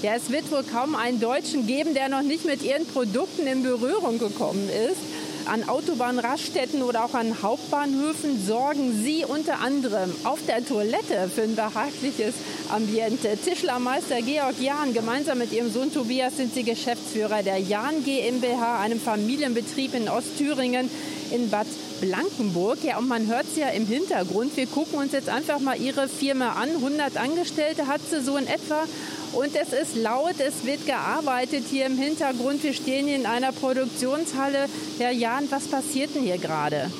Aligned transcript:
Ja, 0.00 0.14
es 0.14 0.30
wird 0.30 0.52
wohl 0.52 0.62
kaum 0.62 0.94
einen 0.94 1.18
Deutschen 1.18 1.66
geben, 1.66 1.92
der 1.92 2.08
noch 2.08 2.22
nicht 2.22 2.44
mit 2.44 2.62
ihren 2.62 2.86
Produkten 2.86 3.48
in 3.48 3.64
Berührung 3.64 4.20
gekommen 4.20 4.68
ist. 4.68 5.00
An 5.46 5.68
Autobahnraststätten 5.68 6.82
oder 6.82 7.04
auch 7.04 7.14
an 7.14 7.42
Hauptbahnhöfen 7.42 8.46
sorgen 8.46 9.02
Sie 9.02 9.24
unter 9.24 9.58
anderem 9.58 10.14
auf 10.22 10.38
der 10.46 10.64
Toilette 10.64 11.28
für 11.34 11.42
ein 11.42 11.56
behagliches 11.56 12.34
Ambiente. 12.68 13.36
Tischlermeister 13.44 14.22
Georg 14.22 14.60
Jahn, 14.60 14.94
gemeinsam 14.94 15.38
mit 15.38 15.52
ihrem 15.52 15.72
Sohn 15.72 15.92
Tobias 15.92 16.36
sind 16.36 16.54
Sie 16.54 16.62
Geschäftsführer 16.62 17.42
der 17.42 17.58
Jahn 17.58 18.04
GmbH, 18.04 18.78
einem 18.78 19.00
Familienbetrieb 19.00 19.94
in 19.94 20.08
Ostthüringen 20.08 20.88
in 21.32 21.50
Bad 21.50 21.66
Blankenburg. 22.00 22.84
Ja, 22.84 22.98
und 22.98 23.08
man 23.08 23.26
hört 23.26 23.46
es 23.50 23.56
ja 23.56 23.68
im 23.70 23.86
Hintergrund. 23.86 24.56
Wir 24.56 24.66
gucken 24.66 24.98
uns 24.98 25.12
jetzt 25.12 25.28
einfach 25.28 25.58
mal 25.58 25.80
Ihre 25.80 26.08
Firma 26.08 26.52
an. 26.52 26.68
100 26.68 27.16
Angestellte 27.16 27.88
hat 27.88 28.00
sie 28.08 28.22
so 28.22 28.36
in 28.36 28.46
etwa. 28.46 28.84
Und 29.32 29.54
es 29.54 29.72
ist 29.72 29.96
laut, 29.96 30.34
es 30.38 30.64
wird 30.64 30.86
gearbeitet 30.86 31.64
hier 31.70 31.86
im 31.86 31.98
Hintergrund. 31.98 32.62
Wir 32.62 32.72
stehen 32.72 33.06
hier 33.06 33.16
in 33.16 33.26
einer 33.26 33.52
Produktionshalle. 33.52 34.66
Herr 34.98 35.12
Jahn, 35.12 35.44
was 35.50 35.68
passiert 35.68 36.14
denn 36.14 36.22
hier 36.22 36.38
gerade? 36.38 36.90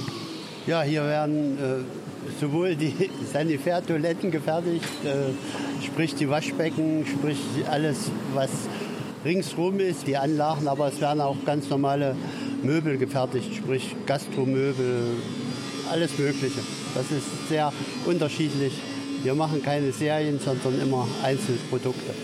Ja, 0.67 0.83
hier 0.83 1.05
werden 1.05 1.59
äh, 1.59 2.41
sowohl 2.41 2.77
die 2.77 2.93
Sanitärtoiletten 3.33 4.31
gefertigt, 4.31 4.85
äh, 5.05 5.85
sprich 5.85 6.15
die 6.15 6.29
Waschbecken, 6.29 7.07
sprich 7.07 7.39
alles, 7.71 8.11
was 8.35 8.51
ringsrum 9.25 9.81
ist, 9.81 10.07
die 10.07 10.17
Anlagen, 10.17 10.69
aber 10.69 10.89
es 10.89 11.01
werden 11.01 11.21
auch 11.21 11.37
ganz 11.47 11.69
normale 11.71 12.15
Möbel 12.63 12.99
gefertigt, 12.99 13.55
sprich 13.55 13.97
Gastromöbel, 14.07 15.17
alles 15.91 16.19
Mögliche. 16.19 16.61
Das 16.95 17.11
ist 17.11 17.49
sehr 17.49 17.73
unterschiedlich. 18.05 18.73
Wir 19.23 19.35
machen 19.35 19.63
keine 19.63 19.93
Serien, 19.93 20.39
sondern 20.39 20.81
immer 20.81 21.07
Einzelprodukte. 21.23 22.15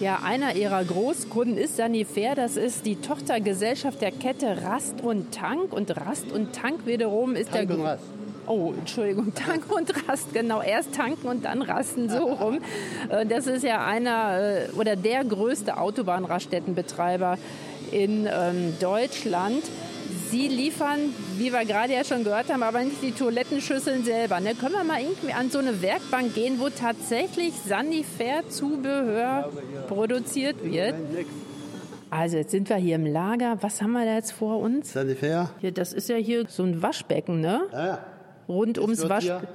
Ja, 0.00 0.20
einer 0.24 0.54
ihrer 0.54 0.82
Großkunden 0.82 1.58
ist 1.58 1.76
Sanifair. 1.76 2.34
Das 2.34 2.56
ist 2.56 2.86
die 2.86 2.96
Tochtergesellschaft 2.96 4.00
der 4.00 4.12
Kette 4.12 4.62
Rast 4.62 5.02
und 5.02 5.32
Tank. 5.32 5.72
Und 5.72 5.94
Rast 5.94 6.32
und 6.32 6.54
Tank 6.54 6.86
wiederum 6.86 7.34
ist 7.34 7.50
Tank 7.52 7.68
der. 7.68 7.76
Und 7.76 7.84
Rast. 7.84 8.04
Oh, 8.46 8.72
Entschuldigung, 8.78 9.34
Tank 9.34 9.70
und 9.70 10.08
Rast, 10.08 10.32
genau. 10.32 10.62
Erst 10.62 10.94
tanken 10.94 11.28
und 11.28 11.44
dann 11.44 11.62
rasten, 11.62 12.08
so 12.08 12.32
rum. 12.32 12.58
Äh, 13.10 13.26
das 13.26 13.46
ist 13.46 13.62
ja 13.62 13.84
einer 13.84 14.40
äh, 14.40 14.68
oder 14.76 14.96
der 14.96 15.24
größte 15.24 15.76
Autobahnraststättenbetreiber 15.76 17.38
in 17.92 18.26
ähm, 18.26 18.74
Deutschland. 18.80 19.62
Sie 20.30 20.48
liefern, 20.48 20.98
wie 21.38 21.52
wir 21.52 21.64
gerade 21.64 21.92
ja 21.92 22.04
schon 22.04 22.24
gehört 22.24 22.52
haben, 22.52 22.62
aber 22.62 22.82
nicht 22.82 23.02
die 23.02 23.12
Toilettenschüsseln 23.12 24.04
selber. 24.04 24.40
Ne? 24.40 24.54
Können 24.54 24.74
wir 24.74 24.84
mal 24.84 25.00
irgendwie 25.00 25.32
an 25.32 25.50
so 25.50 25.58
eine 25.58 25.82
Werkbank 25.82 26.34
gehen, 26.34 26.58
wo 26.58 26.68
tatsächlich 26.68 27.52
Sanifair-Zubehör 27.66 29.50
produziert 29.88 30.62
wird? 30.64 30.94
Also 32.10 32.38
jetzt 32.38 32.50
sind 32.50 32.68
wir 32.68 32.76
hier 32.76 32.96
im 32.96 33.06
Lager. 33.06 33.58
Was 33.60 33.80
haben 33.82 33.92
wir 33.92 34.04
da 34.04 34.14
jetzt 34.16 34.32
vor 34.32 34.58
uns? 34.58 34.92
Sanifair. 34.92 35.50
Hier, 35.60 35.72
das 35.72 35.92
ist 35.92 36.08
ja 36.08 36.16
hier 36.16 36.46
so 36.48 36.64
ein 36.64 36.82
Waschbecken, 36.82 37.40
ne? 37.40 37.60
Ja, 37.72 37.86
ja. 37.86 37.98
Rund 38.48 38.78
Das 38.78 38.82
ums 38.84 39.08
Waschbecken. 39.08 39.46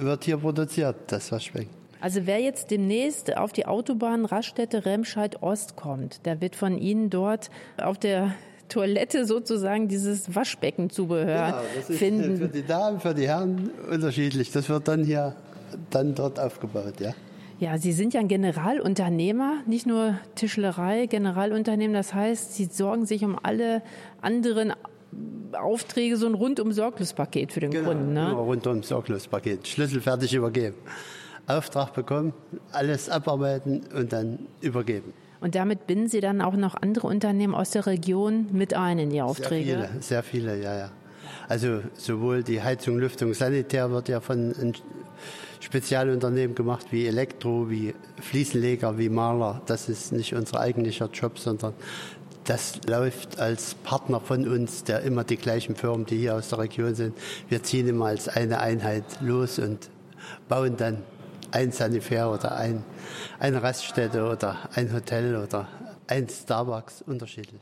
wird 0.00 0.24
hier 0.24 0.36
produziert, 0.36 0.96
das 1.06 1.32
Waschbecken. 1.32 1.70
Also 2.02 2.26
wer 2.26 2.40
jetzt 2.40 2.70
demnächst 2.70 3.36
auf 3.36 3.52
die 3.52 3.64
Autobahn 3.64 4.24
Raststätte 4.26 4.84
Remscheid 4.84 5.40
Ost 5.42 5.76
kommt, 5.76 6.26
der 6.26 6.40
wird 6.40 6.56
von 6.56 6.76
Ihnen 6.76 7.10
dort 7.10 7.48
auf 7.80 7.96
der 7.96 8.34
Toilette 8.72 9.26
sozusagen 9.26 9.88
dieses 9.88 10.34
Waschbeckenzubehör 10.34 11.62
das 11.76 11.90
ist 11.90 11.98
finden. 11.98 12.38
für 12.38 12.48
die 12.48 12.62
Damen, 12.66 13.00
für 13.00 13.14
die 13.14 13.26
Herren 13.28 13.70
unterschiedlich. 13.90 14.50
Das 14.50 14.68
wird 14.68 14.88
dann 14.88 15.04
hier 15.04 15.34
dann 15.90 16.14
dort 16.14 16.38
aufgebaut, 16.40 16.94
ja. 17.00 17.12
Ja, 17.60 17.78
Sie 17.78 17.92
sind 17.92 18.12
ja 18.14 18.20
ein 18.20 18.28
Generalunternehmer, 18.28 19.58
nicht 19.66 19.86
nur 19.86 20.16
Tischlerei, 20.34 21.06
Generalunternehmen. 21.06 21.94
Das 21.94 22.12
heißt, 22.12 22.54
Sie 22.54 22.64
sorgen 22.64 23.06
sich 23.06 23.24
um 23.24 23.38
alle 23.40 23.82
anderen 24.20 24.72
Aufträge, 25.52 26.16
so 26.16 26.26
ein 26.26 26.34
rundum 26.34 26.72
Sorglospaket 26.72 27.52
für 27.52 27.60
den 27.60 27.70
Kunden. 27.72 28.12
Immer 28.16 28.28
Ne? 28.28 28.32
rund 28.32 28.66
ums 28.66 28.88
Sorglospaket. 28.88 29.68
Schlüssel 29.68 30.00
fertig 30.00 30.34
übergeben. 30.34 30.74
Auftrag 31.46 31.92
bekommen, 31.92 32.32
alles 32.72 33.08
abarbeiten 33.08 33.82
und 33.94 34.12
dann 34.12 34.38
übergeben. 34.60 35.12
Und 35.42 35.56
damit 35.56 35.88
binden 35.88 36.06
Sie 36.08 36.20
dann 36.20 36.40
auch 36.40 36.54
noch 36.54 36.76
andere 36.80 37.08
Unternehmen 37.08 37.52
aus 37.52 37.70
der 37.70 37.86
Region 37.86 38.46
mit 38.52 38.74
ein 38.74 39.00
in 39.00 39.10
die 39.10 39.16
Sehr 39.16 39.24
Aufträge. 39.24 39.64
viele, 39.64 39.90
sehr 40.00 40.22
viele, 40.22 40.62
ja, 40.62 40.78
ja. 40.78 40.90
Also 41.48 41.80
sowohl 41.94 42.44
die 42.44 42.62
Heizung, 42.62 42.98
Lüftung, 42.98 43.34
Sanitär 43.34 43.90
wird 43.90 44.08
ja 44.08 44.20
von 44.20 44.54
Spezialunternehmen 45.58 46.54
gemacht 46.54 46.86
wie 46.92 47.08
Elektro, 47.08 47.68
wie 47.68 47.92
Fliesenleger, 48.20 48.98
wie 48.98 49.08
Maler. 49.08 49.60
Das 49.66 49.88
ist 49.88 50.12
nicht 50.12 50.32
unser 50.34 50.60
eigentlicher 50.60 51.10
Job, 51.12 51.40
sondern 51.40 51.74
das 52.44 52.80
läuft 52.86 53.40
als 53.40 53.74
Partner 53.74 54.20
von 54.20 54.46
uns, 54.46 54.84
der 54.84 55.00
immer 55.00 55.24
die 55.24 55.36
gleichen 55.36 55.74
Firmen, 55.74 56.06
die 56.06 56.18
hier 56.18 56.36
aus 56.36 56.50
der 56.50 56.60
Region 56.60 56.94
sind. 56.94 57.16
Wir 57.48 57.64
ziehen 57.64 57.88
immer 57.88 58.06
als 58.06 58.28
eine 58.28 58.60
Einheit 58.60 59.04
los 59.20 59.58
und 59.58 59.90
bauen 60.48 60.76
dann 60.76 60.98
ein 61.52 61.70
Sanifair 61.72 62.30
oder 62.30 62.56
ein, 62.56 62.84
eine 63.38 63.62
Raststätte 63.62 64.28
oder 64.28 64.56
ein 64.74 64.92
Hotel 64.92 65.36
oder 65.36 65.68
ein 66.06 66.28
Starbucks 66.28 67.02
unterschiedlich. 67.02 67.60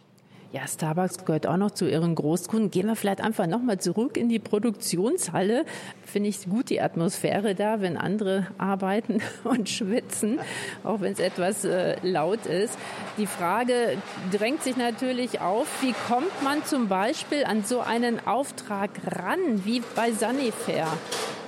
Ja, 0.52 0.66
Starbucks 0.66 1.24
gehört 1.24 1.46
auch 1.46 1.56
noch 1.56 1.70
zu 1.70 1.88
Ihren 1.88 2.16
Großkunden. 2.16 2.72
Gehen 2.72 2.88
wir 2.88 2.96
vielleicht 2.96 3.20
einfach 3.20 3.46
nochmal 3.46 3.78
zurück 3.78 4.16
in 4.16 4.28
die 4.28 4.40
Produktionshalle. 4.40 5.64
Finde 6.04 6.28
ich 6.28 6.50
gut 6.50 6.70
die 6.70 6.80
Atmosphäre 6.80 7.54
da, 7.54 7.80
wenn 7.80 7.96
andere 7.96 8.48
arbeiten 8.58 9.20
und 9.44 9.68
schwitzen, 9.68 10.40
auch 10.82 11.00
wenn 11.02 11.12
es 11.12 11.20
etwas 11.20 11.64
äh, 11.64 11.94
laut 12.02 12.46
ist. 12.46 12.76
Die 13.16 13.28
Frage 13.28 13.96
drängt 14.32 14.64
sich 14.64 14.76
natürlich 14.76 15.40
auf, 15.40 15.68
wie 15.82 15.94
kommt 16.08 16.42
man 16.42 16.64
zum 16.64 16.88
Beispiel 16.88 17.44
an 17.44 17.62
so 17.62 17.78
einen 17.78 18.26
Auftrag 18.26 18.90
ran, 19.06 19.64
wie 19.64 19.82
bei 19.94 20.10
Sanifair? 20.10 20.88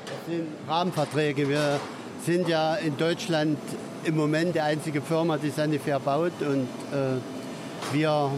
Das 0.06 0.32
sind 0.32 0.46
Rahmenverträge. 0.68 1.48
Wir 1.48 1.80
sind 2.24 2.48
ja 2.48 2.74
in 2.76 2.96
Deutschland 2.96 3.58
im 4.04 4.16
Moment 4.16 4.54
die 4.54 4.60
einzige 4.60 5.00
Firma, 5.00 5.38
die 5.38 5.50
Sanifair 5.50 5.98
baut 5.98 6.32
und 6.40 6.68
äh, 6.92 7.92
wir 7.92 8.30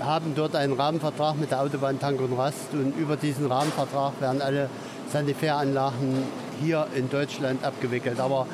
haben 0.00 0.34
dort 0.34 0.56
einen 0.56 0.72
Rahmenvertrag 0.72 1.38
mit 1.38 1.50
der 1.50 1.60
Autobahn 1.62 1.98
Tank 1.98 2.20
und 2.20 2.36
Rast 2.36 2.72
und 2.72 2.96
über 2.96 3.16
diesen 3.16 3.46
Rahmenvertrag 3.46 4.20
werden 4.20 4.40
alle 4.40 4.68
Sanitär-Anlagen 5.12 6.22
hier 6.60 6.86
in 6.94 7.10
Deutschland 7.10 7.64
abgewickelt. 7.64 8.18
Aber 8.18 8.46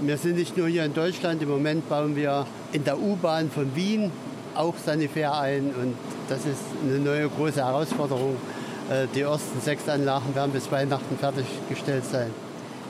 wir 0.00 0.18
sind 0.18 0.36
nicht 0.36 0.56
nur 0.56 0.68
hier 0.68 0.84
in 0.84 0.94
Deutschland, 0.94 1.42
im 1.42 1.48
Moment 1.48 1.88
bauen 1.88 2.16
wir 2.16 2.46
in 2.72 2.84
der 2.84 2.98
U-Bahn 2.98 3.50
von 3.50 3.74
Wien 3.74 4.10
auch 4.54 4.74
Sanifair 4.76 5.36
ein 5.38 5.74
und 5.74 5.94
das 6.28 6.40
ist 6.40 6.62
eine 6.84 6.98
neue 6.98 7.28
große 7.28 7.64
Herausforderung. 7.64 8.36
Äh, 8.90 9.06
Die 9.14 9.22
ersten 9.22 9.60
sechs 9.60 9.88
Anlagen 9.88 10.34
werden 10.34 10.52
bis 10.52 10.70
Weihnachten 10.70 11.16
fertiggestellt 11.18 12.04
sein. 12.04 12.30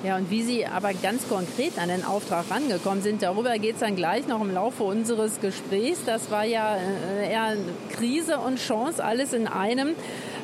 Ja, 0.04 0.16
und 0.16 0.30
wie 0.30 0.42
Sie 0.42 0.66
aber 0.66 0.92
ganz 0.92 1.26
konkret 1.30 1.78
an 1.78 1.88
den 1.88 2.04
Auftrag 2.04 2.50
rangekommen 2.50 3.02
sind, 3.02 3.22
darüber 3.22 3.58
geht 3.58 3.76
es 3.76 3.80
dann 3.80 3.96
gleich 3.96 4.26
noch 4.26 4.42
im 4.42 4.52
Laufe 4.52 4.82
unseres 4.82 5.40
Gesprächs. 5.40 6.00
Das 6.04 6.30
war 6.30 6.44
ja 6.44 6.76
äh, 6.76 7.32
eher 7.32 7.56
Krise 7.90 8.38
und 8.38 8.58
Chance, 8.58 9.02
alles 9.02 9.32
in 9.32 9.46
einem. 9.46 9.94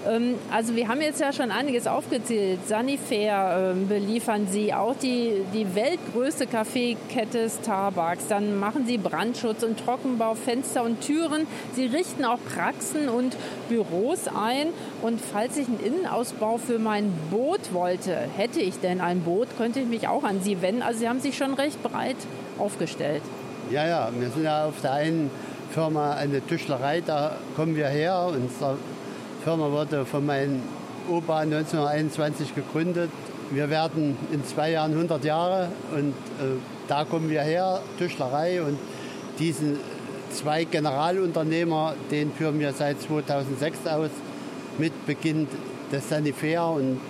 Ähm, 0.09 0.37
Also 0.51 0.75
wir 0.77 0.89
haben 0.89 1.01
jetzt 1.01 1.21
ja 1.21 1.33
schon 1.33 1.51
einiges 1.51 1.87
aufgezählt. 1.87 2.61
Sanifair 2.67 3.73
ähm, 3.75 3.89
beliefern 3.89 4.47
Sie, 4.51 4.73
auch 4.73 4.95
die, 4.97 5.43
die 5.53 5.75
weltgrößte 5.75 6.47
Kaffeekette 6.47 7.49
Starbucks. 7.51 8.27
Dann 8.29 8.59
machen 8.59 8.87
Sie 8.87 8.99
Brandschutz 8.99 9.63
und 9.63 9.79
Trockenbau, 9.79 10.35
Fenster 10.35 10.85
und 10.85 11.01
Türen. 11.01 11.47
Sie 11.75 11.87
richten 11.87 12.25
auch 12.25 12.39
Praxen 12.55 13.09
und 13.09 13.37
Büros 13.69 14.27
ein. 14.29 14.69
Und 15.03 15.21
falls 15.21 15.57
ich 15.57 15.69
einen 15.69 15.81
Innenausbau 15.81 16.59
für 16.59 16.79
mein 16.79 17.13
Boot 17.31 17.73
wollte, 17.73 18.17
hätte 18.37 18.61
ich 18.61 18.81
denn 18.81 19.01
ein 19.01 19.21
Boot, 19.21 19.49
könnte 19.57 19.81
ich 19.81 19.87
mich 19.87 20.09
auch 20.09 20.25
an 20.25 20.41
Sie 20.43 20.63
wenden. 20.63 20.83
Also 20.83 21.01
Sie 21.01 21.09
haben 21.09 21.21
sich 21.21 21.37
schon 21.37 21.55
recht 21.55 21.83
breit 21.83 22.17
aufgestellt. 22.59 23.23
Ja, 23.71 23.87
ja, 23.87 24.11
wir 24.19 24.31
sind 24.31 24.45
ja 24.45 24.67
auf 24.67 24.81
der 24.83 24.93
einen 24.95 25.31
Firma 25.73 26.15
eine 26.15 26.41
Tischlerei, 26.41 27.01
da 27.01 27.37
kommen 27.55 27.77
wir 27.77 27.87
her. 27.87 28.33
Unsere 29.41 29.57
Firma 29.57 29.73
wurde 29.73 30.05
von 30.05 30.27
meinem 30.27 30.61
Opa 31.09 31.39
1921 31.39 32.55
gegründet. 32.55 33.11
Wir 33.51 33.71
werden 33.71 34.19
in 34.31 34.45
zwei 34.45 34.73
Jahren 34.73 34.93
100 34.93 35.25
Jahre 35.25 35.69
und 35.95 36.11
äh, 36.11 36.59
da 36.89 37.07
kommen 37.07 37.31
wir 37.31 37.41
her, 37.41 37.81
Tischlerei. 37.97 38.61
Und 38.61 38.79
diesen 39.39 39.79
zwei 40.31 40.65
Generalunternehmer, 40.65 41.95
den 42.11 42.33
führen 42.33 42.59
wir 42.61 42.75
seit 42.75 43.01
2006 43.01 43.87
aus, 43.87 44.11
mit 44.77 45.07
Beginn 45.07 45.49
des 45.91 46.07
Sanifair 46.07 46.67
und 46.67 47.01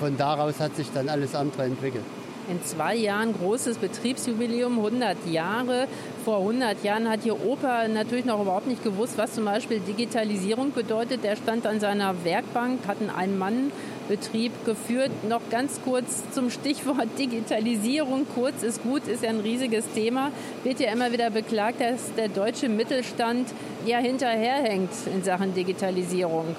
von 0.00 0.16
daraus 0.16 0.58
hat 0.58 0.74
sich 0.74 0.88
dann 0.92 1.08
alles 1.08 1.36
andere 1.36 1.64
entwickelt. 1.64 2.04
In 2.48 2.62
zwei 2.64 2.94
Jahren 2.94 3.34
großes 3.34 3.78
Betriebsjubiläum, 3.78 4.78
100 4.78 5.16
Jahre. 5.30 5.88
Vor 6.24 6.38
100 6.38 6.84
Jahren 6.84 7.08
hat 7.08 7.24
Ihr 7.24 7.34
Opa 7.44 7.88
natürlich 7.88 8.24
noch 8.24 8.40
überhaupt 8.40 8.66
nicht 8.66 8.84
gewusst, 8.84 9.14
was 9.18 9.34
zum 9.34 9.44
Beispiel 9.44 9.80
Digitalisierung 9.80 10.72
bedeutet. 10.72 11.24
Der 11.24 11.36
stand 11.36 11.66
an 11.66 11.80
seiner 11.80 12.24
Werkbank, 12.24 12.86
hat 12.86 12.98
einen 13.00 13.10
Ein-Mann- 13.10 13.72
Betrieb 14.08 14.52
geführt. 14.64 15.10
Noch 15.28 15.40
ganz 15.50 15.80
kurz 15.84 16.22
zum 16.32 16.50
Stichwort 16.50 17.08
Digitalisierung. 17.18 18.26
Kurz 18.34 18.62
ist 18.62 18.82
gut, 18.82 19.06
ist 19.08 19.22
ja 19.22 19.30
ein 19.30 19.40
riesiges 19.40 19.84
Thema. 19.94 20.30
Wird 20.64 20.80
ja 20.80 20.92
immer 20.92 21.12
wieder 21.12 21.30
beklagt, 21.30 21.80
dass 21.80 22.14
der 22.16 22.28
deutsche 22.28 22.68
Mittelstand 22.68 23.48
ja 23.84 23.98
hinterherhängt 23.98 24.90
in 25.12 25.22
Sachen 25.22 25.54
Digitalisierung. 25.54 26.54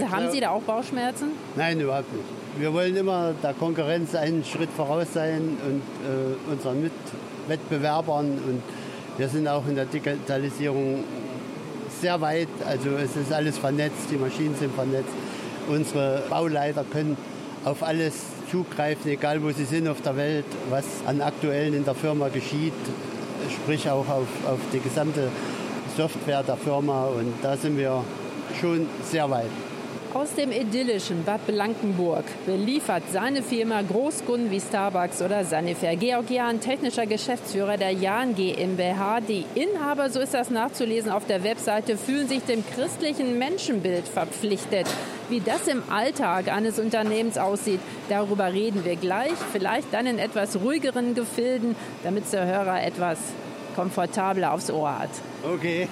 Ja, 0.00 0.10
Haben 0.10 0.30
Sie 0.30 0.40
da 0.40 0.50
auch 0.50 0.62
Bauchschmerzen? 0.62 1.32
Nein, 1.56 1.80
überhaupt 1.80 2.12
nicht. 2.12 2.24
Wir 2.56 2.72
wollen 2.72 2.94
immer 2.94 3.34
der 3.42 3.52
Konkurrenz 3.52 4.14
einen 4.14 4.44
Schritt 4.44 4.70
voraus 4.70 5.08
sein 5.12 5.56
und 5.66 5.82
äh, 6.06 6.52
unseren 6.52 6.82
Mitwettbewerbern. 6.82 8.26
Und 8.26 8.62
wir 9.18 9.28
sind 9.28 9.48
auch 9.48 9.66
in 9.66 9.74
der 9.74 9.86
Digitalisierung 9.86 11.02
sehr 12.00 12.20
weit. 12.20 12.46
Also 12.64 12.90
es 12.90 13.16
ist 13.16 13.32
alles 13.32 13.58
vernetzt, 13.58 14.08
die 14.08 14.16
Maschinen 14.16 14.54
sind 14.54 14.72
vernetzt. 14.72 15.10
Unsere 15.68 16.22
Bauleiter 16.30 16.84
können 16.84 17.16
auf 17.64 17.82
alles 17.82 18.14
zugreifen, 18.48 19.10
egal 19.10 19.42
wo 19.42 19.50
sie 19.50 19.64
sind 19.64 19.88
auf 19.88 20.00
der 20.02 20.16
Welt, 20.16 20.46
was 20.70 20.84
an 21.06 21.22
aktuellen 21.22 21.74
in 21.74 21.84
der 21.84 21.94
Firma 21.96 22.28
geschieht, 22.28 22.72
sprich 23.50 23.90
auch 23.90 24.08
auf, 24.08 24.28
auf 24.46 24.60
die 24.72 24.78
gesamte 24.78 25.28
Software 25.96 26.44
der 26.44 26.56
Firma. 26.56 27.06
Und 27.06 27.32
da 27.42 27.56
sind 27.56 27.76
wir 27.76 28.04
schon 28.60 28.86
sehr 29.10 29.28
weit. 29.28 29.50
Aus 30.14 30.32
dem 30.36 30.52
idyllischen 30.52 31.24
Bad 31.24 31.44
Blankenburg 31.44 32.22
beliefert 32.46 33.02
seine 33.12 33.42
Firma 33.42 33.82
Großkunden 33.82 34.52
wie 34.52 34.60
Starbucks 34.60 35.20
oder 35.20 35.44
Sanifair. 35.44 35.96
Georg 35.96 36.30
Jahn, 36.30 36.60
technischer 36.60 37.04
Geschäftsführer 37.04 37.76
der 37.76 37.90
Jahn 37.90 38.36
GmbH. 38.36 39.20
Die 39.20 39.44
Inhaber, 39.56 40.10
so 40.10 40.20
ist 40.20 40.32
das 40.32 40.50
nachzulesen 40.50 41.10
auf 41.10 41.26
der 41.26 41.42
Webseite, 41.42 41.96
fühlen 41.96 42.28
sich 42.28 42.44
dem 42.44 42.62
christlichen 42.64 43.40
Menschenbild 43.40 44.06
verpflichtet. 44.06 44.86
Wie 45.30 45.40
das 45.40 45.66
im 45.66 45.82
Alltag 45.90 46.46
eines 46.46 46.78
Unternehmens 46.78 47.36
aussieht, 47.36 47.80
darüber 48.08 48.52
reden 48.52 48.84
wir 48.84 48.94
gleich. 48.94 49.34
Vielleicht 49.50 49.92
dann 49.92 50.06
in 50.06 50.20
etwas 50.20 50.60
ruhigeren 50.60 51.16
Gefilden, 51.16 51.74
damit 52.04 52.32
der 52.32 52.46
Hörer 52.46 52.84
etwas 52.84 53.18
komfortabler 53.74 54.52
aufs 54.52 54.70
Ohr 54.70 54.96
hat. 54.96 55.10
Okay. 55.42 55.88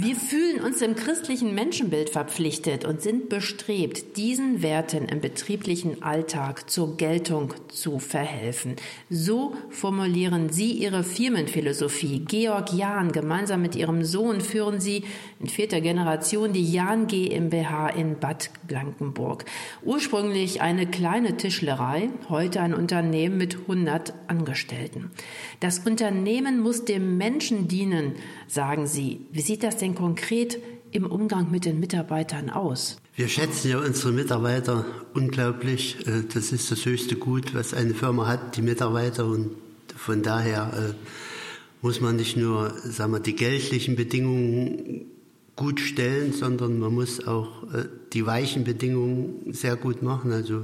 Wir 0.00 0.14
fühlen 0.14 0.60
uns 0.60 0.78
dem 0.78 0.94
christlichen 0.94 1.56
Menschenbild 1.56 2.10
verpflichtet 2.10 2.84
und 2.84 3.02
sind 3.02 3.28
bestrebt, 3.28 4.16
diesen 4.16 4.62
Werten 4.62 5.06
im 5.06 5.20
betrieblichen 5.20 6.04
Alltag 6.04 6.70
zur 6.70 6.96
Geltung 6.96 7.52
zu 7.66 7.98
verhelfen. 7.98 8.76
So 9.10 9.56
formulieren 9.70 10.50
Sie 10.50 10.70
Ihre 10.70 11.02
Firmenphilosophie. 11.02 12.20
Georg 12.20 12.72
Jahn, 12.74 13.10
gemeinsam 13.10 13.60
mit 13.60 13.74
Ihrem 13.74 14.04
Sohn 14.04 14.40
führen 14.40 14.78
Sie 14.78 15.02
in 15.40 15.48
vierter 15.48 15.80
Generation 15.80 16.52
die 16.52 16.70
Jahn 16.70 17.08
GmbH 17.08 17.88
in 17.88 18.20
Bad 18.20 18.50
Blankenburg. 18.68 19.46
Ursprünglich 19.82 20.60
eine 20.60 20.86
kleine 20.86 21.38
Tischlerei, 21.38 22.10
heute 22.28 22.60
ein 22.60 22.72
Unternehmen 22.72 23.36
mit 23.36 23.62
100 23.62 24.14
Angestellten. 24.28 25.10
Das 25.58 25.80
Unternehmen 25.80 26.60
muss 26.60 26.84
dem 26.84 27.16
Menschen 27.18 27.66
dienen, 27.66 28.12
sagen 28.46 28.86
Sie. 28.86 29.26
Wie 29.32 29.40
sieht 29.40 29.64
das 29.64 29.76
denn 29.76 29.87
denn 29.88 29.94
konkret 29.94 30.58
im 30.90 31.06
Umgang 31.06 31.50
mit 31.50 31.64
den 31.64 31.80
Mitarbeitern 31.80 32.50
aus? 32.50 33.00
Wir 33.16 33.28
schätzen 33.28 33.70
ja 33.70 33.78
unsere 33.78 34.12
Mitarbeiter 34.12 34.84
unglaublich. 35.14 36.06
Äh, 36.06 36.24
das 36.32 36.52
ist 36.52 36.70
das 36.70 36.84
höchste 36.84 37.16
Gut, 37.16 37.54
was 37.54 37.74
eine 37.74 37.94
Firma 37.94 38.26
hat, 38.26 38.56
die 38.56 38.62
Mitarbeiter. 38.62 39.26
Und 39.26 39.50
von 39.96 40.22
daher 40.22 40.72
äh, 40.72 40.94
muss 41.82 42.00
man 42.00 42.16
nicht 42.16 42.36
nur 42.36 42.72
sagen 42.84 43.12
wir, 43.12 43.20
die 43.20 43.34
geldlichen 43.34 43.96
Bedingungen 43.96 45.06
gut 45.56 45.80
stellen, 45.80 46.32
sondern 46.32 46.78
man 46.78 46.94
muss 46.94 47.26
auch 47.26 47.64
äh, 47.72 47.86
die 48.12 48.24
weichen 48.26 48.64
Bedingungen 48.64 49.52
sehr 49.52 49.76
gut 49.76 50.02
machen. 50.02 50.32
Also 50.32 50.62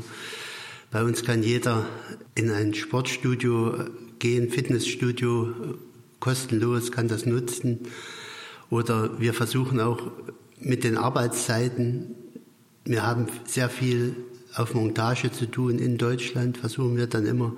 bei 0.90 1.02
uns 1.02 1.24
kann 1.24 1.42
jeder 1.42 1.86
in 2.34 2.50
ein 2.50 2.74
Sportstudio 2.74 3.74
gehen, 4.20 4.50
Fitnessstudio, 4.50 5.52
kostenlos 6.20 6.92
kann 6.92 7.08
das 7.08 7.26
nutzen. 7.26 7.80
Oder 8.74 9.20
wir 9.20 9.34
versuchen 9.34 9.78
auch 9.78 10.00
mit 10.58 10.82
den 10.82 10.96
Arbeitszeiten, 10.96 12.16
wir 12.84 13.06
haben 13.06 13.28
sehr 13.44 13.68
viel 13.68 14.16
auf 14.56 14.74
Montage 14.74 15.30
zu 15.30 15.48
tun 15.48 15.78
in 15.78 15.96
Deutschland, 15.96 16.58
versuchen 16.58 16.96
wir 16.96 17.06
dann 17.06 17.24
immer, 17.24 17.52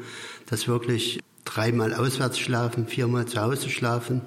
dass 0.45 0.69
wirklich 0.69 1.21
dreimal 1.47 1.95
auswärts 1.95 2.39
schlafen, 2.39 2.87
viermal 2.87 3.25
zu 3.25 3.41
Hause 3.41 3.71
schlafen, 3.71 4.21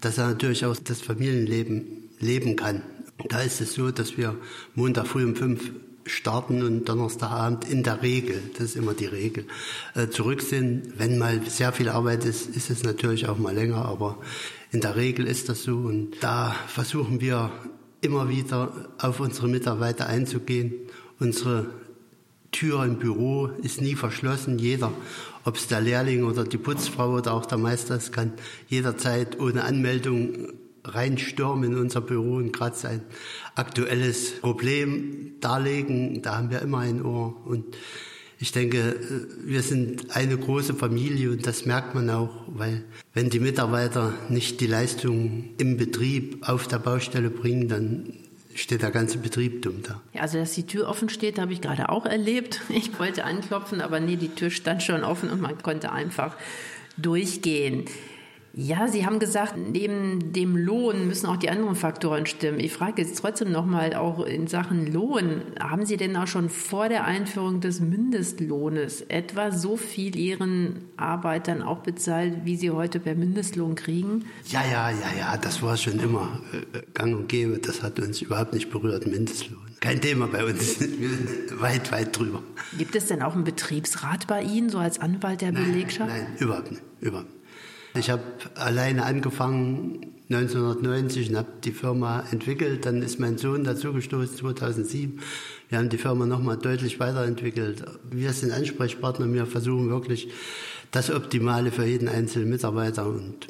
dass 0.00 0.16
er 0.16 0.28
natürlich 0.28 0.64
auch 0.64 0.76
das 0.76 1.00
Familienleben 1.00 2.10
leben 2.20 2.54
kann. 2.54 2.82
Da 3.28 3.40
ist 3.40 3.60
es 3.60 3.74
so, 3.74 3.90
dass 3.90 4.16
wir 4.16 4.36
Montag 4.76 5.08
früh 5.08 5.24
um 5.24 5.34
fünf 5.34 5.72
starten 6.06 6.62
und 6.62 6.88
Donnerstagabend 6.88 7.68
in 7.68 7.82
der 7.82 8.00
Regel, 8.00 8.40
das 8.52 8.66
ist 8.66 8.76
immer 8.76 8.94
die 8.94 9.06
Regel, 9.06 9.44
äh, 9.96 10.06
zurück 10.06 10.42
sind. 10.42 10.98
Wenn 10.98 11.18
mal 11.18 11.40
sehr 11.48 11.72
viel 11.72 11.88
Arbeit 11.88 12.24
ist, 12.24 12.48
ist 12.54 12.70
es 12.70 12.84
natürlich 12.84 13.28
auch 13.28 13.38
mal 13.38 13.54
länger, 13.54 13.84
aber 13.84 14.18
in 14.72 14.80
der 14.80 14.96
Regel 14.96 15.26
ist 15.26 15.48
das 15.48 15.62
so 15.64 15.76
und 15.76 16.16
da 16.20 16.56
versuchen 16.66 17.20
wir 17.20 17.52
immer 18.00 18.28
wieder 18.28 18.88
auf 18.98 19.20
unsere 19.20 19.46
Mitarbeiter 19.48 20.06
einzugehen. 20.06 20.72
Unsere 21.20 21.66
Tür 22.50 22.84
im 22.84 22.98
Büro 22.98 23.50
ist 23.62 23.80
nie 23.80 23.94
verschlossen. 23.94 24.58
Jeder, 24.58 24.92
ob 25.44 25.56
es 25.56 25.68
der 25.68 25.80
Lehrling 25.80 26.24
oder 26.24 26.44
die 26.44 26.58
Putzfrau 26.58 27.12
oder 27.12 27.34
auch 27.34 27.46
der 27.46 27.58
Meister 27.58 27.96
ist, 27.96 28.12
kann 28.12 28.32
jederzeit 28.68 29.38
ohne 29.38 29.64
Anmeldung 29.64 30.48
reinstürmen 30.84 31.72
in 31.72 31.78
unser 31.78 32.00
Büro 32.00 32.36
und 32.36 32.52
gerade 32.52 32.76
sein 32.76 33.02
aktuelles 33.54 34.40
Problem 34.40 35.34
darlegen. 35.40 36.22
Da 36.22 36.38
haben 36.38 36.50
wir 36.50 36.60
immer 36.62 36.78
ein 36.78 37.04
Ohr 37.04 37.36
und 37.46 37.76
ich 38.42 38.50
denke, 38.50 38.78
äh, 38.78 39.48
wir 39.48 39.62
sind 39.62 40.16
eine 40.16 40.36
große 40.36 40.74
Familie 40.74 41.30
und 41.30 41.46
das 41.46 41.64
merkt 41.64 41.94
man 41.94 42.10
auch, 42.10 42.42
weil 42.48 42.82
wenn 43.14 43.30
die 43.30 43.38
Mitarbeiter 43.38 44.12
nicht 44.28 44.60
die 44.60 44.66
Leistung 44.66 45.50
im 45.58 45.76
Betrieb 45.76 46.48
auf 46.48 46.66
der 46.66 46.80
Baustelle 46.80 47.30
bringen, 47.30 47.68
dann 47.68 48.14
steht 48.52 48.82
der 48.82 48.90
ganze 48.90 49.18
Betrieb 49.18 49.62
dumm 49.62 49.84
da. 49.84 50.00
Ja, 50.12 50.22
also 50.22 50.38
dass 50.38 50.54
die 50.54 50.66
Tür 50.66 50.88
offen 50.88 51.08
steht, 51.08 51.38
habe 51.38 51.52
ich 51.52 51.60
gerade 51.60 51.88
auch 51.88 52.04
erlebt. 52.04 52.60
Ich 52.68 52.98
wollte 52.98 53.22
anklopfen, 53.22 53.80
aber 53.80 54.00
nee, 54.00 54.16
die 54.16 54.34
Tür 54.34 54.50
stand 54.50 54.82
schon 54.82 55.04
offen 55.04 55.30
und 55.30 55.40
man 55.40 55.62
konnte 55.62 55.92
einfach 55.92 56.36
durchgehen. 56.96 57.84
Ja, 58.54 58.86
Sie 58.86 59.06
haben 59.06 59.18
gesagt, 59.18 59.54
neben 59.56 60.34
dem 60.34 60.58
Lohn 60.58 61.06
müssen 61.08 61.26
auch 61.26 61.38
die 61.38 61.48
anderen 61.48 61.74
Faktoren 61.74 62.26
stimmen. 62.26 62.60
Ich 62.60 62.72
frage 62.72 63.00
jetzt 63.00 63.18
trotzdem 63.18 63.50
nochmal 63.50 63.94
auch 63.94 64.26
in 64.26 64.46
Sachen 64.46 64.92
Lohn. 64.92 65.40
Haben 65.58 65.86
Sie 65.86 65.96
denn 65.96 66.14
auch 66.16 66.26
schon 66.26 66.50
vor 66.50 66.90
der 66.90 67.04
Einführung 67.04 67.60
des 67.60 67.80
Mindestlohnes 67.80 69.02
etwa 69.08 69.52
so 69.52 69.78
viel 69.78 70.16
Ihren 70.16 70.84
Arbeitern 70.98 71.62
auch 71.62 71.78
bezahlt, 71.78 72.44
wie 72.44 72.56
Sie 72.56 72.70
heute 72.70 73.00
per 73.00 73.14
Mindestlohn 73.14 73.74
kriegen? 73.74 74.26
Ja, 74.50 74.62
ja, 74.70 74.90
ja, 74.90 75.18
ja, 75.18 75.36
das 75.38 75.62
war 75.62 75.78
schon 75.78 75.98
immer 75.98 76.42
äh, 76.52 76.82
gang 76.92 77.16
und 77.16 77.28
gäbe. 77.30 77.58
Das 77.58 77.82
hat 77.82 77.98
uns 78.00 78.20
überhaupt 78.20 78.52
nicht 78.52 78.70
berührt, 78.70 79.06
Mindestlohn. 79.06 79.62
Kein 79.80 80.02
Thema 80.02 80.26
bei 80.26 80.44
uns. 80.44 80.78
Wir 80.98 81.08
sind 81.08 81.58
weit, 81.60 81.90
weit 81.90 82.18
drüber. 82.18 82.42
Gibt 82.76 82.94
es 82.96 83.06
denn 83.06 83.22
auch 83.22 83.34
einen 83.34 83.44
Betriebsrat 83.44 84.26
bei 84.26 84.42
Ihnen, 84.42 84.68
so 84.68 84.76
als 84.76 85.00
Anwalt 85.00 85.40
der 85.40 85.52
nein, 85.52 85.72
Belegschaft? 85.72 86.10
Nein, 86.10 86.26
nein, 86.28 86.36
überhaupt 86.38 86.70
nicht. 86.70 86.82
Überhaupt 87.00 87.30
nicht. 87.30 87.41
Ich 87.94 88.10
habe 88.10 88.22
alleine 88.54 89.04
angefangen 89.04 90.06
1990 90.30 91.30
und 91.30 91.36
habe 91.36 91.48
die 91.62 91.72
Firma 91.72 92.24
entwickelt. 92.30 92.86
Dann 92.86 93.02
ist 93.02 93.20
mein 93.20 93.36
Sohn 93.36 93.64
dazugestoßen 93.64 94.36
2007. 94.36 95.20
Wir 95.68 95.78
haben 95.78 95.88
die 95.88 95.98
Firma 95.98 96.26
nochmal 96.26 96.56
deutlich 96.56 97.00
weiterentwickelt. 97.00 97.84
Wir 98.10 98.32
sind 98.32 98.52
Ansprechpartner. 98.52 99.30
Wir 99.32 99.46
versuchen 99.46 99.90
wirklich 99.90 100.28
das 100.90 101.10
Optimale 101.10 101.70
für 101.70 101.84
jeden 101.84 102.08
einzelnen 102.08 102.48
Mitarbeiter 102.48 103.06
und 103.06 103.48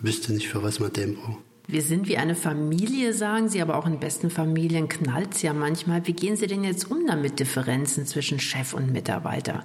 wüsste 0.00 0.32
nicht, 0.32 0.48
für 0.48 0.62
was 0.62 0.80
man 0.80 0.92
den 0.92 1.16
braucht. 1.16 1.38
Wir 1.66 1.80
sind 1.80 2.08
wie 2.08 2.18
eine 2.18 2.34
Familie, 2.34 3.14
sagen 3.14 3.48
Sie, 3.48 3.62
aber 3.62 3.76
auch 3.76 3.86
in 3.86 3.98
besten 3.98 4.30
Familien 4.30 4.88
knallt 4.88 5.34
es 5.34 5.42
ja 5.42 5.54
manchmal. 5.54 6.06
Wie 6.06 6.12
gehen 6.12 6.36
Sie 6.36 6.46
denn 6.46 6.62
jetzt 6.62 6.90
um 6.90 7.06
damit 7.06 7.40
Differenzen 7.40 8.04
zwischen 8.06 8.38
Chef 8.38 8.74
und 8.74 8.92
Mitarbeiter? 8.92 9.64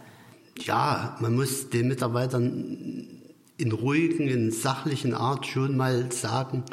Ja, 0.62 1.18
man 1.20 1.36
muss 1.36 1.70
den 1.70 1.90
Mitarbeitern 1.90 3.19
in 3.60 3.72
ruhigen, 3.72 4.28
in 4.28 4.52
sachlichen 4.52 5.14
Art 5.14 5.46
schon 5.46 5.76
mal 5.78 6.12
sagen, 6.12 6.64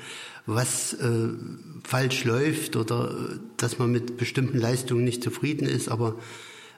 was 0.47 0.95
äh, 0.95 1.28
falsch 1.83 2.25
läuft 2.25 2.76
oder 2.76 3.11
äh, 3.11 3.38
dass 3.57 3.78
man 3.78 3.90
mit 3.90 4.16
bestimmten 4.16 4.59
Leistungen 4.59 5.05
nicht 5.05 5.23
zufrieden 5.23 5.66
ist, 5.66 5.88
aber 5.88 6.16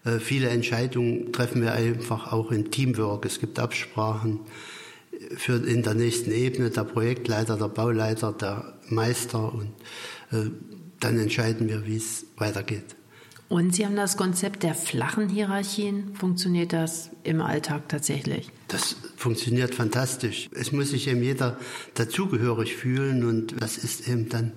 äh, 0.04 0.18
viele 0.18 0.48
Entscheidungen 0.48 1.32
treffen 1.32 1.60
wir 1.60 1.72
einfach 1.72 2.32
auch 2.32 2.50
in 2.50 2.70
Teamwork. 2.70 3.26
Es 3.26 3.38
gibt 3.38 3.58
Absprachen 3.58 4.40
für 5.36 5.56
in 5.66 5.82
der 5.82 5.94
nächsten 5.94 6.30
Ebene, 6.30 6.70
der 6.70 6.84
Projektleiter, 6.84 7.56
der 7.56 7.68
Bauleiter, 7.68 8.32
der 8.32 8.78
Meister 8.88 9.52
und 9.52 9.72
äh, 10.32 10.50
dann 11.00 11.18
entscheiden 11.18 11.68
wir, 11.68 11.86
wie 11.86 11.96
es 11.96 12.26
weitergeht. 12.36 12.96
Und 13.48 13.74
Sie 13.74 13.86
haben 13.86 13.96
das 13.96 14.16
Konzept 14.18 14.62
der 14.62 14.74
flachen 14.74 15.28
Hierarchien. 15.28 16.14
Funktioniert 16.14 16.72
das 16.74 17.10
im 17.24 17.40
Alltag 17.40 17.88
tatsächlich? 17.88 18.50
Das 18.68 18.96
funktioniert 19.16 19.74
fantastisch. 19.74 20.50
Es 20.52 20.70
muss 20.70 20.90
sich 20.90 21.08
eben 21.08 21.22
jeder 21.22 21.58
dazugehörig 21.94 22.76
fühlen 22.76 23.24
und 23.24 23.60
das 23.60 23.78
ist 23.78 24.06
eben 24.06 24.28
dann 24.28 24.52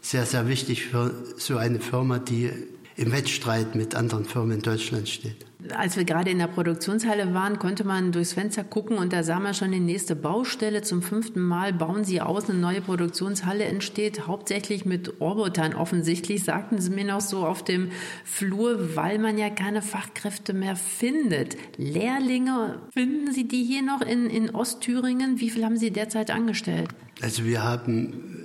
sehr, 0.00 0.24
sehr 0.24 0.46
wichtig 0.46 0.86
für 0.86 1.12
so 1.36 1.56
eine 1.56 1.80
Firma, 1.80 2.20
die 2.20 2.50
im 2.98 3.12
Wettstreit 3.12 3.76
mit 3.76 3.94
anderen 3.94 4.24
Firmen 4.24 4.56
in 4.56 4.62
Deutschland 4.62 5.08
steht. 5.08 5.46
Als 5.76 5.96
wir 5.96 6.04
gerade 6.04 6.30
in 6.30 6.38
der 6.38 6.48
Produktionshalle 6.48 7.32
waren, 7.32 7.58
konnte 7.58 7.84
man 7.84 8.10
durchs 8.10 8.32
Fenster 8.32 8.64
gucken 8.64 8.98
und 8.98 9.12
da 9.12 9.22
sah 9.22 9.38
man 9.38 9.54
schon 9.54 9.70
die 9.70 9.80
nächste 9.80 10.16
Baustelle. 10.16 10.82
Zum 10.82 11.02
fünften 11.02 11.40
Mal 11.40 11.72
bauen 11.72 12.02
sie 12.02 12.20
aus, 12.20 12.50
eine 12.50 12.58
neue 12.58 12.80
Produktionshalle 12.80 13.64
entsteht, 13.64 14.26
hauptsächlich 14.26 14.84
mit 14.84 15.20
Robotern 15.20 15.74
offensichtlich, 15.74 16.42
sagten 16.42 16.80
sie 16.80 16.90
mir 16.90 17.04
noch 17.04 17.20
so 17.20 17.46
auf 17.46 17.64
dem 17.64 17.90
Flur, 18.24 18.96
weil 18.96 19.20
man 19.20 19.38
ja 19.38 19.48
keine 19.48 19.82
Fachkräfte 19.82 20.52
mehr 20.52 20.74
findet. 20.74 21.56
Lehrlinge, 21.76 22.80
finden 22.92 23.32
Sie 23.32 23.46
die 23.46 23.62
hier 23.62 23.82
noch 23.82 24.00
in, 24.00 24.26
in 24.26 24.50
Ostthüringen? 24.50 25.38
Wie 25.38 25.50
viel 25.50 25.64
haben 25.64 25.76
Sie 25.76 25.92
derzeit 25.92 26.32
angestellt? 26.32 26.88
Also 27.20 27.44
wir 27.44 27.62
haben 27.62 28.44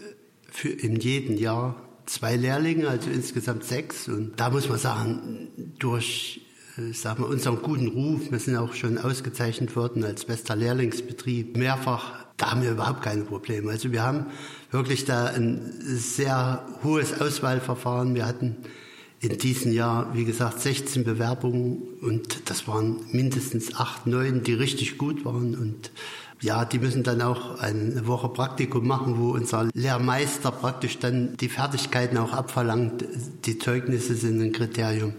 für 0.52 0.70
in 0.70 0.98
jedem 0.98 1.38
Jahr 1.38 1.93
zwei 2.06 2.36
Lehrlinge, 2.36 2.88
also 2.88 3.10
insgesamt 3.10 3.64
sechs. 3.64 4.08
Und 4.08 4.40
da 4.40 4.50
muss 4.50 4.70
man 4.70 4.78
sagen, 4.78 5.50
durch 5.80 6.42
äh, 6.78 6.94
sagen 6.94 7.24
wir, 7.24 7.30
unseren 7.30 7.62
guten 7.62 7.88
Ruf, 7.88 8.32
wir 8.32 8.40
sind 8.40 8.58
auch 8.58 8.74
schon 8.74 8.98
ausgezeichnet 8.98 9.76
worden 9.76 10.04
als 10.04 10.26
bester 10.26 10.56
Lehrlingsbetrieb, 10.56 11.56
mehrfach, 11.58 12.24
da 12.38 12.52
haben 12.52 12.64
wir 12.64 12.72
überhaupt 12.72 13.04
keine 13.04 13.24
Probleme. 13.24 13.72
Also 13.72 13.92
wir 13.92 14.04
haben 14.04 14.26
wirklich 14.72 15.06
da 15.06 15.26
ein 15.26 15.62
sehr 15.82 16.66
hohes 16.84 17.22
Auswahlverfahren. 17.22 18.16
Wir 18.16 18.26
hatten 18.26 18.58
in 19.20 19.38
diesem 19.38 19.72
Jahr, 19.72 20.14
wie 20.14 20.26
gesagt, 20.26 20.60
16 20.60 21.04
Bewerbungen 21.04 21.82
und 22.02 22.50
das 22.50 22.68
waren 22.68 23.06
mindestens 23.12 23.76
acht, 23.76 24.08
neun, 24.08 24.44
die 24.44 24.54
richtig 24.54 24.98
gut 24.98 25.24
waren 25.24 25.56
und 25.56 25.92
ja, 26.44 26.66
die 26.66 26.78
müssen 26.78 27.04
dann 27.04 27.22
auch 27.22 27.60
eine 27.60 28.06
Woche 28.06 28.28
Praktikum 28.28 28.86
machen, 28.86 29.18
wo 29.18 29.32
unser 29.32 29.70
Lehrmeister 29.74 30.52
praktisch 30.52 31.00
dann 31.00 31.38
die 31.38 31.48
Fertigkeiten 31.48 32.18
auch 32.18 32.34
abverlangt. 32.34 33.06
Die 33.46 33.58
Zeugnisse 33.58 34.16
sind 34.16 34.42
ein 34.42 34.52
Kriterium. 34.52 35.14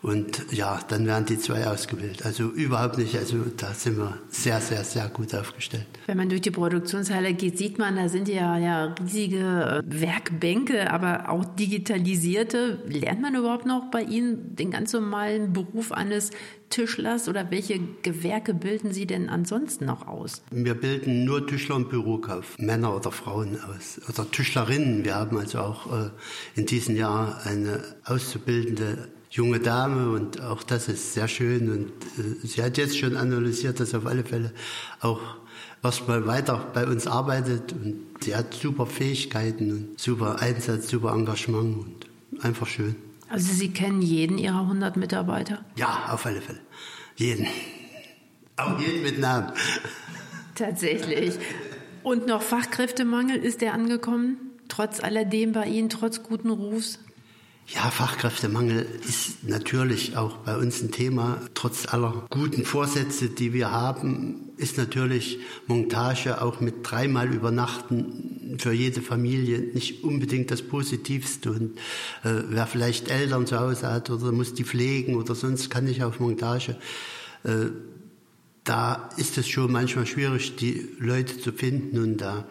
Und 0.00 0.52
ja, 0.52 0.78
dann 0.88 1.06
werden 1.06 1.26
die 1.26 1.38
zwei 1.38 1.66
ausgebildet. 1.66 2.24
Also 2.24 2.44
überhaupt 2.44 2.98
nicht. 2.98 3.16
Also 3.16 3.38
da 3.56 3.74
sind 3.74 3.98
wir 3.98 4.16
sehr, 4.30 4.60
sehr, 4.60 4.84
sehr 4.84 5.08
gut 5.08 5.34
aufgestellt. 5.34 5.86
Wenn 6.06 6.16
man 6.16 6.28
durch 6.28 6.42
die 6.42 6.52
Produktionshalle 6.52 7.34
geht, 7.34 7.58
sieht 7.58 7.78
man, 7.78 7.96
da 7.96 8.08
sind 8.08 8.28
ja, 8.28 8.56
ja 8.58 8.94
riesige 9.02 9.82
äh, 9.84 10.00
Werkbänke, 10.00 10.92
aber 10.92 11.28
auch 11.30 11.44
digitalisierte. 11.44 12.78
Lernt 12.86 13.22
man 13.22 13.34
überhaupt 13.34 13.66
noch 13.66 13.90
bei 13.90 14.02
Ihnen 14.02 14.54
den 14.54 14.70
ganz 14.70 14.92
normalen 14.92 15.52
Beruf 15.52 15.90
eines 15.90 16.30
Tischlers 16.70 17.28
oder 17.28 17.50
welche 17.50 17.80
Gewerke 18.02 18.54
bilden 18.54 18.92
Sie 18.92 19.06
denn 19.06 19.28
ansonsten 19.28 19.86
noch 19.86 20.06
aus? 20.06 20.42
Wir 20.50 20.74
bilden 20.74 21.24
nur 21.24 21.44
Tischler 21.46 21.74
und 21.76 21.88
Bürokauf, 21.88 22.56
Männer 22.58 22.94
oder 22.94 23.10
Frauen 23.10 23.58
aus 23.60 24.00
oder 24.08 24.30
Tischlerinnen. 24.30 25.04
Wir 25.04 25.16
haben 25.16 25.38
also 25.38 25.58
auch 25.58 25.92
äh, 25.92 26.10
in 26.54 26.66
diesem 26.66 26.94
Jahr 26.94 27.40
eine 27.44 27.82
auszubildende 28.04 29.08
junge 29.30 29.60
Dame 29.60 30.10
und 30.10 30.40
auch 30.40 30.62
das 30.62 30.88
ist 30.88 31.14
sehr 31.14 31.28
schön 31.28 31.70
und 31.70 31.88
äh, 32.18 32.46
sie 32.46 32.62
hat 32.62 32.78
jetzt 32.78 32.98
schon 32.98 33.16
analysiert, 33.16 33.80
dass 33.80 33.94
auf 33.94 34.06
alle 34.06 34.24
Fälle 34.24 34.52
auch 35.00 35.20
erstmal 35.82 36.26
weiter 36.26 36.66
bei 36.74 36.86
uns 36.86 37.06
arbeitet 37.06 37.72
und 37.72 38.06
sie 38.20 38.34
hat 38.34 38.54
super 38.54 38.86
Fähigkeiten 38.86 39.70
und 39.70 40.00
super 40.00 40.40
Einsatz, 40.40 40.88
super 40.88 41.12
Engagement 41.12 41.76
und 41.76 42.44
einfach 42.44 42.66
schön. 42.66 42.96
Also 43.30 43.52
Sie 43.52 43.70
kennen 43.70 44.00
jeden 44.00 44.38
Ihrer 44.38 44.62
100 44.62 44.96
Mitarbeiter? 44.96 45.64
Ja, 45.76 46.08
auf 46.10 46.24
alle 46.24 46.40
Fälle. 46.40 46.60
Jeden. 47.16 47.46
Auch 48.56 48.80
jeden 48.80 49.02
mit 49.02 49.18
Namen. 49.18 49.52
Tatsächlich. 50.54 51.34
Und 52.02 52.26
noch 52.26 52.42
Fachkräftemangel, 52.42 53.36
ist 53.36 53.60
der 53.60 53.74
angekommen? 53.74 54.38
Trotz 54.68 55.00
alledem 55.00 55.52
bei 55.52 55.66
Ihnen, 55.66 55.90
trotz 55.90 56.22
guten 56.22 56.50
Rufs? 56.50 56.98
Ja, 57.70 57.90
Fachkräftemangel 57.90 58.86
ist 59.06 59.46
natürlich 59.46 60.16
auch 60.16 60.38
bei 60.38 60.56
uns 60.56 60.80
ein 60.80 60.90
Thema. 60.90 61.38
Trotz 61.52 61.86
aller 61.86 62.26
guten 62.30 62.64
Vorsätze, 62.64 63.28
die 63.28 63.52
wir 63.52 63.70
haben, 63.70 64.52
ist 64.56 64.78
natürlich 64.78 65.38
Montage 65.66 66.40
auch 66.40 66.60
mit 66.60 66.76
dreimal 66.82 67.30
Übernachten 67.30 68.56
für 68.58 68.72
jede 68.72 69.02
Familie 69.02 69.58
nicht 69.58 70.02
unbedingt 70.02 70.50
das 70.50 70.62
Positivste. 70.62 71.52
Und 71.52 71.78
äh, 72.24 72.42
wer 72.48 72.66
vielleicht 72.66 73.10
Eltern 73.10 73.46
zu 73.46 73.60
Hause 73.60 73.92
hat 73.92 74.08
oder 74.08 74.32
muss 74.32 74.54
die 74.54 74.64
pflegen 74.64 75.14
oder 75.16 75.34
sonst 75.34 75.68
kann 75.68 75.84
nicht 75.84 76.02
auf 76.02 76.20
Montage, 76.20 76.78
äh, 77.44 77.66
da 78.64 79.10
ist 79.18 79.36
es 79.36 79.46
schon 79.46 79.70
manchmal 79.70 80.06
schwierig, 80.06 80.56
die 80.56 80.88
Leute 80.98 81.38
zu 81.38 81.52
finden 81.52 81.98
und 81.98 82.16
da 82.16 82.46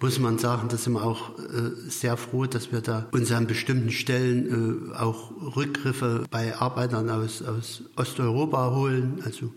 muss 0.00 0.18
man 0.18 0.38
sagen, 0.38 0.68
da 0.68 0.76
sind 0.76 0.94
wir 0.94 1.04
auch 1.04 1.38
äh, 1.38 1.88
sehr 1.88 2.16
froh, 2.16 2.46
dass 2.46 2.72
wir 2.72 2.80
da 2.80 3.06
uns 3.12 3.32
an 3.32 3.46
bestimmten 3.46 3.90
Stellen 3.90 4.92
äh, 4.92 4.96
auch 4.96 5.30
Rückgriffe 5.56 6.24
bei 6.30 6.56
Arbeitern 6.56 7.08
aus, 7.10 7.42
aus 7.42 7.82
Osteuropa 7.96 8.74
holen. 8.74 9.22
Also 9.24 9.52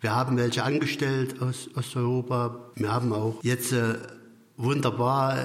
wir 0.00 0.14
haben 0.14 0.36
welche 0.36 0.62
angestellt 0.62 1.40
aus 1.40 1.68
Osteuropa. 1.74 2.70
Wir 2.76 2.92
haben 2.92 3.12
auch 3.12 3.42
jetzt 3.42 3.72
äh, 3.72 3.94
wunderbar, 4.56 5.38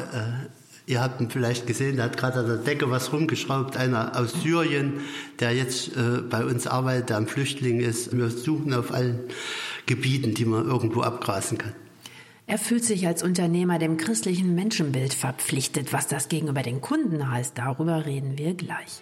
ihr 0.85 1.01
habt 1.01 1.21
ihn 1.21 1.29
vielleicht 1.29 1.67
gesehen, 1.67 1.95
der 1.95 2.05
hat 2.05 2.17
gerade 2.17 2.39
an 2.39 2.47
der 2.47 2.57
Decke 2.57 2.89
was 2.89 3.13
rumgeschraubt, 3.13 3.77
einer 3.77 4.17
aus 4.19 4.33
Syrien, 4.41 5.01
der 5.39 5.51
jetzt 5.55 5.95
äh, 5.95 6.21
bei 6.29 6.45
uns 6.45 6.67
arbeitet, 6.67 7.09
der 7.09 7.17
ein 7.17 7.27
Flüchtling 7.27 7.79
ist. 7.79 8.15
Wir 8.15 8.29
suchen 8.29 8.73
auf 8.73 8.91
allen 8.91 9.19
Gebieten, 9.85 10.33
die 10.33 10.45
man 10.45 10.65
irgendwo 10.65 11.01
abgrasen 11.01 11.57
kann. 11.57 11.73
Er 12.53 12.60
fühlt 12.60 12.86
sich 12.86 13.07
als 13.07 13.24
Unternehmer 13.24 13.79
dem 13.79 13.98
christlichen 13.98 14.53
Menschenbild 14.53 15.15
verpflichtet. 15.15 15.91
Was 15.91 16.05
das 16.05 16.29
gegenüber 16.29 16.62
den 16.62 16.81
Kunden 16.81 17.31
heißt, 17.31 17.57
darüber 17.57 18.05
reden 18.05 18.38
wir 18.38 18.53
gleich. 18.53 19.01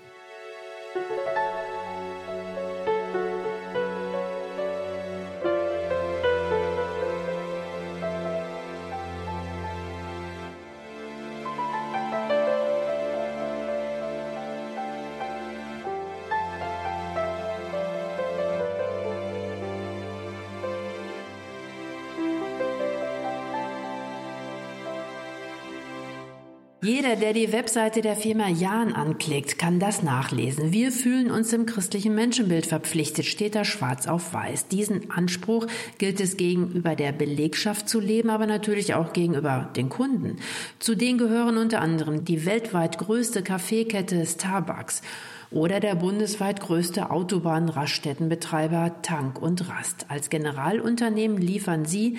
Jeder, 26.94 27.16
der 27.16 27.32
die 27.32 27.54
Webseite 27.54 28.02
der 28.02 28.18
Firma 28.18 28.50
Jahn 28.50 28.92
anklickt, 28.92 29.58
kann 29.58 29.80
das 29.80 30.04
nachlesen. 30.04 30.74
Wir 30.74 30.92
fühlen 30.92 31.32
uns 31.32 31.52
dem 31.52 31.66
christlichen 31.66 32.14
Menschenbild 32.14 32.66
verpflichtet, 32.66 33.24
steht 33.28 33.56
da 33.56 33.64
schwarz 33.64 34.08
auf 34.08 34.34
weiß. 34.34 34.68
Diesen 34.68 35.10
Anspruch 35.10 35.68
gilt 36.00 36.20
es 36.20 36.36
gegenüber 36.36 36.98
der 36.98 37.14
Belegschaft 37.14 37.88
zu 37.88 38.02
leben, 38.02 38.30
aber 38.30 38.46
natürlich 38.46 38.94
auch 38.94 39.14
gegenüber 39.14 39.70
den 39.78 39.88
Kunden. 39.88 40.36
Zu 40.80 40.96
denen 40.96 41.18
gehören 41.18 41.58
unter 41.58 41.80
anderem 41.80 42.26
die 42.26 42.46
weltweit 42.46 42.98
größte 42.98 43.42
Kaffeekette 43.42 44.26
Starbucks 44.26 45.02
oder 45.50 45.80
der 45.80 45.96
bundesweit 45.96 46.60
größte 46.60 47.10
Autobahn-Raststättenbetreiber 47.10 49.02
Tank 49.02 49.42
und 49.42 49.70
Rast. 49.70 50.08
Als 50.10 50.30
Generalunternehmen 50.30 51.38
liefern 51.38 51.86
sie 51.86 52.18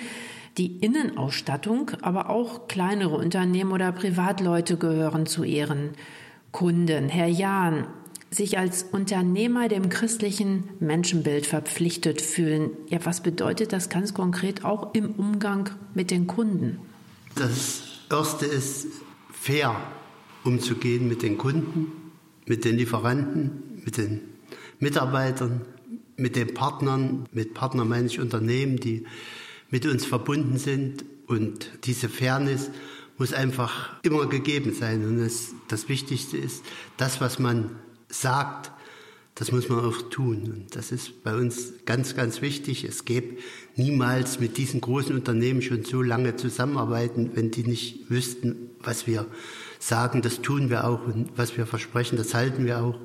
die 0.57 0.77
Innenausstattung, 0.77 1.91
aber 2.01 2.29
auch 2.29 2.67
kleinere 2.67 3.15
Unternehmen 3.15 3.71
oder 3.71 3.91
Privatleute 3.91 4.77
gehören 4.77 5.25
zu 5.25 5.43
ihren 5.43 5.91
Kunden. 6.51 7.09
Herr 7.09 7.27
Jahn, 7.27 7.87
sich 8.29 8.57
als 8.57 8.83
Unternehmer 8.83 9.67
dem 9.67 9.89
christlichen 9.89 10.69
Menschenbild 10.79 11.45
verpflichtet 11.45 12.21
fühlen. 12.21 12.71
Ja, 12.89 12.99
was 13.03 13.21
bedeutet 13.21 13.73
das 13.73 13.89
ganz 13.89 14.13
konkret 14.13 14.65
auch 14.65 14.93
im 14.93 15.11
Umgang 15.11 15.69
mit 15.93 16.11
den 16.11 16.27
Kunden? 16.27 16.79
Das 17.35 17.83
Erste 18.09 18.45
ist, 18.45 18.87
fair 19.31 19.75
umzugehen 20.43 21.07
mit 21.07 21.21
den 21.21 21.37
Kunden, 21.37 21.91
mit 22.45 22.65
den 22.65 22.77
Lieferanten, 22.77 23.81
mit 23.83 23.97
den 23.97 24.21
Mitarbeitern, 24.79 25.61
mit 26.17 26.35
den 26.35 26.53
Partnern. 26.53 27.27
Mit 27.31 27.53
Partnern 27.53 27.87
meine 27.87 28.07
ich 28.07 28.19
Unternehmen, 28.19 28.77
die 28.77 29.05
mit 29.73 29.87
uns 29.87 30.05
verbunden 30.05 30.59
sind. 30.59 31.03
Und 31.25 31.71
diese 31.85 32.07
Fairness 32.07 32.69
muss 33.17 33.33
einfach 33.33 33.93
immer 34.03 34.27
gegeben 34.27 34.71
sein. 34.71 35.03
Und 35.03 35.17
das, 35.17 35.55
das 35.67 35.89
Wichtigste 35.89 36.37
ist, 36.37 36.63
das, 36.97 37.19
was 37.21 37.39
man 37.39 37.71
sagt, 38.07 38.71
das 39.33 39.51
muss 39.51 39.69
man 39.69 39.79
auch 39.79 40.11
tun. 40.11 40.43
Und 40.53 40.75
das 40.75 40.91
ist 40.91 41.23
bei 41.23 41.35
uns 41.35 41.73
ganz, 41.87 42.15
ganz 42.15 42.43
wichtig. 42.43 42.83
Es 42.83 43.03
gäbe 43.03 43.37
niemals 43.75 44.39
mit 44.39 44.57
diesen 44.57 44.79
großen 44.79 45.15
Unternehmen 45.15 45.63
schon 45.63 45.83
so 45.83 46.03
lange 46.03 46.35
zusammenarbeiten, 46.35 47.31
wenn 47.33 47.49
die 47.49 47.63
nicht 47.63 48.11
wüssten, 48.11 48.69
was 48.79 49.07
wir 49.07 49.25
sagen, 49.79 50.21
das 50.21 50.43
tun 50.43 50.69
wir 50.69 50.85
auch 50.85 51.03
und 51.07 51.31
was 51.35 51.57
wir 51.57 51.65
versprechen, 51.65 52.15
das 52.15 52.35
halten 52.35 52.65
wir 52.65 52.83
auch. 52.83 52.99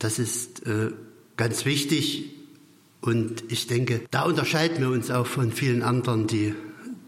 Das 0.00 0.18
ist 0.18 0.66
äh, 0.66 0.90
ganz 1.36 1.64
wichtig. 1.66 2.39
Und 3.00 3.44
ich 3.50 3.66
denke, 3.66 4.02
da 4.10 4.24
unterscheiden 4.24 4.78
wir 4.80 4.90
uns 4.90 5.10
auch 5.10 5.26
von 5.26 5.52
vielen 5.52 5.82
anderen, 5.82 6.26
die 6.26 6.54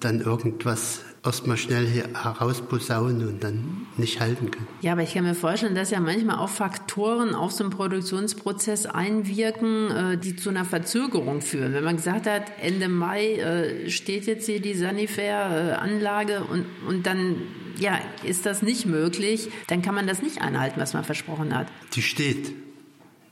dann 0.00 0.20
irgendwas 0.20 1.00
erstmal 1.24 1.56
schnell 1.56 1.86
herausposaunen 1.86 3.28
und 3.28 3.44
dann 3.44 3.86
nicht 3.96 4.20
halten 4.20 4.50
können. 4.50 4.66
Ja, 4.80 4.92
aber 4.92 5.02
ich 5.02 5.14
kann 5.14 5.22
mir 5.24 5.34
vorstellen, 5.34 5.74
dass 5.74 5.90
ja 5.90 6.00
manchmal 6.00 6.38
auch 6.38 6.48
Faktoren 6.48 7.34
auf 7.34 7.52
so 7.52 7.62
einen 7.62 7.72
Produktionsprozess 7.72 8.86
einwirken, 8.86 9.90
äh, 9.90 10.18
die 10.18 10.34
zu 10.34 10.50
einer 10.50 10.64
Verzögerung 10.64 11.40
führen. 11.40 11.74
Wenn 11.74 11.84
man 11.84 11.96
gesagt 11.96 12.26
hat, 12.26 12.44
Ende 12.60 12.88
Mai 12.88 13.34
äh, 13.34 13.90
steht 13.90 14.26
jetzt 14.26 14.46
hier 14.46 14.60
die 14.60 14.74
Sanifair-Anlage 14.74 16.42
und, 16.44 16.66
und 16.88 17.06
dann 17.06 17.36
ja, 17.78 17.98
ist 18.24 18.44
das 18.44 18.62
nicht 18.62 18.86
möglich, 18.86 19.48
dann 19.68 19.82
kann 19.82 19.94
man 19.94 20.06
das 20.06 20.22
nicht 20.22 20.42
einhalten, 20.42 20.80
was 20.80 20.92
man 20.92 21.04
versprochen 21.04 21.56
hat. 21.56 21.68
Die 21.94 22.02
steht. 22.02 22.52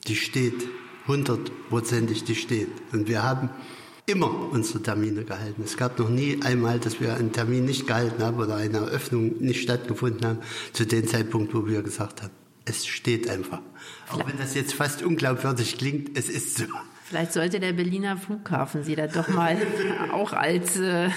Die 0.06 0.16
steht. 0.16 0.54
Hundertprozentig, 1.10 2.22
die 2.22 2.36
steht. 2.36 2.68
Und 2.92 3.08
wir 3.08 3.24
haben 3.24 3.50
immer 4.06 4.30
unsere 4.52 4.80
Termine 4.80 5.24
gehalten. 5.24 5.62
Es 5.64 5.76
gab 5.76 5.98
noch 5.98 6.08
nie 6.08 6.40
einmal, 6.40 6.78
dass 6.78 7.00
wir 7.00 7.14
einen 7.14 7.32
Termin 7.32 7.64
nicht 7.64 7.88
gehalten 7.88 8.22
haben 8.22 8.38
oder 8.38 8.54
eine 8.54 8.78
Eröffnung 8.78 9.36
nicht 9.40 9.60
stattgefunden 9.60 10.24
haben, 10.24 10.38
zu 10.72 10.86
dem 10.86 11.08
Zeitpunkt, 11.08 11.52
wo 11.52 11.66
wir 11.66 11.82
gesagt 11.82 12.22
haben, 12.22 12.30
es 12.64 12.86
steht 12.86 13.28
einfach. 13.28 13.60
Auch 14.12 14.24
wenn 14.24 14.38
das 14.38 14.54
jetzt 14.54 14.72
fast 14.74 15.02
unglaubwürdig 15.02 15.78
klingt, 15.78 16.16
es 16.16 16.28
ist 16.28 16.58
so. 16.58 16.66
Vielleicht 17.10 17.32
sollte 17.32 17.58
der 17.58 17.72
Berliner 17.72 18.16
Flughafen 18.16 18.84
Sie 18.84 18.94
da 18.94 19.08
doch 19.08 19.26
mal 19.26 19.56
auch 20.12 20.32
als 20.32 20.76
äh, 20.76 21.08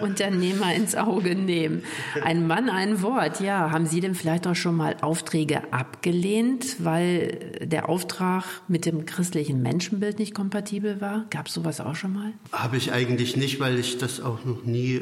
Unternehmer 0.00 0.74
ins 0.74 0.96
Auge 0.96 1.36
nehmen. 1.36 1.84
Ein 2.20 2.48
Mann, 2.48 2.68
ein 2.68 3.00
Wort. 3.00 3.40
Ja, 3.40 3.70
haben 3.70 3.86
Sie 3.86 4.00
denn 4.00 4.16
vielleicht 4.16 4.48
auch 4.48 4.56
schon 4.56 4.74
mal 4.74 4.96
Aufträge 5.02 5.72
abgelehnt, 5.72 6.84
weil 6.84 7.60
der 7.62 7.88
Auftrag 7.88 8.42
mit 8.66 8.86
dem 8.86 9.06
christlichen 9.06 9.62
Menschenbild 9.62 10.18
nicht 10.18 10.34
kompatibel 10.34 11.00
war? 11.00 11.26
Gab 11.30 11.46
es 11.46 11.54
sowas 11.54 11.80
auch 11.80 11.94
schon 11.94 12.14
mal? 12.14 12.32
Habe 12.50 12.76
ich 12.76 12.90
eigentlich 12.90 13.36
nicht, 13.36 13.60
weil 13.60 13.78
ich 13.78 13.98
das 13.98 14.20
auch 14.20 14.44
noch 14.44 14.64
nie 14.64 15.00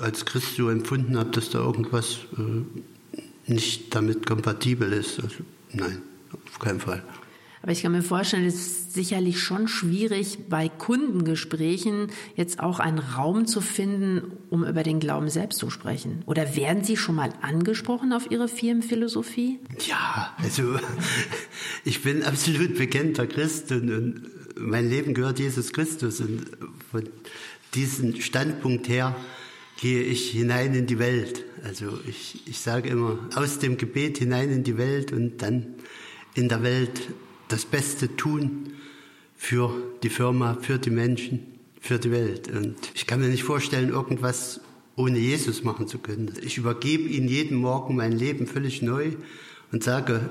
als 0.00 0.26
Christ 0.26 0.56
so 0.56 0.70
empfunden 0.70 1.16
habe, 1.16 1.30
dass 1.30 1.50
da 1.50 1.60
irgendwas 1.60 2.18
äh, 2.36 3.22
nicht 3.46 3.94
damit 3.94 4.26
kompatibel 4.26 4.92
ist. 4.92 5.22
Also, 5.22 5.44
nein, 5.72 6.02
auf 6.48 6.58
keinen 6.58 6.80
Fall. 6.80 7.04
Aber 7.64 7.72
ich 7.72 7.80
kann 7.80 7.92
mir 7.92 8.02
vorstellen, 8.02 8.44
es 8.44 8.56
ist 8.56 8.92
sicherlich 8.92 9.40
schon 9.40 9.68
schwierig, 9.68 10.50
bei 10.50 10.68
Kundengesprächen 10.68 12.08
jetzt 12.36 12.60
auch 12.60 12.78
einen 12.78 12.98
Raum 12.98 13.46
zu 13.46 13.62
finden, 13.62 14.32
um 14.50 14.66
über 14.66 14.82
den 14.82 15.00
Glauben 15.00 15.30
selbst 15.30 15.60
zu 15.60 15.70
sprechen. 15.70 16.22
Oder 16.26 16.56
werden 16.56 16.84
Sie 16.84 16.98
schon 16.98 17.14
mal 17.14 17.32
angesprochen 17.40 18.12
auf 18.12 18.30
Ihre 18.30 18.48
Firmenphilosophie? 18.48 19.60
Ja, 19.88 20.34
also 20.42 20.78
ich 21.86 22.02
bin 22.02 22.22
absolut 22.22 22.76
bekennter 22.76 23.26
Christ 23.26 23.72
und, 23.72 24.24
mein 24.56 24.90
Leben 24.90 25.14
gehört 25.14 25.38
Jesus 25.38 25.72
Christus. 25.72 26.20
Und 26.20 26.44
von 26.90 27.08
diesem 27.72 28.20
Standpunkt 28.20 28.90
her 28.90 29.16
gehe 29.80 30.02
ich 30.02 30.32
hinein 30.32 30.74
in 30.74 30.86
die 30.86 30.98
Welt. 30.98 31.46
Also 31.64 31.98
ich, 32.06 32.42
ich 32.46 32.58
sage 32.58 32.90
immer, 32.90 33.18
aus 33.36 33.58
dem 33.58 33.78
Gebet 33.78 34.18
hinein 34.18 34.50
in 34.50 34.64
die 34.64 34.76
Welt 34.76 35.12
und 35.12 35.38
dann 35.40 35.76
in 36.34 36.50
der 36.50 36.62
Welt 36.62 37.08
das 37.54 37.66
Beste 37.66 38.16
tun 38.16 38.72
für 39.36 39.72
die 40.02 40.08
Firma, 40.08 40.58
für 40.60 40.76
die 40.76 40.90
Menschen, 40.90 41.46
für 41.80 42.00
die 42.00 42.10
Welt. 42.10 42.48
Und 42.48 42.74
ich 42.94 43.06
kann 43.06 43.20
mir 43.20 43.28
nicht 43.28 43.44
vorstellen, 43.44 43.90
irgendwas 43.90 44.60
ohne 44.96 45.18
Jesus 45.18 45.62
machen 45.62 45.86
zu 45.86 45.98
können. 45.98 46.32
Ich 46.42 46.58
übergebe 46.58 47.04
ihm 47.04 47.28
jeden 47.28 47.58
Morgen 47.58 47.94
mein 47.94 48.10
Leben 48.10 48.48
völlig 48.48 48.82
neu 48.82 49.12
und 49.70 49.84
sage, 49.84 50.30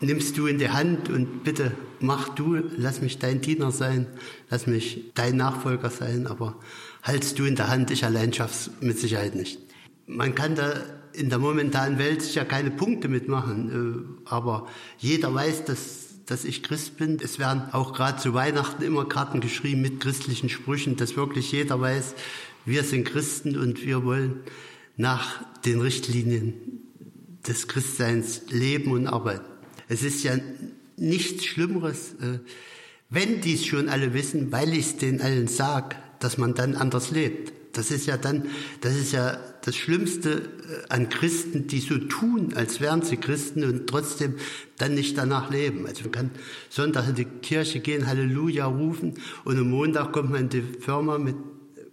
nimmst 0.00 0.38
du 0.38 0.46
in 0.46 0.58
die 0.58 0.68
Hand 0.68 1.08
und 1.08 1.42
bitte 1.42 1.72
mach 1.98 2.28
du, 2.28 2.62
lass 2.76 3.02
mich 3.02 3.18
dein 3.18 3.40
Diener 3.40 3.72
sein, 3.72 4.06
lass 4.48 4.68
mich 4.68 5.10
dein 5.16 5.36
Nachfolger 5.36 5.90
sein, 5.90 6.28
aber 6.28 6.56
haltst 7.02 7.36
du 7.40 7.46
in 7.46 7.56
der 7.56 7.66
Hand, 7.66 7.90
ich 7.90 8.04
allein 8.04 8.32
schaff's 8.32 8.70
mit 8.80 8.96
Sicherheit 8.96 9.34
nicht. 9.34 9.58
Man 10.06 10.36
kann 10.36 10.54
da 10.54 10.72
in 11.14 11.30
der 11.30 11.40
momentanen 11.40 11.98
Welt 11.98 12.22
sicher 12.22 12.44
keine 12.44 12.70
Punkte 12.70 13.08
mitmachen, 13.08 14.14
äh, 14.24 14.30
aber 14.30 14.68
jeder 14.98 15.34
weiß, 15.34 15.64
dass 15.64 16.09
dass 16.30 16.44
ich 16.44 16.62
Christ 16.62 16.96
bin. 16.96 17.18
Es 17.20 17.40
werden 17.40 17.62
auch 17.72 17.92
gerade 17.92 18.20
zu 18.20 18.34
Weihnachten 18.34 18.84
immer 18.84 19.04
Karten 19.04 19.40
geschrieben 19.40 19.80
mit 19.80 19.98
christlichen 19.98 20.48
Sprüchen, 20.48 20.96
dass 20.96 21.16
wirklich 21.16 21.50
jeder 21.50 21.80
weiß, 21.80 22.14
wir 22.64 22.84
sind 22.84 23.04
Christen 23.04 23.58
und 23.58 23.84
wir 23.84 24.04
wollen 24.04 24.38
nach 24.96 25.42
den 25.62 25.80
Richtlinien 25.80 26.54
des 27.48 27.66
Christseins 27.66 28.42
leben 28.48 28.92
und 28.92 29.08
arbeiten. 29.08 29.44
Es 29.88 30.04
ist 30.04 30.22
ja 30.22 30.36
nichts 30.96 31.44
Schlimmeres, 31.46 32.12
äh, 32.20 32.38
wenn 33.08 33.40
dies 33.40 33.66
schon 33.66 33.88
alle 33.88 34.14
wissen, 34.14 34.52
weil 34.52 34.72
ich 34.72 34.86
es 34.86 34.96
den 34.98 35.20
allen 35.20 35.48
sag, 35.48 35.96
dass 36.20 36.38
man 36.38 36.54
dann 36.54 36.76
anders 36.76 37.10
lebt. 37.10 37.52
Das 37.72 37.90
ist 37.90 38.06
ja 38.06 38.16
dann, 38.16 38.46
das 38.80 38.96
ist 38.96 39.12
ja 39.12 39.38
das 39.62 39.76
Schlimmste 39.76 40.30
äh, 40.30 40.42
an 40.88 41.08
Christen, 41.08 41.66
die 41.66 41.80
so 41.80 41.98
tun, 41.98 42.52
als 42.54 42.80
wären 42.80 43.02
sie 43.02 43.16
Christen 43.16 43.64
und 43.64 43.86
trotzdem 43.86 44.34
dann 44.78 44.94
nicht 44.94 45.16
danach 45.16 45.50
leben. 45.50 45.86
Also 45.86 46.02
man 46.02 46.12
kann 46.12 46.30
Sonntag 46.68 47.08
in 47.08 47.14
die 47.14 47.24
Kirche 47.24 47.80
gehen, 47.80 48.06
Halleluja 48.06 48.66
rufen 48.66 49.14
und 49.44 49.58
am 49.58 49.70
Montag 49.70 50.12
kommt 50.12 50.30
man 50.30 50.42
in 50.42 50.48
die 50.48 50.62
Firma 50.62 51.18
mit 51.18 51.36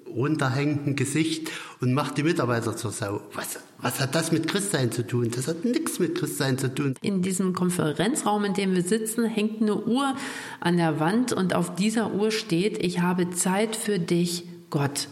runterhängendem 0.08 0.96
Gesicht 0.96 1.52
und 1.80 1.94
macht 1.94 2.18
die 2.18 2.24
Mitarbeiter 2.24 2.76
zur 2.76 2.92
Sau. 2.92 3.22
Was, 3.34 3.60
was 3.80 4.00
hat 4.00 4.16
das 4.16 4.32
mit 4.32 4.48
Christsein 4.48 4.92
zu 4.92 5.06
tun? 5.06 5.30
Das 5.34 5.48
hat 5.48 5.64
nichts 5.64 6.00
mit 6.00 6.16
Christsein 6.16 6.58
zu 6.58 6.74
tun. 6.74 6.96
In 7.02 7.22
diesem 7.22 7.54
Konferenzraum, 7.54 8.46
in 8.46 8.54
dem 8.54 8.74
wir 8.74 8.82
sitzen, 8.82 9.26
hängt 9.26 9.62
eine 9.62 9.76
Uhr 9.76 10.16
an 10.60 10.78
der 10.78 11.00
Wand 11.00 11.34
und 11.34 11.54
auf 11.54 11.76
dieser 11.76 12.14
Uhr 12.14 12.32
steht, 12.32 12.84
ich 12.84 13.02
habe 13.02 13.30
Zeit 13.32 13.76
für 13.76 14.00
dich, 14.00 14.46
Gott. 14.70 15.08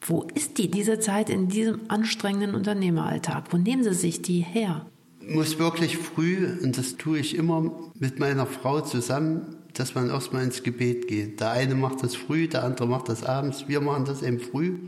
Wo 0.00 0.26
ist 0.34 0.58
die, 0.58 0.70
diese 0.70 1.00
Zeit 1.00 1.28
in 1.28 1.48
diesem 1.48 1.82
anstrengenden 1.88 2.54
Unternehmeralltag? 2.54 3.52
Wo 3.52 3.56
nehmen 3.56 3.82
Sie 3.84 3.94
sich 3.94 4.22
die 4.22 4.40
her? 4.40 4.86
Muss 5.20 5.58
wirklich 5.58 5.98
früh, 5.98 6.58
und 6.62 6.78
das 6.78 6.96
tue 6.96 7.18
ich 7.18 7.36
immer 7.36 7.90
mit 7.94 8.18
meiner 8.18 8.46
Frau 8.46 8.80
zusammen, 8.80 9.56
dass 9.74 9.94
man 9.94 10.08
erstmal 10.08 10.44
ins 10.44 10.62
Gebet 10.62 11.08
geht. 11.08 11.40
Der 11.40 11.50
eine 11.50 11.74
macht 11.74 12.02
das 12.02 12.14
früh, 12.14 12.48
der 12.48 12.64
andere 12.64 12.88
macht 12.88 13.08
das 13.08 13.24
abends. 13.24 13.68
Wir 13.68 13.80
machen 13.80 14.04
das 14.04 14.22
eben 14.22 14.40
früh 14.40 14.78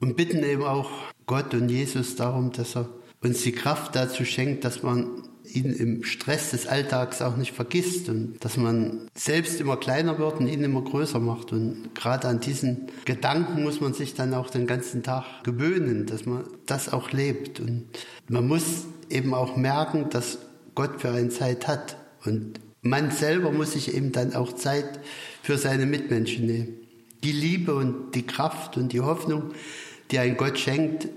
und 0.00 0.16
bitten 0.16 0.42
eben 0.42 0.64
auch 0.64 0.90
Gott 1.26 1.54
und 1.54 1.68
Jesus 1.68 2.16
darum, 2.16 2.52
dass 2.52 2.76
er 2.76 2.88
uns 3.22 3.42
die 3.42 3.52
Kraft 3.52 3.94
dazu 3.96 4.24
schenkt, 4.24 4.64
dass 4.64 4.82
man 4.82 5.27
ihn 5.54 5.72
im 5.72 6.04
Stress 6.04 6.50
des 6.50 6.66
Alltags 6.66 7.22
auch 7.22 7.36
nicht 7.36 7.52
vergisst 7.52 8.08
und 8.08 8.36
dass 8.40 8.56
man 8.56 9.08
selbst 9.14 9.60
immer 9.60 9.76
kleiner 9.76 10.18
wird 10.18 10.40
und 10.40 10.48
ihn 10.48 10.62
immer 10.62 10.82
größer 10.82 11.20
macht. 11.20 11.52
Und 11.52 11.94
gerade 11.94 12.28
an 12.28 12.40
diesen 12.40 12.88
Gedanken 13.04 13.62
muss 13.62 13.80
man 13.80 13.94
sich 13.94 14.14
dann 14.14 14.34
auch 14.34 14.50
den 14.50 14.66
ganzen 14.66 15.02
Tag 15.02 15.44
gewöhnen, 15.44 16.06
dass 16.06 16.26
man 16.26 16.44
das 16.66 16.92
auch 16.92 17.12
lebt. 17.12 17.60
Und 17.60 17.86
man 18.28 18.46
muss 18.46 18.86
eben 19.10 19.34
auch 19.34 19.56
merken, 19.56 20.06
dass 20.10 20.38
Gott 20.74 21.00
für 21.00 21.10
eine 21.10 21.28
Zeit 21.30 21.66
hat. 21.66 21.96
Und 22.24 22.60
man 22.82 23.10
selber 23.10 23.50
muss 23.50 23.72
sich 23.72 23.94
eben 23.94 24.12
dann 24.12 24.34
auch 24.34 24.52
Zeit 24.52 25.00
für 25.42 25.58
seine 25.58 25.86
Mitmenschen 25.86 26.46
nehmen. 26.46 26.74
Die 27.24 27.32
Liebe 27.32 27.74
und 27.74 28.14
die 28.14 28.26
Kraft 28.26 28.76
und 28.76 28.92
die 28.92 29.00
Hoffnung, 29.00 29.50
die 30.10 30.18
ein 30.18 30.36
Gott 30.36 30.58
schenkt, 30.58 31.08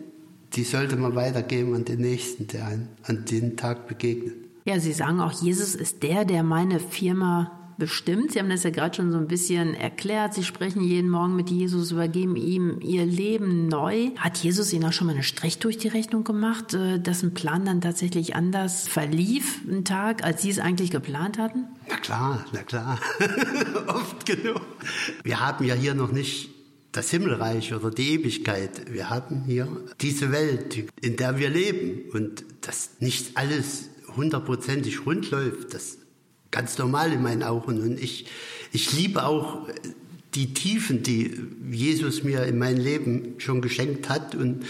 die 0.53 0.63
sollte 0.63 0.95
man 0.95 1.15
weitergeben 1.15 1.75
an 1.75 1.85
den 1.85 2.01
Nächsten, 2.01 2.47
der 2.47 2.67
an, 2.67 2.89
an 3.03 3.25
den 3.25 3.57
Tag 3.57 3.87
begegnet. 3.87 4.35
Ja, 4.65 4.79
Sie 4.79 4.93
sagen 4.93 5.19
auch, 5.19 5.31
Jesus 5.31 5.75
ist 5.75 6.03
der, 6.03 6.25
der 6.25 6.43
meine 6.43 6.79
Firma 6.79 7.57
bestimmt. 7.77 8.31
Sie 8.31 8.39
haben 8.39 8.49
das 8.49 8.61
ja 8.61 8.69
gerade 8.69 8.95
schon 8.95 9.11
so 9.11 9.17
ein 9.17 9.27
bisschen 9.27 9.73
erklärt. 9.73 10.35
Sie 10.35 10.43
sprechen 10.43 10.83
jeden 10.83 11.09
Morgen 11.09 11.35
mit 11.35 11.49
Jesus, 11.49 11.91
übergeben 11.91 12.35
ihm 12.35 12.79
ihr 12.79 13.07
Leben 13.07 13.67
neu. 13.67 14.11
Hat 14.17 14.37
Jesus 14.37 14.71
Ihnen 14.71 14.85
auch 14.85 14.93
schon 14.93 15.07
mal 15.07 15.13
einen 15.13 15.23
Strich 15.23 15.57
durch 15.57 15.79
die 15.79 15.87
Rechnung 15.87 16.23
gemacht, 16.23 16.75
äh, 16.75 16.99
dass 16.99 17.23
ein 17.23 17.33
Plan 17.33 17.65
dann 17.65 17.81
tatsächlich 17.81 18.35
anders 18.35 18.87
verlief, 18.87 19.61
ein 19.67 19.83
Tag, 19.83 20.23
als 20.23 20.43
Sie 20.43 20.51
es 20.51 20.59
eigentlich 20.59 20.91
geplant 20.91 21.39
hatten? 21.39 21.65
Na 21.89 21.95
klar, 21.95 22.45
na 22.53 22.61
klar. 22.61 22.99
Oft 23.87 24.27
genug. 24.27 24.61
Wir 25.23 25.39
haben 25.39 25.65
ja 25.65 25.73
hier 25.73 25.95
noch 25.95 26.11
nicht 26.11 26.60
das 26.91 27.09
Himmelreich 27.09 27.73
oder 27.73 27.89
die 27.89 28.13
Ewigkeit. 28.13 28.93
Wir 28.93 29.09
haben 29.09 29.43
hier 29.45 29.67
diese 30.01 30.31
Welt, 30.31 30.83
in 31.01 31.15
der 31.15 31.37
wir 31.37 31.49
leben 31.49 32.09
und 32.11 32.43
dass 32.61 32.91
nicht 32.99 33.37
alles 33.37 33.89
hundertprozentig 34.15 35.05
rund 35.05 35.31
läuft, 35.31 35.73
das 35.73 35.97
ganz 36.51 36.77
normal 36.77 37.13
in 37.13 37.21
meinen 37.21 37.43
Augen. 37.43 37.81
Und 37.81 37.99
ich, 37.99 38.25
ich 38.73 38.91
liebe 38.91 39.25
auch 39.25 39.67
die 40.35 40.53
Tiefen, 40.53 41.03
die 41.03 41.39
Jesus 41.71 42.23
mir 42.23 42.43
in 42.43 42.57
mein 42.57 42.77
Leben 42.77 43.35
schon 43.37 43.61
geschenkt 43.61 44.09
hat 44.09 44.35
und 44.35 44.65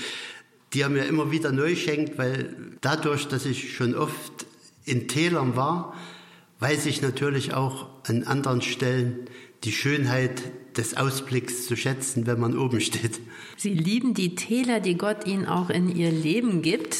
die 0.73 0.81
er 0.81 0.89
mir 0.89 1.05
immer 1.05 1.31
wieder 1.31 1.51
neu 1.51 1.75
schenkt, 1.75 2.17
weil 2.17 2.55
dadurch, 2.81 3.27
dass 3.27 3.45
ich 3.45 3.75
schon 3.75 3.95
oft 3.95 4.45
in 4.85 5.07
Tälern 5.07 5.55
war, 5.55 5.95
weiß 6.59 6.85
ich 6.85 7.01
natürlich 7.01 7.53
auch 7.53 7.87
an 8.07 8.23
anderen 8.23 8.61
Stellen 8.61 9.27
die 9.63 9.71
Schönheit 9.71 10.41
des 10.77 10.97
Ausblicks 10.97 11.67
zu 11.67 11.75
schätzen, 11.75 12.25
wenn 12.25 12.39
man 12.39 12.57
oben 12.57 12.81
steht. 12.81 13.19
Sie 13.57 13.73
lieben 13.73 14.13
die 14.13 14.35
Täler, 14.35 14.79
die 14.79 14.97
Gott 14.97 15.27
Ihnen 15.27 15.45
auch 15.45 15.69
in 15.69 15.95
Ihr 15.95 16.11
Leben 16.11 16.61
gibt. 16.61 16.95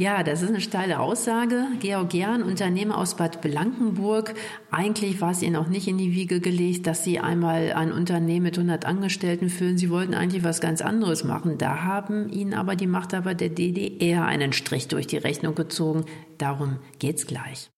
Ja, 0.00 0.22
das 0.22 0.42
ist 0.42 0.48
eine 0.48 0.60
steile 0.60 1.00
Aussage. 1.00 1.66
Georg 1.80 2.14
Jahn, 2.14 2.44
Unternehmer 2.44 2.96
aus 2.98 3.16
Bad 3.16 3.40
Blankenburg. 3.42 4.34
Eigentlich 4.70 5.20
war 5.20 5.32
es 5.32 5.42
Ihnen 5.42 5.56
auch 5.56 5.66
nicht 5.66 5.88
in 5.88 5.98
die 5.98 6.14
Wiege 6.14 6.38
gelegt, 6.40 6.86
dass 6.86 7.02
Sie 7.02 7.18
einmal 7.18 7.72
ein 7.72 7.90
Unternehmen 7.90 8.44
mit 8.44 8.56
100 8.56 8.84
Angestellten 8.84 9.50
führen. 9.50 9.76
Sie 9.76 9.90
wollten 9.90 10.14
eigentlich 10.14 10.44
was 10.44 10.60
ganz 10.60 10.82
anderes 10.82 11.24
machen. 11.24 11.58
Da 11.58 11.82
haben 11.82 12.28
Ihnen 12.28 12.54
aber 12.54 12.76
die 12.76 12.86
Machthaber 12.86 13.34
der 13.34 13.48
DDR 13.48 14.24
einen 14.24 14.52
Strich 14.52 14.86
durch 14.86 15.08
die 15.08 15.16
Rechnung 15.16 15.56
gezogen. 15.56 16.04
Darum 16.38 16.78
geht's 17.00 17.26
gleich. 17.26 17.68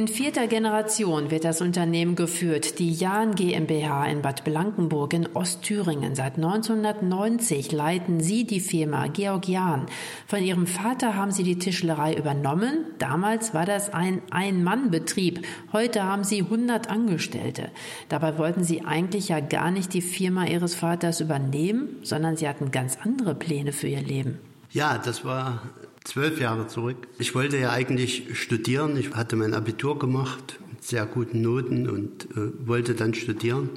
In 0.00 0.08
vierter 0.08 0.46
Generation 0.46 1.30
wird 1.30 1.44
das 1.44 1.60
Unternehmen 1.60 2.16
geführt, 2.16 2.78
die 2.78 2.90
Jahn 2.90 3.34
GmbH 3.34 4.06
in 4.06 4.22
Bad 4.22 4.44
Blankenburg 4.44 5.12
in 5.12 5.28
Ostthüringen. 5.34 6.14
Seit 6.14 6.36
1990 6.36 7.70
leiten 7.70 8.18
Sie 8.18 8.46
die 8.46 8.60
Firma 8.60 9.08
Georg 9.08 9.46
Jahn. 9.46 9.84
Von 10.26 10.42
Ihrem 10.42 10.66
Vater 10.66 11.16
haben 11.16 11.32
Sie 11.32 11.42
die 11.42 11.58
Tischlerei 11.58 12.14
übernommen. 12.14 12.86
Damals 12.98 13.52
war 13.52 13.66
das 13.66 13.92
ein 13.92 14.22
Ein-Mann-Betrieb. 14.30 15.46
Heute 15.74 16.02
haben 16.02 16.24
Sie 16.24 16.44
100 16.44 16.88
Angestellte. 16.88 17.68
Dabei 18.08 18.38
wollten 18.38 18.64
Sie 18.64 18.82
eigentlich 18.82 19.28
ja 19.28 19.40
gar 19.40 19.70
nicht 19.70 19.92
die 19.92 20.00
Firma 20.00 20.46
Ihres 20.46 20.74
Vaters 20.74 21.20
übernehmen, 21.20 21.98
sondern 22.04 22.38
Sie 22.38 22.48
hatten 22.48 22.70
ganz 22.70 22.96
andere 23.04 23.34
Pläne 23.34 23.72
für 23.72 23.88
Ihr 23.88 24.00
Leben. 24.00 24.38
Ja, 24.70 24.96
das 24.96 25.26
war 25.26 25.60
zwölf 26.04 26.40
Jahre 26.40 26.66
zurück. 26.66 27.08
Ich 27.18 27.34
wollte 27.34 27.58
ja 27.58 27.70
eigentlich 27.70 28.38
studieren. 28.38 28.96
Ich 28.96 29.12
hatte 29.14 29.36
mein 29.36 29.54
Abitur 29.54 29.98
gemacht 29.98 30.58
mit 30.70 30.82
sehr 30.84 31.06
guten 31.06 31.42
Noten 31.42 31.88
und 31.88 32.24
äh, 32.36 32.66
wollte 32.66 32.94
dann 32.94 33.14
studieren 33.14 33.70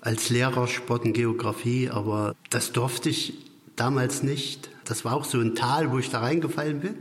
als 0.00 0.28
Lehrer 0.28 0.68
Sport 0.68 1.06
und 1.06 1.14
Geografie, 1.14 1.88
aber 1.88 2.36
das 2.50 2.72
durfte 2.72 3.08
ich 3.08 3.32
damals 3.74 4.22
nicht. 4.22 4.68
Das 4.84 5.04
war 5.06 5.14
auch 5.14 5.24
so 5.24 5.40
ein 5.40 5.54
Tal, 5.54 5.90
wo 5.92 5.98
ich 5.98 6.10
da 6.10 6.20
reingefallen 6.20 6.80
bin, 6.80 6.94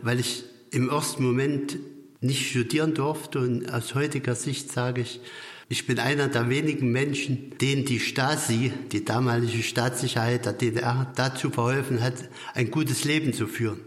weil 0.00 0.20
ich 0.20 0.44
im 0.70 0.88
ersten 0.88 1.24
Moment 1.24 1.78
nicht 2.20 2.48
studieren 2.48 2.94
durfte 2.94 3.40
und 3.40 3.72
aus 3.72 3.94
heutiger 3.96 4.36
Sicht 4.36 4.70
sage 4.70 5.00
ich, 5.00 5.20
ich 5.68 5.86
bin 5.86 5.98
einer 5.98 6.28
der 6.28 6.48
wenigen 6.48 6.92
Menschen, 6.92 7.58
denen 7.60 7.84
die 7.84 7.98
Stasi, 7.98 8.72
die 8.92 9.04
damalige 9.04 9.62
Staatssicherheit 9.62 10.46
der 10.46 10.52
DDR, 10.52 11.12
dazu 11.16 11.50
verholfen 11.50 12.02
hat, 12.02 12.14
ein 12.54 12.70
gutes 12.70 13.04
Leben 13.04 13.32
zu 13.32 13.46
führen. 13.46 13.80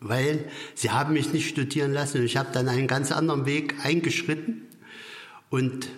Weil 0.00 0.44
sie 0.74 0.90
haben 0.90 1.12
mich 1.12 1.32
nicht 1.32 1.48
studieren 1.48 1.92
lassen 1.92 2.18
und 2.18 2.24
ich 2.24 2.36
habe 2.36 2.48
dann 2.52 2.68
einen 2.68 2.88
ganz 2.88 3.12
anderen 3.12 3.46
Weg 3.46 3.74
eingeschritten 3.84 4.62
und 5.50 5.88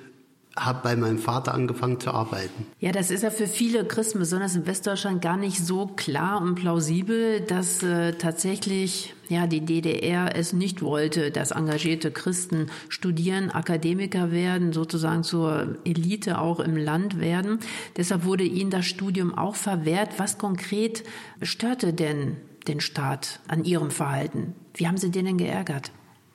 habe 0.56 0.80
bei 0.82 0.96
meinem 0.96 1.18
Vater 1.18 1.54
angefangen 1.54 1.98
zu 1.98 2.10
arbeiten. 2.10 2.66
Ja, 2.78 2.92
das 2.92 3.10
ist 3.10 3.22
ja 3.22 3.30
für 3.30 3.46
viele 3.46 3.86
Christen, 3.86 4.18
besonders 4.18 4.54
in 4.54 4.66
Westdeutschland, 4.66 5.22
gar 5.22 5.38
nicht 5.38 5.64
so 5.64 5.86
klar 5.86 6.42
und 6.42 6.56
plausibel, 6.56 7.40
dass 7.40 7.82
äh, 7.82 8.12
tatsächlich 8.12 9.14
ja 9.32 9.46
die 9.46 9.62
DDR 9.62 10.36
es 10.36 10.52
nicht 10.52 10.82
wollte, 10.82 11.30
dass 11.30 11.50
engagierte 11.50 12.10
Christen 12.10 12.66
studieren, 12.88 13.50
Akademiker 13.50 14.30
werden, 14.30 14.72
sozusagen 14.72 15.24
zur 15.24 15.78
Elite 15.84 16.38
auch 16.38 16.60
im 16.60 16.76
Land 16.76 17.18
werden. 17.18 17.58
Deshalb 17.96 18.24
wurde 18.24 18.44
ihnen 18.44 18.70
das 18.70 18.86
Studium 18.86 19.36
auch 19.36 19.56
verwehrt. 19.56 20.10
Was 20.18 20.38
konkret 20.38 21.02
störte 21.42 21.92
denn 21.92 22.36
den 22.68 22.80
Staat 22.80 23.40
an 23.48 23.64
ihrem 23.64 23.90
Verhalten? 23.90 24.54
Wie 24.74 24.86
haben 24.86 24.96
Sie 24.96 25.10
den 25.10 25.24
denn 25.24 25.38
geärgert? 25.38 25.90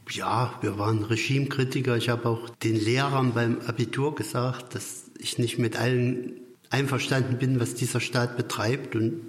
Ja, 0.09 0.53
wir 0.61 0.79
waren 0.79 1.03
Regimekritiker. 1.03 1.97
Ich 1.97 2.09
habe 2.09 2.29
auch 2.29 2.49
den 2.49 2.75
Lehrern 2.75 3.33
beim 3.33 3.59
Abitur 3.67 4.15
gesagt, 4.15 4.75
dass 4.75 5.05
ich 5.19 5.37
nicht 5.37 5.57
mit 5.57 5.77
allen 5.77 6.33
einverstanden 6.69 7.37
bin, 7.37 7.59
was 7.59 7.75
dieser 7.75 7.99
Staat 7.99 8.37
betreibt. 8.37 8.95
Und 8.95 9.21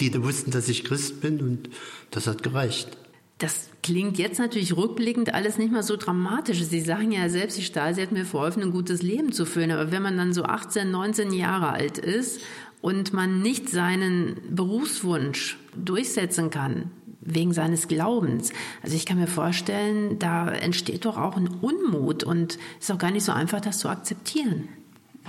die 0.00 0.22
wussten, 0.22 0.50
dass 0.50 0.68
ich 0.68 0.84
Christ 0.84 1.20
bin 1.20 1.40
und 1.40 1.70
das 2.10 2.26
hat 2.26 2.42
gereicht. 2.42 2.96
Das 3.38 3.68
klingt 3.82 4.18
jetzt 4.18 4.38
natürlich 4.38 4.76
rückblickend 4.76 5.34
alles 5.34 5.58
nicht 5.58 5.70
mal 5.70 5.82
so 5.82 5.96
dramatisch. 5.96 6.62
Sie 6.62 6.80
sagen 6.80 7.12
ja 7.12 7.28
selbst, 7.28 7.58
die 7.58 7.62
Stasi 7.62 8.00
hat 8.00 8.12
mir 8.12 8.24
verholfen, 8.24 8.62
ein 8.62 8.70
gutes 8.70 9.02
Leben 9.02 9.32
zu 9.32 9.44
führen. 9.44 9.70
Aber 9.70 9.92
wenn 9.92 10.02
man 10.02 10.16
dann 10.16 10.32
so 10.32 10.44
18, 10.44 10.90
19 10.90 11.32
Jahre 11.32 11.70
alt 11.70 11.98
ist 11.98 12.40
und 12.80 13.12
man 13.12 13.42
nicht 13.42 13.68
seinen 13.68 14.36
Berufswunsch 14.50 15.58
durchsetzen 15.76 16.48
kann, 16.48 16.90
wegen 17.26 17.52
seines 17.52 17.88
Glaubens. 17.88 18.52
Also 18.82 18.96
ich 18.96 19.04
kann 19.04 19.18
mir 19.18 19.26
vorstellen, 19.26 20.18
da 20.18 20.48
entsteht 20.48 21.04
doch 21.04 21.16
auch 21.16 21.36
ein 21.36 21.48
Unmut 21.48 22.24
und 22.24 22.58
es 22.78 22.88
ist 22.88 22.92
auch 22.92 22.98
gar 22.98 23.10
nicht 23.10 23.24
so 23.24 23.32
einfach, 23.32 23.60
das 23.60 23.78
zu 23.78 23.88
akzeptieren. 23.88 24.68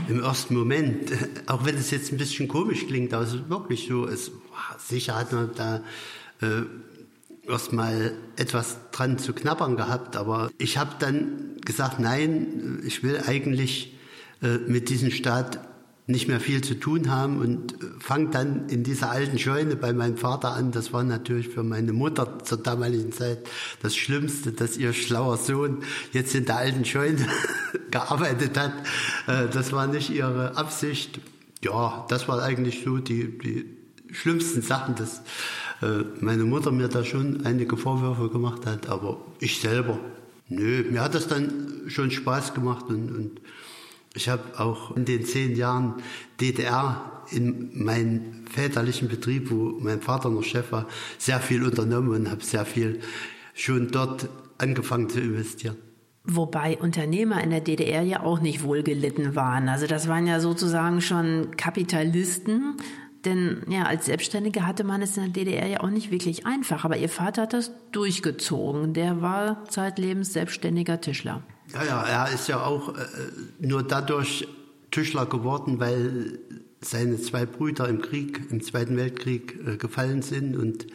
Im 0.07 0.21
ersten 0.21 0.55
Moment, 0.55 1.11
auch 1.47 1.65
wenn 1.65 1.75
es 1.75 1.91
jetzt 1.91 2.11
ein 2.11 2.17
bisschen 2.17 2.47
komisch 2.47 2.85
klingt, 2.87 3.13
aber 3.13 3.23
es 3.23 3.33
ist 3.33 3.49
wirklich 3.49 3.87
so, 3.87 4.07
es, 4.07 4.31
sicher 4.77 5.15
hat 5.15 5.33
man 5.33 5.49
da 5.55 5.83
äh, 6.41 6.63
erstmal 7.49 8.13
etwas 8.35 8.77
dran 8.91 9.17
zu 9.17 9.33
knabbern 9.33 9.75
gehabt, 9.75 10.15
aber 10.15 10.51
ich 10.57 10.77
habe 10.77 10.91
dann 10.99 11.55
gesagt, 11.65 11.99
nein, 11.99 12.81
ich 12.85 13.03
will 13.03 13.21
eigentlich 13.25 13.97
äh, 14.41 14.57
mit 14.67 14.89
diesem 14.89 15.11
Staat 15.11 15.59
nicht 16.07 16.29
mehr 16.29 16.39
viel 16.39 16.63
zu 16.63 16.79
tun 16.79 17.11
haben 17.11 17.37
und 17.39 17.73
äh, 17.73 17.85
fangt 17.99 18.33
dann 18.33 18.69
in 18.69 18.83
dieser 18.83 19.11
alten 19.11 19.37
Scheune 19.37 19.75
bei 19.75 19.91
meinem 19.91 20.15
Vater 20.15 20.53
an. 20.53 20.71
Das 20.71 20.93
war 20.93 21.03
natürlich 21.03 21.49
für 21.49 21.63
meine 21.63 21.91
Mutter 21.91 22.39
zur 22.43 22.59
damaligen 22.59 23.11
Zeit 23.11 23.39
das 23.81 23.95
Schlimmste, 23.95 24.53
dass 24.53 24.77
ihr 24.77 24.93
schlauer 24.93 25.35
Sohn 25.37 25.83
jetzt 26.13 26.33
in 26.33 26.45
der 26.45 26.57
alten 26.57 26.85
Scheune 26.85 27.27
gearbeitet 27.91 28.57
hat. 28.57 28.73
Äh, 29.27 29.49
das 29.49 29.73
war 29.73 29.87
nicht 29.87 30.09
ihre 30.09 30.55
Absicht. 30.55 31.19
Ja, 31.61 32.05
das 32.09 32.29
war 32.29 32.41
eigentlich 32.41 32.83
so 32.85 32.99
die, 32.99 33.37
die 33.37 33.65
schlimmsten 34.13 34.61
Sachen, 34.61 34.95
dass 34.95 35.21
äh, 35.81 36.03
meine 36.21 36.45
Mutter 36.45 36.71
mir 36.71 36.87
da 36.87 37.03
schon 37.03 37.45
einige 37.45 37.75
Vorwürfe 37.75 38.29
gemacht 38.29 38.65
hat, 38.65 38.87
aber 38.87 39.19
ich 39.39 39.59
selber, 39.59 39.99
nö, 40.47 40.85
mir 40.89 41.01
hat 41.01 41.15
das 41.15 41.27
dann 41.27 41.83
schon 41.87 42.11
Spaß 42.11 42.53
gemacht 42.53 42.85
und, 42.87 43.11
und 43.11 43.41
ich 44.17 44.29
habe 44.29 44.59
auch 44.59 44.95
in 44.97 45.05
den 45.05 45.23
zehn 45.23 45.55
Jahren 45.55 45.93
DDR 46.41 47.23
in 47.29 47.83
meinem 47.83 48.45
väterlichen 48.47 49.07
Betrieb, 49.07 49.51
wo 49.51 49.77
mein 49.79 50.01
Vater 50.01 50.29
noch 50.29 50.43
Chef 50.43 50.71
war, 50.71 50.87
sehr 51.17 51.39
viel 51.39 51.63
unternommen 51.63 52.09
und 52.09 52.31
habe 52.31 52.43
sehr 52.43 52.65
viel 52.65 52.99
schon 53.53 53.91
dort 53.91 54.27
angefangen 54.57 55.09
zu 55.09 55.19
investieren. 55.19 55.77
Wobei 56.23 56.77
Unternehmer 56.77 57.41
in 57.41 57.51
der 57.51 57.61
DDR 57.61 58.01
ja 58.01 58.21
auch 58.23 58.41
nicht 58.41 58.63
wohlgelitten 58.63 59.35
waren. 59.35 59.69
Also 59.69 59.87
das 59.87 60.07
waren 60.07 60.27
ja 60.27 60.39
sozusagen 60.39 60.99
schon 61.01 61.51
Kapitalisten. 61.55 62.75
Denn 63.23 63.61
ja, 63.69 63.83
als 63.83 64.07
Selbstständiger 64.07 64.65
hatte 64.65 64.83
man 64.83 65.01
es 65.01 65.15
in 65.15 65.23
der 65.23 65.43
DDR 65.43 65.67
ja 65.67 65.79
auch 65.81 65.89
nicht 65.89 66.11
wirklich 66.11 66.45
einfach. 66.45 66.83
Aber 66.83 66.97
Ihr 66.97 67.09
Vater 67.09 67.43
hat 67.43 67.53
das 67.53 67.71
durchgezogen. 67.91 68.93
Der 68.93 69.21
war 69.21 69.63
zeitlebens 69.69 70.33
selbstständiger 70.33 70.99
Tischler. 70.99 71.43
Ja, 71.73 71.83
ja, 71.83 72.03
er 72.03 72.33
ist 72.33 72.47
ja 72.47 72.63
auch 72.63 72.95
äh, 72.95 73.01
nur 73.59 73.83
dadurch 73.83 74.47
Tischler 74.91 75.25
geworden, 75.25 75.79
weil 75.79 76.39
seine 76.81 77.19
zwei 77.21 77.45
Brüder 77.45 77.89
im 77.89 78.01
Krieg, 78.01 78.41
im 78.49 78.63
Zweiten 78.63 78.95
Weltkrieg 78.97 79.59
äh, 79.65 79.77
gefallen 79.77 80.21
sind 80.21 80.55
und 80.55 80.87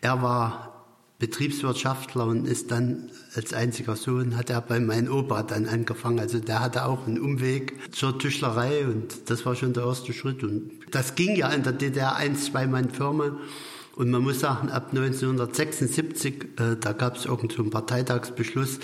er 0.00 0.22
war 0.22 0.78
Betriebswirtschaftler 1.18 2.26
und 2.26 2.46
ist 2.46 2.70
dann 2.70 3.10
als 3.34 3.52
einziger 3.52 3.96
Sohn, 3.96 4.36
hat 4.36 4.50
er 4.50 4.60
bei 4.60 4.78
meinem 4.78 5.12
Opa 5.12 5.42
dann 5.42 5.66
angefangen. 5.66 6.20
Also 6.20 6.38
der 6.38 6.60
hatte 6.60 6.84
auch 6.84 7.06
einen 7.06 7.20
Umweg 7.20 7.92
zur 7.92 8.18
Tischlerei 8.18 8.86
und 8.86 9.28
das 9.28 9.44
war 9.44 9.56
schon 9.56 9.72
der 9.72 9.84
erste 9.84 10.12
Schritt. 10.12 10.44
Und 10.44 10.70
das 10.92 11.16
ging 11.16 11.34
ja 11.34 11.50
in 11.50 11.64
der 11.64 11.72
DDR 11.72 12.14
ein, 12.14 12.36
zwei 12.36 12.68
Mann 12.68 12.90
Firma 12.90 13.36
Und 13.98 14.10
man 14.10 14.22
muss 14.22 14.38
sagen, 14.38 14.70
ab 14.70 14.90
1976, 14.90 16.34
äh, 16.56 16.76
da 16.80 16.92
gab 16.92 17.16
es 17.16 17.24
irgendeinen 17.24 17.64
so 17.64 17.70
Parteitagsbeschluss, 17.70 18.78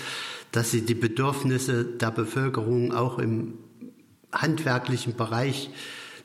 dass 0.51 0.71
sie 0.71 0.81
die 0.81 0.93
Bedürfnisse 0.93 1.85
der 1.85 2.11
Bevölkerung 2.11 2.93
auch 2.93 3.17
im 3.17 3.53
handwerklichen 4.33 5.15
Bereich 5.15 5.69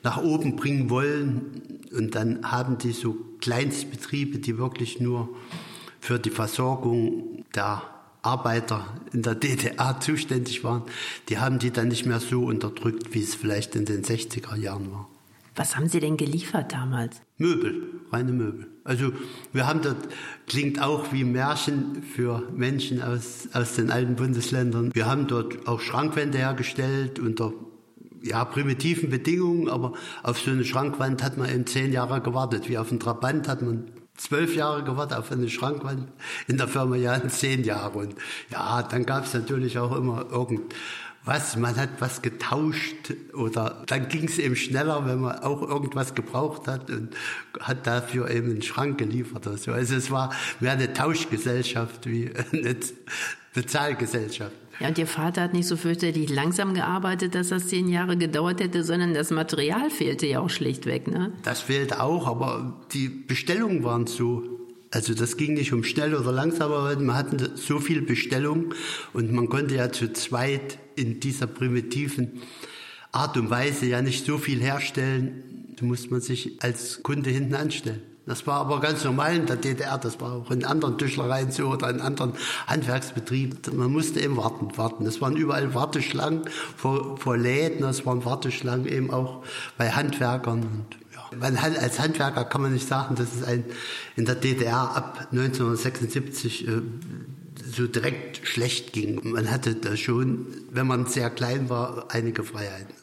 nach 0.03 0.20
oben 0.20 0.57
bringen 0.57 0.90
wollen. 0.90 1.79
Und 1.96 2.16
dann 2.16 2.50
haben 2.50 2.79
die 2.79 2.90
so 2.90 3.16
Kleinstbetriebe, 3.40 4.40
die 4.40 4.59
wirklich 4.59 4.98
nur 4.98 5.29
für 6.00 6.18
die 6.18 6.31
Versorgung 6.31 7.44
der 7.55 7.83
Arbeiter 8.22 8.92
in 9.12 9.22
der 9.22 9.35
DDR 9.37 10.00
zuständig 10.00 10.64
waren, 10.64 10.83
die 11.29 11.38
haben 11.38 11.61
die 11.61 11.70
dann 11.70 11.87
nicht 11.87 12.07
mehr 12.07 12.18
so 12.18 12.42
unterdrückt, 12.42 13.14
wie 13.14 13.22
es 13.22 13.37
vielleicht 13.37 13.76
in 13.76 13.85
den 13.85 14.03
60er 14.03 14.57
Jahren 14.57 14.90
war. 14.90 15.09
Was 15.57 15.76
haben 15.76 15.88
Sie 15.88 16.00
denn 16.00 16.16
geliefert 16.16 16.72
damals? 16.72 17.20
Möbel, 17.37 18.00
reine 18.11 18.33
Möbel. 18.33 18.66
Also 18.90 19.12
wir 19.53 19.68
haben 19.68 19.83
dort, 19.83 20.09
klingt 20.48 20.83
auch 20.83 21.12
wie 21.12 21.22
Märchen 21.22 22.03
für 22.03 22.42
Menschen 22.57 23.00
aus, 23.00 23.48
aus 23.53 23.76
den 23.76 23.92
alten 23.92 24.16
Bundesländern. 24.16 24.92
Wir 24.92 25.07
haben 25.07 25.29
dort 25.29 25.68
auch 25.68 25.81
Schrankwände 25.81 26.38
hergestellt 26.38 27.20
unter 27.20 27.53
ja, 28.20 28.44
primitiven 28.44 29.09
Bedingungen, 29.09 29.68
aber 29.68 29.92
auf 30.24 30.40
so 30.40 30.50
eine 30.50 30.64
Schrankwand 30.64 31.22
hat 31.22 31.38
man 31.38 31.48
eben 31.48 31.68
zehn 31.68 31.92
Jahre 31.92 32.20
gewartet. 32.20 32.68
Wie 32.68 32.79
auf 32.79 32.90
einen 32.90 32.98
Trabant 32.98 33.46
hat 33.46 33.62
man 33.62 33.92
zwölf 34.16 34.57
Jahre 34.57 34.83
gewartet 34.83 35.18
auf 35.18 35.31
eine 35.31 35.48
Schrankwand 35.48 36.09
in 36.48 36.59
der 36.59 36.66
Firma 36.66 36.96
ja 36.96 37.29
zehn 37.29 37.62
Jahre. 37.62 37.96
Und 37.96 38.16
ja, 38.50 38.83
dann 38.83 39.07
gab 39.07 39.24
es 39.24 39.35
natürlich 39.35 39.79
auch 39.79 39.96
immer 39.96 40.26
irgend 40.33 40.74
was, 41.30 41.54
man 41.54 41.76
hat 41.76 41.90
was 42.00 42.22
getauscht 42.22 43.14
oder 43.34 43.84
dann 43.86 44.08
ging 44.08 44.24
es 44.24 44.36
eben 44.38 44.56
schneller, 44.56 45.06
wenn 45.06 45.20
man 45.20 45.38
auch 45.38 45.62
irgendwas 45.62 46.16
gebraucht 46.16 46.66
hat 46.66 46.90
und 46.90 47.14
hat 47.60 47.86
dafür 47.86 48.28
eben 48.30 48.50
einen 48.50 48.62
Schrank 48.62 48.98
geliefert 48.98 49.46
oder 49.46 49.56
so. 49.56 49.70
Also 49.70 49.94
es 49.94 50.10
war 50.10 50.34
mehr 50.58 50.72
eine 50.72 50.92
Tauschgesellschaft 50.92 52.06
wie 52.06 52.32
eine 52.52 52.74
Bezahlgesellschaft. 53.54 54.56
Ja, 54.80 54.88
und 54.88 54.98
Ihr 54.98 55.06
Vater 55.06 55.42
hat 55.42 55.52
nicht 55.52 55.68
so 55.68 55.76
fürchterlich 55.76 56.30
langsam 56.30 56.74
gearbeitet, 56.74 57.36
dass 57.36 57.50
das 57.50 57.68
zehn 57.68 57.86
Jahre 57.86 58.16
gedauert 58.16 58.60
hätte, 58.60 58.82
sondern 58.82 59.14
das 59.14 59.30
Material 59.30 59.88
fehlte 59.90 60.26
ja 60.26 60.40
auch 60.40 60.50
schlichtweg, 60.50 61.06
ne? 61.06 61.32
Das 61.44 61.60
fehlte 61.60 62.02
auch, 62.02 62.26
aber 62.26 62.80
die 62.92 63.08
Bestellungen 63.08 63.84
waren 63.84 64.08
so 64.08 64.59
also 64.92 65.14
das 65.14 65.37
ging 65.37 65.55
nicht 65.55 65.72
um 65.72 65.85
schnell 65.85 66.14
oder 66.14 66.33
langsam, 66.33 66.72
aber 66.72 66.96
man 66.96 67.16
hatte 67.16 67.53
so 67.55 67.79
viel 67.79 68.03
Bestellung 68.03 68.74
und 69.12 69.33
man 69.33 69.48
konnte 69.48 69.76
ja 69.76 69.92
zu 69.92 70.12
zweit 70.12 70.79
in 70.96 71.20
dieser 71.20 71.46
primitiven 71.46 72.42
Art 73.12 73.37
und 73.37 73.50
Weise 73.50 73.87
ja 73.87 74.03
nicht 74.03 74.26
so 74.26 74.38
viel 74.38 74.61
herstellen. 74.61 75.74
Da 75.76 75.85
musste 75.85 76.11
man 76.11 76.20
sich 76.20 76.62
als 76.62 77.03
Kunde 77.03 77.31
hinten 77.31 77.55
anstellen. 77.55 78.03
Das 78.26 78.46
war 78.46 78.61
aber 78.61 78.81
ganz 78.81 79.03
normal 79.03 79.35
in 79.35 79.46
der 79.46 79.57
DDR, 79.57 79.98
das 79.98 80.20
war 80.20 80.35
auch 80.35 80.50
in 80.50 80.64
anderen 80.64 80.98
Tischlereien 80.98 81.50
so 81.50 81.68
oder 81.68 81.90
in 81.90 82.00
anderen 82.00 82.35
Handwerksbetrieben. 82.66 83.59
Man 83.76 83.90
musste 83.90 84.20
eben 84.20 84.37
warten, 84.37 84.76
warten. 84.76 85.07
Es 85.07 85.20
waren 85.20 85.37
überall 85.37 85.74
Warteschlangen 85.74 86.42
vor, 86.76 87.16
vor 87.16 87.37
Läden, 87.37 87.85
es 87.85 88.07
waren 88.07 88.24
Warteschlangen 88.24 88.87
eben 88.87 89.11
auch 89.11 89.42
bei 89.79 89.90
Handwerkern. 89.90 90.62
Und 90.62 90.99
man, 91.38 91.56
als 91.56 91.98
Handwerker 91.98 92.44
kann 92.44 92.62
man 92.62 92.72
nicht 92.72 92.88
sagen, 92.88 93.14
dass 93.14 93.34
es 93.34 93.42
ein, 93.42 93.64
in 94.16 94.24
der 94.24 94.34
DDR 94.34 94.96
ab 94.96 95.28
1976 95.32 96.68
äh, 96.68 96.82
so 97.70 97.86
direkt 97.86 98.46
schlecht 98.46 98.92
ging. 98.92 99.20
Man 99.22 99.50
hatte 99.50 99.74
da 99.74 99.96
schon, 99.96 100.46
wenn 100.70 100.86
man 100.86 101.06
sehr 101.06 101.30
klein 101.30 101.68
war, 101.68 102.08
einige 102.10 102.42
Freiheiten. 102.42 102.99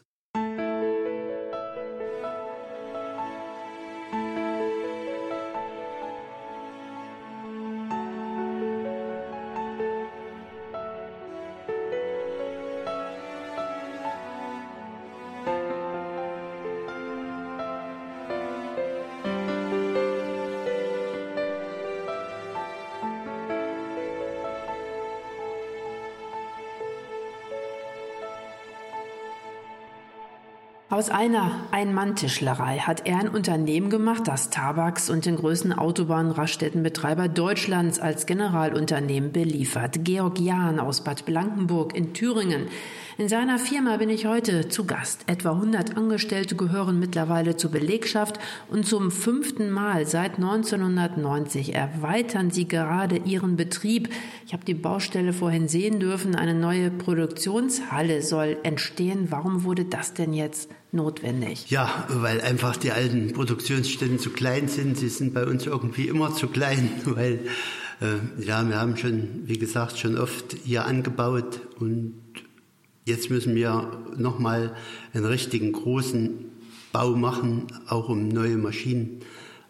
Aus 31.07 31.13
einer 31.13 31.51
Ein-Mann-Tischlerei 31.71 32.79
hat 32.79 33.07
er 33.07 33.19
ein 33.19 33.29
Unternehmen 33.29 33.89
gemacht, 33.89 34.23
das 34.25 34.49
Tabaks 34.49 35.09
und 35.09 35.25
den 35.25 35.37
größten 35.37 35.71
Autobahnraststättenbetreiber 35.71 37.29
Deutschlands 37.29 38.01
als 38.01 38.25
Generalunternehmen 38.25 39.31
beliefert. 39.31 40.03
Georg 40.03 40.37
Jahn 40.37 40.81
aus 40.81 41.05
Bad 41.05 41.23
Blankenburg 41.25 41.95
in 41.95 42.13
Thüringen. 42.13 42.67
In 43.19 43.29
seiner 43.29 43.57
Firma 43.57 43.97
bin 43.97 44.11
ich 44.11 44.27
heute 44.27 44.69
zu 44.69 44.85
Gast. 44.85 45.23
Etwa 45.25 45.53
100 45.53 45.97
Angestellte 45.97 46.55
gehören 46.55 46.99
mittlerweile 46.99 47.57
zur 47.57 47.71
Belegschaft 47.71 48.39
und 48.69 48.85
zum 48.85 49.09
fünften 49.09 49.71
Mal 49.71 50.05
seit 50.05 50.35
1990 50.35 51.73
erweitern 51.73 52.51
sie 52.51 52.67
gerade 52.67 53.17
ihren 53.17 53.55
Betrieb. 53.55 54.09
Ich 54.45 54.53
habe 54.53 54.65
die 54.65 54.75
Baustelle 54.75 55.33
vorhin 55.33 55.67
sehen 55.67 55.99
dürfen. 55.99 56.35
Eine 56.35 56.53
neue 56.53 56.91
Produktionshalle 56.91 58.21
soll 58.21 58.57
entstehen. 58.61 59.31
Warum 59.31 59.63
wurde 59.63 59.85
das 59.85 60.13
denn 60.13 60.31
jetzt 60.31 60.69
notwendig? 60.91 61.71
Ja, 61.71 62.05
weil 62.09 62.39
einfach 62.41 62.77
die 62.77 62.91
alten 62.91 63.33
Produktionsstätten 63.33 64.19
zu 64.19 64.29
klein 64.29 64.67
sind. 64.67 64.95
Sie 64.95 65.09
sind 65.09 65.33
bei 65.33 65.47
uns 65.47 65.65
irgendwie 65.65 66.07
immer 66.07 66.35
zu 66.35 66.49
klein, 66.49 66.91
weil 67.05 67.39
äh, 67.99 68.43
ja, 68.45 68.63
wir 68.69 68.79
haben 68.79 68.95
schon, 68.95 69.41
wie 69.45 69.57
gesagt, 69.57 69.97
schon 69.97 70.19
oft 70.19 70.55
hier 70.63 70.85
angebaut 70.85 71.61
und 71.79 72.13
Jetzt 73.07 73.29
müssen 73.29 73.55
wir 73.55 74.03
nochmal 74.17 74.75
einen 75.13 75.23
richtigen 75.23 75.71
großen 75.71 76.43
Bau 76.91 77.15
machen, 77.15 77.67
auch 77.87 78.09
um 78.09 78.27
neue 78.27 78.57
Maschinen 78.57 79.21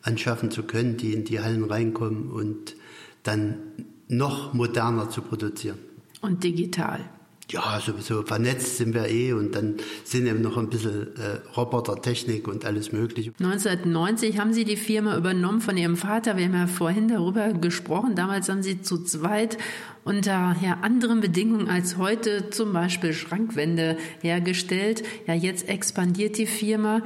anschaffen 0.01 0.49
zu 0.49 0.63
können, 0.63 0.97
die 0.97 1.13
in 1.13 1.23
die 1.23 1.39
Hallen 1.39 1.63
reinkommen 1.63 2.31
und 2.31 2.75
dann 3.21 3.59
noch 4.07 4.55
moderner 4.55 5.11
zu 5.11 5.21
produzieren. 5.21 5.77
Und 6.19 6.43
digital. 6.43 7.07
Ja, 7.49 7.79
sowieso 7.79 8.23
vernetzt 8.23 8.77
sind 8.77 8.93
wir 8.93 9.07
eh 9.07 9.31
und 9.31 9.55
dann 9.55 9.75
sind 10.03 10.27
eben 10.27 10.41
noch 10.41 10.57
ein 10.57 10.69
bisschen 10.69 11.15
äh, 11.15 11.39
Robotertechnik 11.55 12.45
und 12.47 12.65
alles 12.65 12.91
Mögliche. 12.91 13.31
1990 13.39 14.37
haben 14.37 14.51
Sie 14.51 14.65
die 14.65 14.75
Firma 14.75 15.15
übernommen 15.15 15.61
von 15.61 15.77
Ihrem 15.77 15.95
Vater. 15.95 16.35
Wir 16.35 16.45
haben 16.45 16.53
ja 16.53 16.67
vorhin 16.67 17.07
darüber 17.07 17.53
gesprochen. 17.53 18.15
Damals 18.15 18.49
haben 18.49 18.63
Sie 18.63 18.81
zu 18.81 19.01
zweit 19.01 19.57
unter 20.03 20.55
ja, 20.61 20.79
anderen 20.81 21.21
Bedingungen 21.21 21.69
als 21.69 21.97
heute 21.97 22.49
zum 22.49 22.73
Beispiel 22.73 23.13
Schrankwände 23.13 23.97
hergestellt. 24.21 25.03
Ja, 25.25 25.33
jetzt 25.33 25.69
expandiert 25.69 26.37
die 26.37 26.47
Firma. 26.47 27.01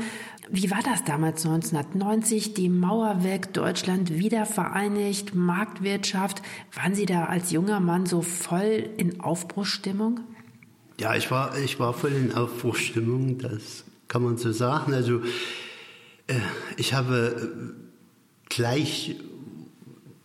Wie 0.53 0.69
war 0.69 0.81
das 0.83 1.05
damals 1.05 1.45
1990? 1.45 2.53
Die 2.55 2.67
Mauer 2.67 3.23
weg, 3.23 3.53
Deutschland 3.53 4.13
wieder 4.13 4.45
vereinigt, 4.45 5.33
Marktwirtschaft. 5.33 6.41
Waren 6.73 6.93
Sie 6.93 7.05
da 7.05 7.25
als 7.25 7.51
junger 7.51 7.79
Mann 7.79 8.05
so 8.05 8.21
voll 8.21 8.89
in 8.97 9.21
Aufbruchsstimmung? 9.21 10.19
Ja, 10.99 11.15
ich 11.15 11.31
war, 11.31 11.57
ich 11.57 11.79
war 11.79 11.93
voll 11.93 12.11
in 12.11 12.33
Aufbruchsstimmung, 12.33 13.37
das 13.37 13.85
kann 14.09 14.23
man 14.23 14.37
so 14.37 14.51
sagen. 14.51 14.93
Also 14.93 15.21
äh, 16.27 16.33
ich 16.75 16.93
habe 16.93 17.63
gleich 18.49 19.15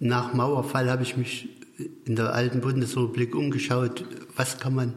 nach 0.00 0.34
Mauerfall 0.34 0.90
habe 0.90 1.04
ich 1.04 1.16
mich 1.16 1.48
in 2.04 2.16
der 2.16 2.34
alten 2.34 2.62
Bundesrepublik 2.62 3.36
umgeschaut, 3.36 4.04
was 4.34 4.58
kann 4.58 4.74
man 4.74 4.94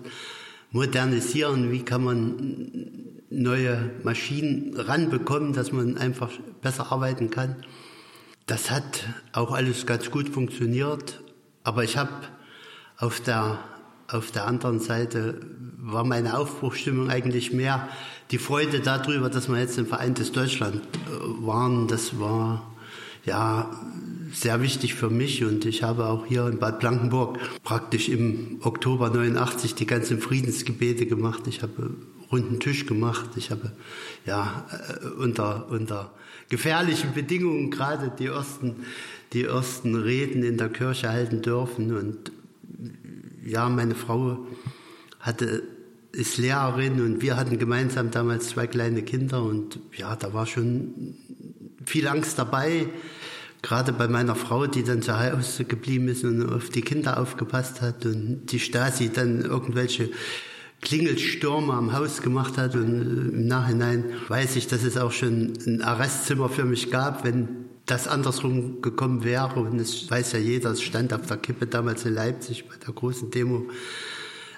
modernisieren, 0.72 1.72
wie 1.72 1.84
kann 1.84 2.04
man 2.04 3.09
neue 3.30 3.92
Maschinen 4.04 4.76
ranbekommen, 4.76 5.54
dass 5.54 5.72
man 5.72 5.98
einfach 5.98 6.32
besser 6.62 6.92
arbeiten 6.92 7.30
kann. 7.30 7.56
Das 8.46 8.72
hat 8.72 9.06
auch 9.32 9.52
alles 9.52 9.86
ganz 9.86 10.10
gut 10.10 10.30
funktioniert, 10.30 11.22
aber 11.64 11.84
ich 11.84 11.98
habe 11.98 12.12
auf 12.98 13.20
der 13.22 13.60
auf 14.12 14.32
der 14.32 14.48
anderen 14.48 14.80
Seite 14.80 15.40
war 15.78 16.04
meine 16.04 16.38
Aufbruchstimmung 16.38 17.10
eigentlich 17.10 17.54
mehr 17.54 17.88
die 18.32 18.38
Freude 18.38 18.80
darüber, 18.80 19.30
dass 19.30 19.50
wir 19.50 19.60
jetzt 19.60 19.78
im 19.78 19.86
Vereintes 19.86 20.32
Deutschland 20.32 20.78
äh, 20.78 21.46
waren. 21.46 21.88
Das 21.88 22.20
war 22.20 22.74
ja 23.26 23.70
sehr 24.34 24.62
wichtig 24.62 24.96
für 24.96 25.10
mich 25.10 25.44
und 25.44 25.66
ich 25.66 25.84
habe 25.84 26.08
auch 26.08 26.26
hier 26.26 26.48
in 26.48 26.60
Bad 26.60 26.80
Blankenburg 26.80 27.38
praktisch 27.64 28.10
im 28.10 28.60
Oktober 28.62 29.10
89 29.10 29.76
die 29.76 29.86
ganzen 29.86 30.20
Friedensgebete 30.20 31.06
gemacht. 31.06 31.48
Ich 31.48 31.62
habe 31.62 31.96
runden 32.32 32.60
Tisch 32.60 32.86
gemacht. 32.86 33.30
Ich 33.36 33.52
habe 33.52 33.72
ja 34.26 34.66
äh, 34.72 35.08
unter 35.08 35.70
unter 35.70 36.14
gefährlichen 36.50 37.14
Bedingungen 37.14 37.72
gerade 37.72 38.12
die 38.18 38.28
ersten 38.28 38.86
die 39.34 39.44
ersten 39.44 39.96
Reden 39.96 40.44
in 40.44 40.58
der 40.58 40.70
Kirche 40.70 41.10
halten 41.10 41.42
dürfen. 41.42 41.96
Und 41.96 42.32
ja, 43.46 43.70
meine 43.70 43.96
Frau 43.96 44.46
hatte, 45.20 45.64
ist 46.12 46.38
Lehrerin 46.38 47.02
und 47.02 47.22
wir 47.22 47.38
hatten 47.38 47.60
gemeinsam 47.60 48.12
damals 48.12 48.50
zwei 48.50 48.68
kleine 48.68 49.04
Kinder. 49.04 49.44
Und 49.44 49.80
ja, 49.96 50.16
da 50.16 50.34
war 50.34 50.46
schon 50.46 51.16
viel 51.86 52.08
Angst 52.08 52.40
dabei, 52.40 52.88
gerade 53.62 53.94
bei 53.94 54.08
meiner 54.08 54.36
Frau, 54.36 54.66
die 54.68 54.84
dann 54.84 55.02
zu 55.02 55.20
Hause 55.20 55.66
geblieben 55.66 56.08
ist 56.08 56.24
und 56.24 56.52
auf 56.52 56.70
die 56.70 56.82
Kinder 56.82 57.20
aufgepasst 57.20 57.82
hat 57.82 58.06
und 58.06 58.48
die 58.48 58.60
Stasi 58.60 59.10
dann 59.10 59.42
irgendwelche 59.42 60.10
Klingelstürme 60.82 61.74
am 61.74 61.94
Haus 61.94 62.22
gemacht 62.22 62.58
hat 62.58 62.76
und 62.76 63.02
äh, 63.02 63.36
im 63.36 63.48
Nachhinein 63.48 64.06
weiß 64.28 64.56
ich, 64.56 64.68
dass 64.68 64.84
es 64.84 64.98
auch 64.98 65.12
schon 65.12 65.54
ein 65.66 65.82
Arrestzimmer 65.82 66.50
für 66.50 66.66
mich 66.66 66.90
gab, 66.90 67.24
wenn 67.24 67.66
das 67.86 68.08
andersrum 68.08 68.82
gekommen 68.82 69.24
wäre 69.24 69.60
und 69.60 69.80
es 69.80 70.10
weiß 70.10 70.34
ja 70.34 70.40
jeder, 70.40 70.72
es 70.72 70.82
stand 70.82 71.14
auf 71.14 71.26
der 71.26 71.38
Kippe 71.38 71.66
damals 71.66 72.06
in 72.06 72.14
Leipzig 72.14 72.68
bei 72.68 72.76
der 72.86 72.94
großen 72.94 73.32
Demo. 73.32 73.68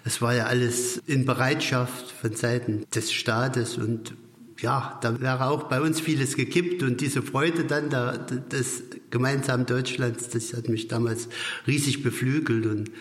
Es 0.03 0.21
war 0.21 0.36
ja 0.36 0.45
alles 0.45 0.97
in 1.05 1.25
Bereitschaft 1.25 2.12
von 2.12 2.36
Seiten 2.36 2.86
des 2.93 3.12
Staates 3.12 3.77
und 3.77 4.13
ja, 4.60 4.99
da 5.01 5.19
wäre 5.21 5.45
auch 5.45 5.63
bei 5.63 5.81
uns 5.81 5.99
vieles 5.99 6.36
gekippt 6.36 6.84
und 6.84 7.01
diese 7.01 7.21
Freude 7.21 7.63
dann 7.63 7.89
da, 7.89 8.17
des 8.17 8.84
gemeinsamen 9.10 9.65
Deutschlands, 9.65 10.29
das 10.29 10.53
hat 10.53 10.69
mich 10.69 10.88
damals 10.88 11.29
riesig 11.65 12.03
beflügelt 12.03 12.65
und 12.65 12.91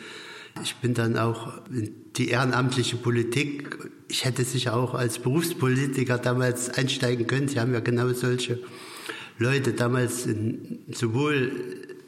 ich 0.63 0.77
bin 0.77 0.95
dann 0.95 1.19
auch 1.19 1.61
in 1.71 1.95
die 2.17 2.29
ehrenamtliche 2.29 2.97
Politik. 2.97 3.91
Ich 4.09 4.25
hätte 4.25 4.45
sicher 4.45 4.75
auch 4.75 4.95
als 4.95 5.19
Berufspolitiker 5.19 6.19
damals 6.19 6.71
einsteigen 6.71 7.27
können. 7.27 7.49
Sie 7.49 7.61
haben 7.61 7.73
ja 7.73 7.81
genau 7.81 8.13
solche 8.13 8.61
Leute 9.39 9.73
damals 9.73 10.27
in, 10.27 10.81
sowohl 10.93 11.53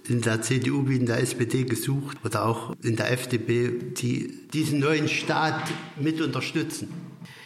in 0.09 0.21
der 0.21 0.43
CDU 0.43 0.88
wie 0.88 0.97
in 0.97 1.07
der 1.07 1.21
SPD 1.21 1.65
gesucht 1.65 2.19
oder 2.25 2.45
auch 2.45 2.75
in 2.83 2.97
der 2.97 3.12
FDP, 3.12 3.71
die 3.97 4.49
diesen 4.53 4.81
neuen 4.81 5.09
Staat 5.09 5.71
mit 6.01 6.21
unterstützen. 6.21 6.88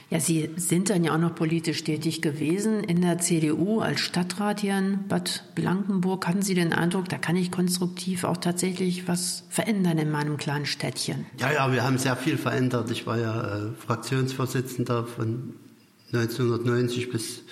Ja, 0.09 0.21
Sie 0.21 0.51
sind 0.55 0.89
dann 0.89 1.03
ja 1.03 1.15
auch 1.15 1.19
noch 1.19 1.35
politisch 1.35 1.83
tätig 1.83 2.23
gewesen 2.23 2.85
in 2.85 3.03
der 3.03 3.19
CDU 3.19 3.81
als 3.81 4.01
Stadtrat 4.01 4.61
hier 4.61 4.79
in 4.79 5.09
Bad 5.09 5.43
Blankenburg. 5.57 6.29
Hatten 6.29 6.43
Sie 6.43 6.55
den 6.55 6.73
Eindruck, 6.73 7.09
da 7.09 7.19
kann 7.19 7.35
ich 7.35 7.51
konstruktiv 7.51 8.23
auch 8.23 8.37
tatsächlich 8.37 9.09
was 9.09 9.43
verändern 9.49 9.99
in 9.99 10.13
meinem 10.13 10.37
kleinen 10.37 10.65
Städtchen? 10.65 11.27
Ja, 11.41 11.53
ja, 11.53 11.73
wir 11.73 11.83
haben 11.83 11.99
sehr 11.99 12.15
viel 12.15 12.39
verändert. 12.39 12.89
Ich 12.93 13.05
war 13.09 13.19
ja 13.19 13.57
äh, 13.57 13.73
Fraktionsvorsitzender 13.85 15.07
von 15.07 15.55
1990 16.13 17.11
bis 17.11 17.43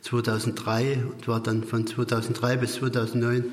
2003 0.00 1.04
und 1.04 1.28
war 1.28 1.42
dann 1.42 1.62
von 1.62 1.86
2003 1.86 2.56
bis 2.56 2.74
2009 2.76 3.44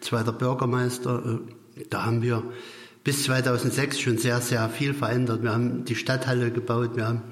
zweiter 0.00 0.32
Bürgermeister. 0.32 1.40
Äh, 1.76 1.84
da 1.90 2.06
haben 2.06 2.22
wir 2.22 2.42
bis 3.04 3.22
2006 3.22 4.00
schon 4.00 4.18
sehr, 4.18 4.40
sehr 4.40 4.68
viel 4.68 4.94
verändert. 4.94 5.44
Wir 5.44 5.52
haben 5.52 5.84
die 5.84 5.94
Stadthalle 5.94 6.50
gebaut, 6.50 6.96
wir 6.96 7.06
haben 7.06 7.22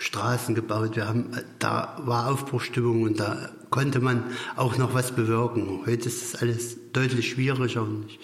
Straßen 0.00 0.54
gebaut. 0.54 0.96
Wir 0.96 1.06
haben, 1.06 1.30
da 1.58 1.98
war 1.98 2.28
Aufbruchstimmung 2.28 3.02
und 3.02 3.20
da 3.20 3.50
konnte 3.68 4.00
man 4.00 4.24
auch 4.56 4.78
noch 4.78 4.94
was 4.94 5.12
bewirken. 5.12 5.82
Heute 5.84 6.08
ist 6.08 6.32
das 6.32 6.40
alles 6.40 6.78
deutlich 6.92 7.28
schwieriger 7.28 7.82
und 7.82 8.06
ich 8.08 8.18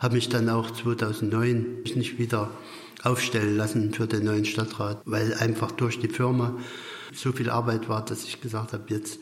habe 0.00 0.16
mich 0.16 0.28
dann 0.28 0.48
auch 0.48 0.72
2009 0.72 1.84
nicht 1.94 2.18
wieder 2.18 2.50
aufstellen 3.04 3.56
lassen 3.56 3.94
für 3.94 4.08
den 4.08 4.24
neuen 4.24 4.44
Stadtrat, 4.44 5.00
weil 5.04 5.34
einfach 5.34 5.70
durch 5.70 6.00
die 6.00 6.08
Firma 6.08 6.58
so 7.14 7.30
viel 7.30 7.50
Arbeit 7.50 7.88
war, 7.88 8.04
dass 8.04 8.24
ich 8.24 8.40
gesagt 8.40 8.72
habe, 8.72 8.82
jetzt 8.88 9.20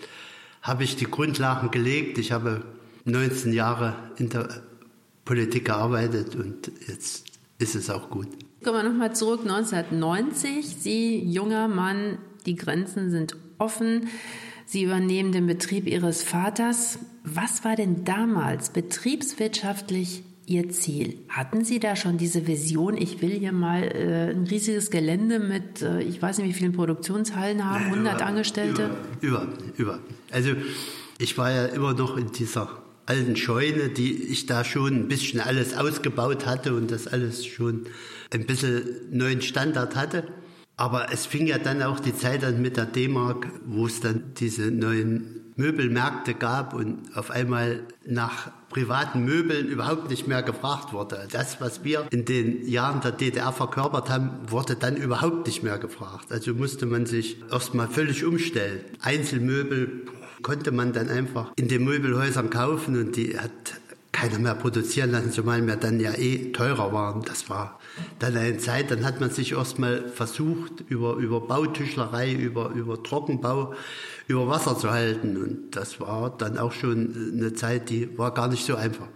habe 0.63 0.85
ich 0.85 0.97
die 0.97 1.05
Grundlagen 1.05 1.71
gelegt. 1.71 2.17
Ich 2.17 2.33
habe 2.33 2.63
19 3.05 3.53
Jahre 3.53 3.95
in 4.17 4.31
der 4.31 4.63
Politik 5.27 5.67
gearbeitet 5.67 6.35
und 6.35 6.73
jetzt 6.89 7.27
ist 7.59 7.75
es 7.75 7.91
auch 7.91 8.09
gut. 8.09 8.29
Kommen 8.62 8.77
wir 8.77 8.90
nochmal 8.90 9.14
zurück, 9.14 9.40
1990. 9.40 10.66
Sie, 10.66 11.25
junger 11.25 11.66
Mann, 11.66 12.18
die 12.44 12.57
Grenzen 12.57 13.11
sind 13.11 13.35
offen. 13.57 14.09
Sie 14.66 14.83
übernehmen 14.83 15.33
den 15.33 15.46
Betrieb 15.46 15.87
Ihres 15.87 16.23
Vaters. 16.23 16.99
Was 17.25 17.64
war 17.64 17.75
denn 17.75 18.05
damals 18.05 18.68
betriebswirtschaftlich 18.68 20.25
Ihr 20.44 20.68
Ziel? 20.68 21.16
Hatten 21.31 21.64
Sie 21.64 21.81
da 21.81 21.96
schon 21.96 22.18
diese 22.18 22.46
Vision, 22.46 22.99
ich 22.99 23.23
will 23.23 23.31
hier 23.31 23.53
mal 23.53 23.83
äh, 23.83 24.31
ein 24.31 24.44
riesiges 24.44 24.90
Gelände 24.90 25.38
mit, 25.38 25.81
äh, 25.81 26.03
ich 26.03 26.20
weiß 26.20 26.37
nicht, 26.38 26.49
wie 26.49 26.53
vielen 26.53 26.73
Produktionshallen 26.73 27.64
haben, 27.64 27.85
100 27.85 28.14
über, 28.16 28.27
Angestellte? 28.27 28.90
Über, 29.23 29.42
über, 29.42 29.49
über. 29.79 29.99
Also 30.31 30.51
ich 31.18 31.38
war 31.38 31.51
ja 31.51 31.64
immer 31.64 31.94
noch 31.94 32.18
in 32.18 32.31
dieser 32.31 32.68
alten 33.07 33.37
Scheune, 33.37 33.88
die 33.88 34.12
ich 34.12 34.44
da 34.44 34.64
schon 34.64 34.94
ein 34.94 35.09
bisschen 35.09 35.40
alles 35.40 35.75
ausgebaut 35.75 36.44
hatte 36.46 36.75
und 36.75 36.90
das 36.90 37.09
alles 37.09 37.46
schon 37.46 37.87
ein 38.33 38.47
bisschen 38.47 38.83
neuen 39.11 39.43
Standard 39.43 39.97
hatte. 39.97 40.25
Aber 40.77 41.12
es 41.12 41.27
fing 41.27 41.47
ja 41.47 41.59
dann 41.59 41.83
auch 41.83 42.01
die 42.01 42.16
Zeit 42.16 42.43
an 42.43 42.62
mit 42.62 42.77
der 42.77 42.87
D-Mark, 42.87 43.47
wo 43.66 43.87
es 43.87 44.01
dann 44.01 44.33
diese 44.38 44.71
neuen 44.71 45.53
Möbelmärkte 45.57 46.33
gab 46.35 46.73
und 46.73 47.14
auf 47.14 47.31
einmal 47.31 47.81
nach 48.07 48.51
privaten 48.71 49.25
Möbeln 49.25 49.66
überhaupt 49.66 50.09
nicht 50.09 50.27
mehr 50.27 50.43
gefragt 50.43 50.93
wurde. 50.93 51.29
Das, 51.31 51.61
was 51.61 51.85
wir 51.85 52.07
in 52.11 52.25
den 52.25 52.66
Jahren 52.66 53.01
der 53.03 53.12
DDR 53.12 53.53
verkörpert 53.53 54.09
haben, 54.09 54.31
wurde 54.49 54.77
dann 54.77 54.97
überhaupt 54.97 55.47
nicht 55.47 55.62
mehr 55.62 55.79
gefragt. 55.79 56.33
Also 56.33 56.55
musste 56.55 56.87
man 56.87 57.05
sich 57.05 57.37
erstmal 57.51 57.88
völlig 57.88 58.25
umstellen. 58.25 58.81
Einzelmöbel 59.03 60.07
konnte 60.40 60.73
man 60.73 60.93
dann 60.93 61.09
einfach 61.11 61.53
in 61.57 61.69
den 61.69 61.85
Möbelhäusern 61.85 62.49
kaufen 62.49 62.99
und 62.99 63.16
die 63.16 63.38
hat 63.38 63.80
keiner 64.20 64.38
mehr 64.38 64.54
produzieren 64.54 65.12
lassen, 65.12 65.33
zumal 65.33 65.66
wir 65.66 65.76
dann 65.76 65.98
ja 65.98 66.12
eh 66.12 66.52
teurer 66.52 66.92
waren. 66.92 67.22
Das 67.22 67.48
war 67.48 67.78
dann 68.18 68.37
eine 68.37 68.59
Zeit, 68.59 68.90
dann 68.90 69.04
hat 69.04 69.20
man 69.20 69.30
sich 69.30 69.52
erstmal 69.52 70.09
versucht, 70.09 70.85
über, 70.88 71.14
über 71.14 71.40
Bautischlerei, 71.40 72.33
über, 72.33 72.70
über 72.70 73.02
Trockenbau, 73.02 73.72
über 74.26 74.46
Wasser 74.46 74.76
zu 74.76 74.90
halten. 74.90 75.37
Und 75.38 75.76
das 75.76 76.00
war 76.00 76.30
dann 76.37 76.59
auch 76.59 76.72
schon 76.72 77.33
eine 77.35 77.54
Zeit, 77.54 77.88
die 77.88 78.18
war 78.18 78.35
gar 78.35 78.48
nicht 78.48 78.66
so 78.66 78.76
einfach. 78.76 79.09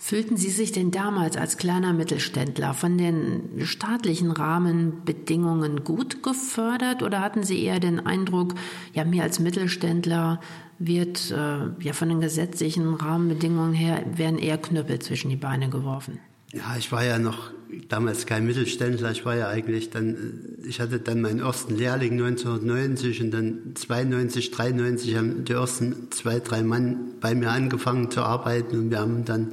Fühlten 0.00 0.36
Sie 0.36 0.48
sich 0.48 0.72
denn 0.72 0.90
damals 0.90 1.36
als 1.36 1.58
kleiner 1.58 1.92
Mittelständler 1.92 2.72
von 2.72 2.96
den 2.96 3.60
staatlichen 3.66 4.30
Rahmenbedingungen 4.30 5.84
gut 5.84 6.22
gefördert 6.22 7.02
oder 7.02 7.20
hatten 7.20 7.42
Sie 7.42 7.62
eher 7.62 7.78
den 7.78 8.04
Eindruck, 8.04 8.54
ja, 8.94 9.04
mir 9.04 9.22
als 9.22 9.38
Mittelständler 9.38 10.40
wird 10.78 11.30
äh, 11.30 11.84
ja 11.84 11.92
von 11.92 12.08
den 12.08 12.20
gesetzlichen 12.20 12.94
Rahmenbedingungen 12.94 13.74
her 13.74 14.04
werden 14.14 14.38
eher 14.38 14.58
Knüppel 14.58 14.98
zwischen 15.00 15.30
die 15.30 15.36
Beine 15.36 15.68
geworfen? 15.70 16.20
Ja, 16.52 16.76
ich 16.78 16.90
war 16.92 17.04
ja 17.04 17.18
noch 17.18 17.50
damals 17.88 18.24
kein 18.24 18.46
Mittelständler. 18.46 19.10
Ich 19.10 19.26
war 19.26 19.36
ja 19.36 19.48
eigentlich 19.48 19.90
dann, 19.90 20.56
ich 20.66 20.80
hatte 20.80 20.98
dann 20.98 21.20
meinen 21.20 21.40
ersten 21.40 21.76
Lehrling 21.76 22.12
1990 22.12 23.22
und 23.22 23.30
dann 23.32 23.74
92, 23.74 24.50
93 24.50 25.16
haben 25.16 25.44
die 25.44 25.52
ersten 25.52 26.10
zwei, 26.10 26.40
drei 26.40 26.62
Mann 26.62 27.14
bei 27.20 27.34
mir 27.34 27.50
angefangen 27.50 28.10
zu 28.10 28.22
arbeiten 28.22 28.78
und 28.78 28.90
wir 28.90 29.00
haben 29.00 29.26
dann, 29.26 29.52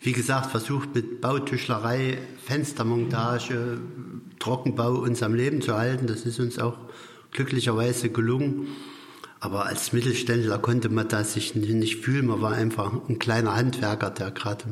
wie 0.00 0.12
gesagt, 0.12 0.52
versucht 0.52 0.94
mit 0.94 1.20
Bautischlerei, 1.20 2.18
Fenstermontage, 2.44 3.80
Trockenbau 4.38 5.00
uns 5.00 5.22
am 5.24 5.34
Leben 5.34 5.60
zu 5.60 5.76
halten. 5.76 6.06
Das 6.06 6.22
ist 6.22 6.38
uns 6.38 6.60
auch 6.60 6.78
glücklicherweise 7.32 8.10
gelungen. 8.10 8.68
Aber 9.40 9.66
als 9.66 9.92
Mittelständler 9.92 10.58
konnte 10.58 10.88
man 10.88 11.08
da 11.08 11.22
sich 11.22 11.54
nicht 11.54 11.96
fühlen. 12.04 12.26
Man 12.26 12.40
war 12.40 12.52
einfach 12.52 12.92
ein 13.08 13.18
kleiner 13.18 13.54
Handwerker, 13.54 14.10
der 14.10 14.32
gerade 14.32 14.64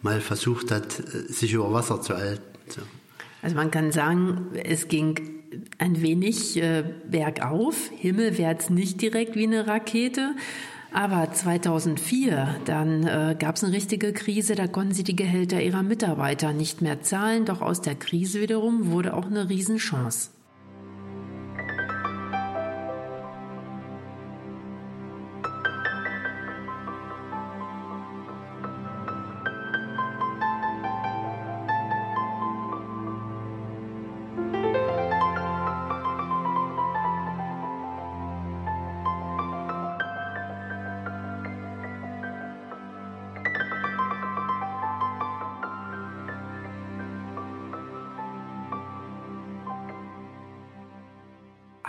mal 0.00 0.20
versucht 0.20 0.70
hat, 0.70 0.92
sich 0.92 1.52
über 1.52 1.72
Wasser 1.72 2.00
zu 2.00 2.16
halten. 2.16 2.42
So. 2.68 2.80
Also 3.42 3.54
man 3.54 3.70
kann 3.70 3.92
sagen, 3.92 4.46
es 4.64 4.88
ging 4.88 5.38
ein 5.78 6.02
wenig 6.02 6.56
äh, 6.56 6.84
bergauf, 7.10 7.90
himmelwärts 7.96 8.70
nicht 8.70 9.00
direkt 9.00 9.36
wie 9.36 9.44
eine 9.44 9.66
Rakete. 9.66 10.34
Aber 10.90 11.30
2004, 11.32 12.60
dann 12.64 13.06
äh, 13.06 13.36
gab 13.38 13.56
es 13.56 13.64
eine 13.64 13.74
richtige 13.74 14.14
Krise, 14.14 14.54
da 14.54 14.66
konnten 14.66 14.94
sie 14.94 15.04
die 15.04 15.16
Gehälter 15.16 15.60
ihrer 15.60 15.82
Mitarbeiter 15.82 16.54
nicht 16.54 16.80
mehr 16.80 17.02
zahlen. 17.02 17.44
Doch 17.44 17.60
aus 17.60 17.82
der 17.82 17.94
Krise 17.94 18.40
wiederum 18.40 18.90
wurde 18.90 19.14
auch 19.14 19.26
eine 19.26 19.50
Riesenchance. 19.50 20.30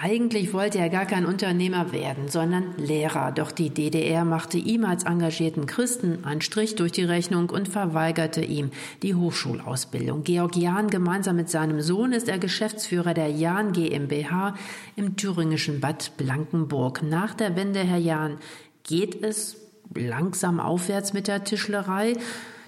Eigentlich 0.01 0.53
wollte 0.53 0.77
er 0.77 0.87
gar 0.87 1.05
kein 1.05 1.25
Unternehmer 1.25 1.91
werden, 1.91 2.29
sondern 2.29 2.77
Lehrer. 2.77 3.33
Doch 3.33 3.51
die 3.51 3.69
DDR 3.69 4.23
machte 4.23 4.57
ihm 4.57 4.85
als 4.85 5.03
engagierten 5.03 5.65
Christen 5.65 6.23
einen 6.23 6.39
Strich 6.39 6.75
durch 6.75 6.93
die 6.93 7.03
Rechnung 7.03 7.49
und 7.49 7.67
verweigerte 7.67 8.39
ihm 8.39 8.71
die 9.03 9.13
Hochschulausbildung. 9.13 10.23
Georg 10.23 10.55
Jahn 10.55 10.89
gemeinsam 10.89 11.35
mit 11.35 11.49
seinem 11.49 11.81
Sohn 11.81 12.13
ist 12.13 12.29
er 12.29 12.39
Geschäftsführer 12.39 13.13
der 13.13 13.29
Jahn 13.29 13.73
GmbH 13.73 14.55
im 14.95 15.17
thüringischen 15.17 15.81
Bad 15.81 16.13
Blankenburg. 16.15 17.03
Nach 17.03 17.33
der 17.33 17.57
Wende, 17.57 17.81
Herr 17.81 17.97
Jahn, 17.97 18.37
geht 18.83 19.21
es 19.21 19.57
langsam 19.93 20.61
aufwärts 20.61 21.11
mit 21.11 21.27
der 21.27 21.43
Tischlerei. 21.43 22.13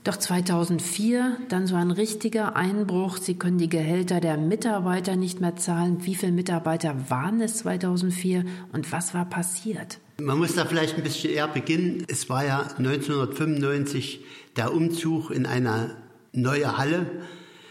Doch 0.04 0.18
2004 0.18 1.38
dann 1.47 1.68
so 1.68 1.76
ein 1.76 1.91
richtiger 1.91 2.56
Einbruch. 2.56 3.18
Sie 3.18 3.36
können 3.36 3.60
die 3.60 3.70
Gehälter 3.70 4.20
der 4.20 4.36
Mitarbeiter 4.36 5.16
nicht 5.16 5.41
mehr 5.41 5.58
zahlen. 5.58 6.04
Wie 6.06 6.16
viele 6.16 6.32
Mitarbeiter 6.32 7.10
waren 7.10 7.39
es 7.39 7.58
2004 7.58 8.45
und 8.72 8.91
was 8.91 9.14
war 9.14 9.26
passiert? 9.26 9.99
Man 10.20 10.39
muss 10.39 10.56
da 10.56 10.66
vielleicht 10.66 10.97
ein 10.97 11.04
bisschen 11.04 11.32
eher 11.32 11.47
beginnen. 11.47 12.04
Es 12.08 12.30
war 12.30 12.43
ja 12.43 12.62
1995 12.80 14.22
der 14.56 14.74
Umzug 14.74 15.30
in 15.30 15.45
eine 15.45 15.95
neue 16.34 16.80
Halle. 16.80 17.06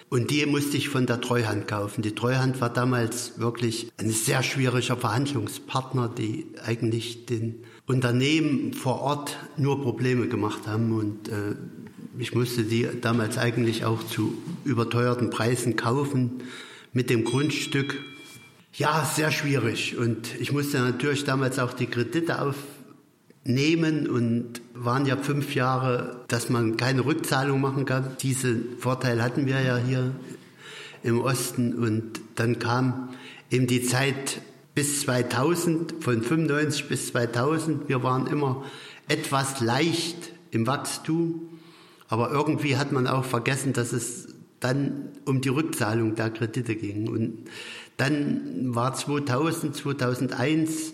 Und 0.08 0.30
die 0.30 0.46
musste 0.46 0.76
ich 0.76 0.88
von 0.88 1.06
der 1.06 1.20
Treuhand 1.20 1.66
kaufen. 1.66 2.02
Die 2.02 2.14
Treuhand 2.14 2.60
war 2.60 2.72
damals 2.72 3.38
wirklich 3.40 3.90
ein 3.96 4.10
sehr 4.10 4.44
schwieriger 4.44 4.96
Verhandlungspartner, 4.96 6.08
die 6.08 6.46
eigentlich 6.64 7.26
den 7.26 7.64
Unternehmen 7.86 8.72
vor 8.72 9.00
Ort 9.00 9.36
nur 9.56 9.82
Probleme 9.82 10.28
gemacht 10.28 10.66
haben. 10.66 10.92
Und 10.92 11.28
äh, 11.28 11.54
ich 12.20 12.34
musste 12.34 12.64
die 12.64 12.86
damals 13.00 13.38
eigentlich 13.38 13.84
auch 13.84 14.02
zu 14.02 14.36
überteuerten 14.64 15.30
Preisen 15.30 15.76
kaufen 15.76 16.42
mit 16.92 17.08
dem 17.08 17.24
Grundstück. 17.24 17.96
Ja, 18.74 19.04
sehr 19.04 19.30
schwierig. 19.32 19.96
Und 19.96 20.28
ich 20.38 20.52
musste 20.52 20.78
natürlich 20.80 21.24
damals 21.24 21.58
auch 21.58 21.72
die 21.72 21.86
Kredite 21.86 22.42
auf 22.42 22.56
nehmen 23.44 24.06
und 24.06 24.60
waren 24.74 25.06
ja 25.06 25.16
fünf 25.16 25.54
Jahre, 25.54 26.24
dass 26.28 26.50
man 26.50 26.76
keine 26.76 27.06
Rückzahlung 27.06 27.60
machen 27.60 27.86
kann. 27.86 28.16
Diesen 28.20 28.78
Vorteil 28.78 29.22
hatten 29.22 29.46
wir 29.46 29.60
ja 29.60 29.78
hier 29.78 30.14
im 31.02 31.20
Osten 31.22 31.74
und 31.74 32.20
dann 32.34 32.58
kam 32.58 33.08
eben 33.50 33.66
die 33.66 33.82
Zeit 33.82 34.42
bis 34.74 35.00
2000, 35.00 35.94
von 36.00 36.22
95 36.22 36.88
bis 36.88 37.08
2000. 37.08 37.88
Wir 37.88 38.02
waren 38.02 38.26
immer 38.26 38.64
etwas 39.08 39.60
leicht 39.60 40.32
im 40.50 40.66
Wachstum, 40.66 41.59
aber 42.10 42.30
irgendwie 42.30 42.76
hat 42.76 42.92
man 42.92 43.06
auch 43.06 43.24
vergessen, 43.24 43.72
dass 43.72 43.92
es 43.92 44.28
dann 44.58 45.08
um 45.24 45.40
die 45.40 45.48
Rückzahlung 45.48 46.16
der 46.16 46.30
Kredite 46.30 46.74
ging. 46.74 47.08
Und 47.08 47.48
dann 47.96 48.74
war 48.74 48.94
2000, 48.94 49.74
2001 49.74 50.92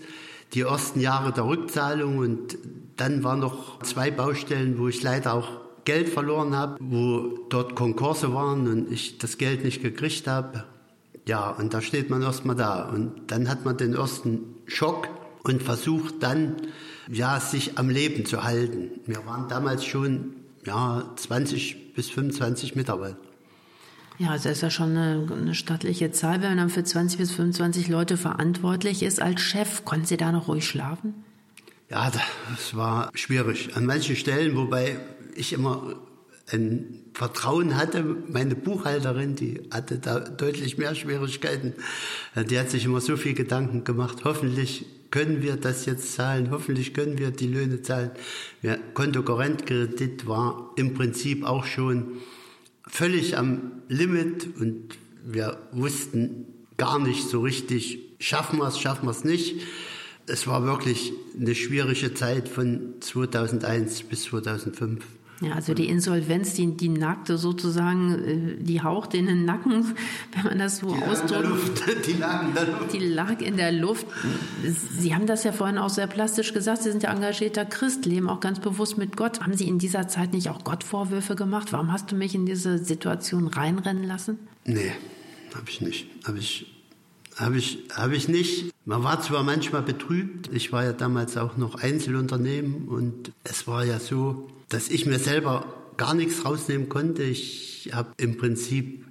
die 0.52 0.60
ersten 0.60 1.00
Jahre 1.00 1.32
der 1.32 1.46
Rückzahlung 1.46 2.18
und 2.18 2.58
dann 2.96 3.24
waren 3.24 3.40
noch 3.40 3.82
zwei 3.82 4.10
Baustellen, 4.10 4.78
wo 4.78 4.88
ich 4.88 5.02
leider 5.02 5.34
auch 5.34 5.48
Geld 5.84 6.08
verloren 6.08 6.54
habe, 6.54 6.76
wo 6.80 7.38
dort 7.48 7.74
Konkurse 7.74 8.34
waren 8.34 8.68
und 8.68 8.92
ich 8.92 9.18
das 9.18 9.38
Geld 9.38 9.64
nicht 9.64 9.82
gekriegt 9.82 10.26
habe. 10.26 10.64
Ja, 11.26 11.50
und 11.50 11.74
da 11.74 11.80
steht 11.80 12.10
man 12.10 12.22
erstmal 12.22 12.56
da 12.56 12.88
und 12.88 13.12
dann 13.28 13.48
hat 13.48 13.64
man 13.64 13.76
den 13.76 13.94
ersten 13.94 14.40
Schock 14.66 15.08
und 15.42 15.62
versucht 15.62 16.22
dann, 16.22 16.56
ja, 17.10 17.40
sich 17.40 17.78
am 17.78 17.88
Leben 17.88 18.26
zu 18.26 18.44
halten. 18.44 18.90
Wir 19.06 19.24
waren 19.26 19.48
damals 19.48 19.84
schon, 19.84 20.34
ja, 20.66 21.12
20 21.16 21.94
bis 21.94 22.10
25 22.10 22.74
Mitarbeiter. 22.74 23.16
Ja, 24.18 24.30
also 24.30 24.48
ist 24.48 24.62
ja 24.62 24.70
schon 24.70 24.96
eine, 24.96 25.28
eine 25.30 25.54
stattliche 25.54 26.10
Zahl, 26.10 26.40
wenn 26.40 26.50
man 26.50 26.58
dann 26.58 26.70
für 26.70 26.84
20 26.84 27.18
bis 27.18 27.32
25 27.32 27.88
Leute 27.88 28.16
verantwortlich 28.16 29.02
ist 29.02 29.20
als 29.20 29.42
Chef. 29.42 29.84
Konnten 29.84 30.06
Sie 30.06 30.16
da 30.16 30.32
noch 30.32 30.48
ruhig 30.48 30.66
schlafen? 30.66 31.14
Ja, 31.90 32.10
das 32.50 32.74
war 32.74 33.10
schwierig. 33.14 33.76
An 33.76 33.84
manchen 33.84 34.16
Stellen, 34.16 34.56
wobei 34.56 34.98
ich 35.34 35.52
immer 35.52 35.96
ein 36.50 37.02
Vertrauen 37.12 37.76
hatte. 37.76 38.02
Meine 38.02 38.54
Buchhalterin, 38.54 39.36
die 39.36 39.68
hatte 39.70 39.98
da 39.98 40.20
deutlich 40.20 40.78
mehr 40.78 40.94
Schwierigkeiten. 40.94 41.74
Die 42.34 42.58
hat 42.58 42.70
sich 42.70 42.84
immer 42.86 43.00
so 43.00 43.16
viel 43.16 43.34
Gedanken 43.34 43.84
gemacht. 43.84 44.24
Hoffentlich 44.24 44.86
können 45.10 45.42
wir 45.42 45.56
das 45.56 45.86
jetzt 45.86 46.14
zahlen. 46.14 46.50
Hoffentlich 46.50 46.94
können 46.94 47.18
wir 47.18 47.30
die 47.30 47.46
Löhne 47.46 47.82
zahlen. 47.82 48.10
Ja, 48.62 48.76
Kontokorrentkredit 48.94 50.26
war 50.26 50.72
im 50.76 50.94
Prinzip 50.94 51.44
auch 51.44 51.64
schon 51.64 52.18
völlig 52.86 53.36
am 53.36 53.82
Limit 53.88 54.48
und 54.60 54.98
wir 55.24 55.58
wussten 55.72 56.46
gar 56.76 56.98
nicht 56.98 57.28
so 57.28 57.40
richtig, 57.40 57.98
schaffen 58.18 58.58
wir 58.58 58.68
es, 58.68 58.78
schaffen 58.78 59.06
wir 59.06 59.10
es 59.10 59.24
nicht. 59.24 59.62
Es 60.26 60.46
war 60.46 60.64
wirklich 60.64 61.12
eine 61.38 61.54
schwierige 61.54 62.14
Zeit 62.14 62.48
von 62.48 62.94
2001 63.00 64.04
bis 64.04 64.24
2005. 64.24 65.04
Ja, 65.42 65.52
also 65.52 65.74
die 65.74 65.88
Insolvenz, 65.88 66.54
die, 66.54 66.76
die 66.76 66.88
nagte 66.88 67.36
sozusagen, 67.36 68.58
äh, 68.58 68.62
die 68.62 68.82
hauchte 68.82 69.18
in 69.18 69.26
den 69.26 69.44
Nacken, 69.44 69.94
wenn 70.34 70.44
man 70.44 70.58
das 70.58 70.78
so 70.78 70.88
ausdrückt. 70.88 71.82
Die 72.06 72.12
lag 72.14 72.42
in 72.42 72.54
der 72.54 72.66
Luft. 72.66 72.92
Die 72.92 72.98
lag 72.98 73.40
in 73.40 73.56
der 73.56 73.72
Luft. 73.72 74.06
Sie 74.98 75.14
haben 75.14 75.26
das 75.26 75.44
ja 75.44 75.52
vorhin 75.52 75.78
auch 75.78 75.90
sehr 75.90 76.06
plastisch 76.06 76.54
gesagt. 76.54 76.82
Sie 76.82 76.90
sind 76.90 77.02
ja 77.02 77.12
engagierter 77.12 77.64
Christ, 77.64 78.06
leben 78.06 78.28
auch 78.28 78.40
ganz 78.40 78.60
bewusst 78.60 78.96
mit 78.96 79.16
Gott. 79.16 79.40
Haben 79.40 79.54
Sie 79.54 79.68
in 79.68 79.78
dieser 79.78 80.08
Zeit 80.08 80.32
nicht 80.32 80.48
auch 80.48 80.64
Gott 80.64 80.84
Vorwürfe 80.84 81.36
gemacht? 81.36 81.72
Warum 81.72 81.92
hast 81.92 82.10
du 82.10 82.16
mich 82.16 82.34
in 82.34 82.46
diese 82.46 82.78
Situation 82.78 83.48
reinrennen 83.48 84.04
lassen? 84.04 84.38
Nee, 84.64 84.92
habe 85.54 85.68
ich 85.68 85.80
nicht. 85.80 86.06
Habe 86.26 86.38
ich, 86.38 86.72
hab 87.36 87.54
ich, 87.54 87.78
hab 87.94 88.12
ich 88.12 88.28
nicht. 88.28 88.72
Man 88.84 89.02
war 89.02 89.20
zwar 89.20 89.42
manchmal 89.42 89.82
betrübt. 89.82 90.48
Ich 90.52 90.72
war 90.72 90.84
ja 90.84 90.92
damals 90.92 91.36
auch 91.36 91.56
noch 91.56 91.74
Einzelunternehmen 91.74 92.88
und 92.88 93.32
es 93.44 93.66
war 93.66 93.84
ja 93.84 93.98
so, 93.98 94.48
dass 94.68 94.88
ich 94.88 95.06
mir 95.06 95.18
selber 95.18 95.64
gar 95.96 96.14
nichts 96.14 96.44
rausnehmen 96.44 96.88
konnte. 96.88 97.22
Ich 97.22 97.90
habe 97.92 98.10
im 98.18 98.36
Prinzip 98.36 99.04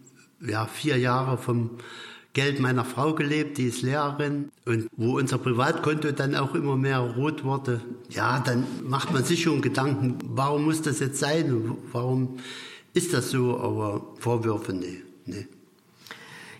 ja, 0.45 0.65
vier 0.65 0.97
Jahre 0.97 1.37
vom 1.37 1.71
Geld 2.33 2.59
meiner 2.59 2.83
Frau 2.83 3.13
gelebt, 3.13 3.57
die 3.57 3.67
ist 3.67 3.81
Lehrerin. 3.81 4.49
Und 4.65 4.89
wo 4.97 5.17
unser 5.17 5.37
Privatkonto 5.37 6.11
dann 6.11 6.35
auch 6.35 6.53
immer 6.53 6.75
mehr 6.75 6.99
rot 6.99 7.45
wurde, 7.45 7.81
ja, 8.09 8.39
dann 8.39 8.65
macht 8.83 9.13
man 9.13 9.23
sich 9.23 9.43
schon 9.43 9.61
Gedanken, 9.61 10.17
warum 10.25 10.65
muss 10.65 10.81
das 10.81 10.99
jetzt 10.99 11.19
sein? 11.19 11.77
Warum 11.93 12.37
ist 12.93 13.13
das 13.13 13.31
so? 13.31 13.57
Aber 13.57 14.13
Vorwürfe, 14.19 14.73
nee, 14.73 15.01
nee. 15.25 15.47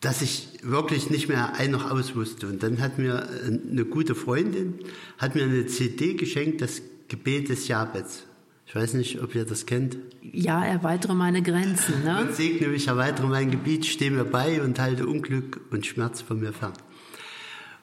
dass 0.01 0.21
ich 0.21 0.59
wirklich 0.61 1.09
nicht 1.09 1.27
mehr 1.27 1.55
ein 1.55 1.71
noch 1.71 1.91
aus 1.91 2.15
wusste. 2.15 2.47
Und 2.47 2.63
dann 2.63 2.79
hat 2.79 2.97
mir 2.97 3.27
eine 3.45 3.85
gute 3.85 4.15
Freundin 4.15 4.75
hat 5.17 5.35
mir 5.35 5.43
eine 5.43 5.65
CD 5.65 6.13
geschenkt, 6.13 6.61
das 6.61 6.81
Gebet 7.09 7.49
des 7.49 7.67
Jabez. 7.67 8.23
Ich 8.69 8.75
weiß 8.75 8.93
nicht, 8.93 9.19
ob 9.19 9.33
ihr 9.33 9.45
das 9.45 9.65
kennt. 9.65 9.97
Ja, 10.21 10.63
erweitere 10.63 11.15
meine 11.15 11.41
Grenzen. 11.41 12.03
Ne? 12.03 12.23
Gott 12.23 12.35
segne 12.35 12.67
mich, 12.67 12.87
erweitere 12.87 13.25
mein 13.25 13.49
Gebiet, 13.49 13.87
stehe 13.87 14.11
mir 14.11 14.25
bei 14.25 14.61
und 14.61 14.77
halte 14.77 15.07
Unglück 15.07 15.59
und 15.71 15.87
Schmerz 15.87 16.21
von 16.21 16.39
mir 16.39 16.53
fern. 16.53 16.73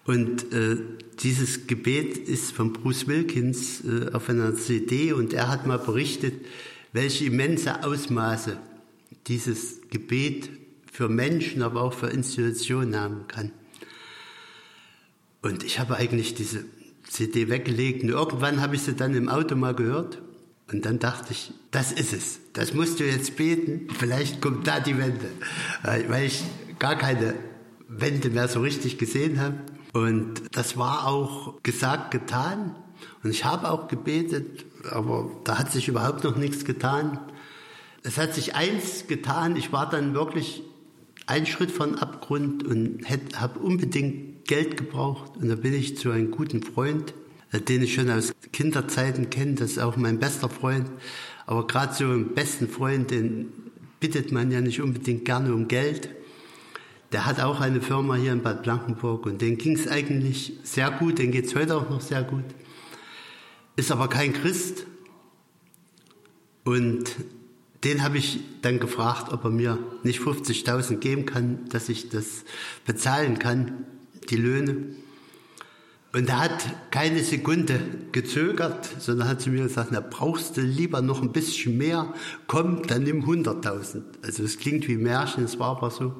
Und 0.05 0.53
äh, 0.53 0.76
dieses 1.18 1.66
Gebet 1.66 2.16
ist 2.16 2.53
von 2.53 2.72
Bruce 2.72 3.09
Wilkins 3.09 3.82
äh, 3.84 4.12
auf 4.12 4.28
einer 4.28 4.55
CD 4.55 5.12
und 5.12 5.32
er 5.32 5.49
hat 5.49 5.66
mal 5.66 5.80
berichtet, 5.80 6.34
welche 6.93 7.24
immense 7.24 7.82
Ausmaße 7.82 8.57
dieses 9.26 9.80
Gebet 9.91 10.51
für 10.93 11.09
Menschen, 11.09 11.62
aber 11.62 11.82
auch 11.82 11.95
für 11.95 12.11
Institutionen 12.11 12.95
haben 12.95 13.26
kann. 13.26 13.51
Und 15.43 15.64
ich 15.64 15.80
habe 15.80 15.97
eigentlich 15.97 16.37
diese 16.37 16.64
CD 17.09 17.49
weggelegt 17.49 18.05
und 18.05 18.11
irgendwann 18.11 18.61
habe 18.61 18.76
ich 18.76 18.82
sie 18.82 18.95
dann 18.95 19.16
im 19.16 19.28
Auto 19.28 19.57
mal 19.57 19.74
gehört 19.74 20.22
und 20.72 20.84
dann 20.84 20.98
dachte 20.98 21.32
ich, 21.32 21.52
das 21.70 21.92
ist 21.92 22.12
es. 22.12 22.40
Das 22.52 22.74
musst 22.74 22.98
du 22.98 23.04
jetzt 23.04 23.36
beten. 23.36 23.88
Vielleicht 23.96 24.40
kommt 24.40 24.66
da 24.66 24.80
die 24.80 24.98
Wende. 24.98 25.28
Weil 25.82 26.24
ich 26.24 26.42
gar 26.78 26.96
keine 26.96 27.34
Wende 27.88 28.30
mehr 28.30 28.48
so 28.48 28.60
richtig 28.60 28.98
gesehen 28.98 29.40
habe. 29.40 29.60
Und 29.92 30.42
das 30.52 30.76
war 30.76 31.06
auch 31.06 31.62
gesagt, 31.62 32.10
getan. 32.10 32.74
Und 33.22 33.30
ich 33.30 33.44
habe 33.44 33.70
auch 33.70 33.86
gebetet, 33.86 34.66
aber 34.90 35.30
da 35.44 35.58
hat 35.58 35.70
sich 35.70 35.86
überhaupt 35.86 36.24
noch 36.24 36.36
nichts 36.36 36.64
getan. 36.64 37.20
Es 38.02 38.18
hat 38.18 38.34
sich 38.34 38.56
eins 38.56 39.06
getan. 39.06 39.56
Ich 39.56 39.72
war 39.72 39.88
dann 39.88 40.14
wirklich 40.14 40.64
einen 41.26 41.46
Schritt 41.46 41.70
von 41.70 41.96
Abgrund 41.96 42.64
und 42.64 43.04
habe 43.36 43.60
unbedingt 43.60 44.44
Geld 44.46 44.76
gebraucht. 44.76 45.36
Und 45.36 45.48
da 45.48 45.54
bin 45.54 45.74
ich 45.74 45.96
zu 45.96 46.10
einem 46.10 46.32
guten 46.32 46.62
Freund 46.62 47.10
äh, 47.10 47.26
den 47.53 47.82
ich 47.82 47.94
schon 47.94 48.11
aus 48.11 48.32
Kinderzeiten 48.53 49.30
kenne. 49.30 49.55
Das 49.55 49.72
ist 49.72 49.78
auch 49.78 49.97
mein 49.97 50.18
bester 50.18 50.49
Freund. 50.49 50.90
Aber 51.47 51.66
gerade 51.66 51.94
so 51.94 52.05
einen 52.05 52.34
besten 52.34 52.68
Freund, 52.68 53.11
den 53.11 53.53
bittet 54.01 54.32
man 54.32 54.51
ja 54.51 54.61
nicht 54.61 54.80
unbedingt 54.80 55.24
gerne 55.24 55.55
um 55.55 55.68
Geld. 55.68 56.11
Der 57.12 57.24
hat 57.24 57.40
auch 57.40 57.61
eine 57.61 57.80
Firma 57.80 58.16
hier 58.16 58.32
in 58.32 58.42
Bad 58.42 58.64
Blankenburg 58.64 59.26
und 59.26 59.40
den 59.40 59.59
ging 59.59 59.76
es 59.76 59.86
eigentlich 59.86 60.55
sehr 60.64 60.90
gut, 60.90 61.18
den 61.18 61.30
geht 61.30 61.47
es 61.47 61.55
heute 61.55 61.76
auch 61.76 61.88
noch 61.88 62.01
sehr 62.01 62.24
gut. 62.24 62.44
Ist 63.76 63.92
aber 63.92 64.09
kein 64.09 64.32
Christ. 64.32 64.86
Und 66.64 67.05
den 67.84 68.03
habe 68.03 68.18
ich 68.18 68.40
dann 68.62 68.80
gefragt, 68.80 69.32
ob 69.32 69.44
er 69.44 69.51
mir 69.51 69.78
nicht 70.03 70.20
50.000 70.20 70.97
geben 70.97 71.26
kann, 71.26 71.68
dass 71.68 71.88
ich 71.88 72.09
das 72.09 72.44
bezahlen 72.84 73.38
kann, 73.38 73.86
die 74.28 74.36
Löhne. 74.36 74.76
Und 76.16 76.30
er 76.30 76.38
hat 76.38 76.64
keine 76.90 77.22
Sekunde 77.22 77.78
gezögert, 78.10 78.88
sondern 79.00 79.28
hat 79.28 79.42
zu 79.42 79.50
mir 79.50 79.64
gesagt, 79.64 79.90
na 79.92 80.00
brauchst 80.00 80.56
du 80.56 80.62
lieber 80.62 81.02
noch 81.02 81.20
ein 81.20 81.30
bisschen 81.30 81.76
mehr, 81.76 82.10
komm, 82.46 82.86
dann 82.86 83.02
nimm 83.02 83.24
100.000. 83.24 84.00
Also 84.22 84.42
es 84.42 84.58
klingt 84.58 84.88
wie 84.88 84.96
Märchen, 84.96 85.44
es 85.44 85.58
war 85.58 85.76
aber 85.76 85.90
so. 85.90 86.14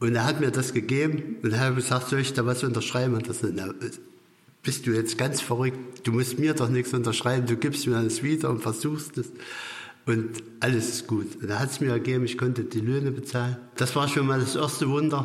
Und 0.00 0.16
er 0.16 0.24
hat 0.24 0.40
mir 0.40 0.50
das 0.50 0.74
gegeben 0.74 1.36
und 1.44 1.52
er 1.52 1.60
hat 1.60 1.76
gesagt, 1.76 2.08
soll 2.08 2.18
ich 2.18 2.32
da 2.32 2.44
was 2.44 2.64
unterschreiben? 2.64 3.14
Und 3.14 3.28
das, 3.28 3.38
na, 3.52 3.72
bist 4.64 4.84
du 4.84 4.90
jetzt 4.90 5.16
ganz 5.16 5.40
verrückt? 5.40 5.78
Du 6.02 6.10
musst 6.10 6.40
mir 6.40 6.54
doch 6.54 6.68
nichts 6.68 6.92
unterschreiben, 6.92 7.46
du 7.46 7.56
gibst 7.56 7.86
mir 7.86 7.96
alles 7.96 8.24
wieder 8.24 8.50
und 8.50 8.62
versuchst 8.62 9.16
es. 9.16 9.30
Und 10.06 10.42
alles 10.58 10.88
ist 10.88 11.06
gut. 11.06 11.40
Und 11.40 11.50
er 11.50 11.60
hat 11.60 11.70
es 11.70 11.80
mir 11.80 11.94
gegeben, 11.94 12.24
ich 12.24 12.36
konnte 12.36 12.64
die 12.64 12.80
Löhne 12.80 13.12
bezahlen. 13.12 13.58
Das 13.76 13.94
war 13.94 14.08
schon 14.08 14.26
mal 14.26 14.40
das 14.40 14.56
erste 14.56 14.88
Wunder. 14.88 15.24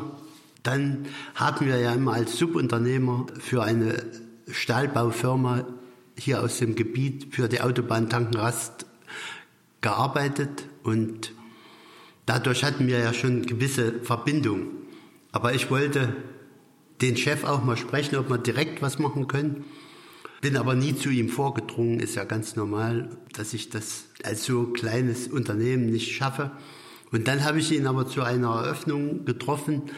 Dann 0.69 1.07
haben 1.33 1.65
wir 1.65 1.79
ja 1.79 1.93
immer 1.95 2.13
als 2.13 2.37
Subunternehmer 2.37 3.25
für 3.39 3.63
eine 3.63 4.03
Stahlbaufirma 4.51 5.65
hier 6.15 6.43
aus 6.43 6.59
dem 6.59 6.75
Gebiet 6.75 7.33
für 7.33 7.47
die 7.47 7.61
Autobahn 7.61 8.07
Tankenrast 8.07 8.85
gearbeitet 9.81 10.65
und 10.83 11.33
dadurch 12.27 12.63
hatten 12.63 12.85
wir 12.85 12.99
ja 12.99 13.15
schon 13.15 13.47
gewisse 13.47 13.93
Verbindung. 14.03 14.67
Aber 15.31 15.55
ich 15.55 15.71
wollte 15.71 16.15
den 17.01 17.17
Chef 17.17 17.45
auch 17.45 17.63
mal 17.63 17.75
sprechen, 17.75 18.17
ob 18.17 18.29
wir 18.29 18.37
direkt 18.37 18.83
was 18.83 18.99
machen 18.99 19.27
können. 19.27 19.65
Bin 20.41 20.55
aber 20.55 20.75
nie 20.75 20.95
zu 20.95 21.09
ihm 21.09 21.29
vorgedrungen, 21.29 21.99
ist 21.99 22.13
ja 22.13 22.25
ganz 22.25 22.55
normal, 22.55 23.09
dass 23.33 23.55
ich 23.55 23.71
das 23.71 24.05
als 24.23 24.45
so 24.45 24.65
kleines 24.65 25.29
Unternehmen 25.29 25.87
nicht 25.87 26.15
schaffe. 26.15 26.51
Und 27.11 27.27
dann 27.27 27.43
habe 27.43 27.57
ich 27.57 27.71
ihn 27.71 27.87
aber 27.87 28.05
zu 28.05 28.21
einer 28.21 28.49
Eröffnung 28.49 29.25
getroffen, 29.25 29.89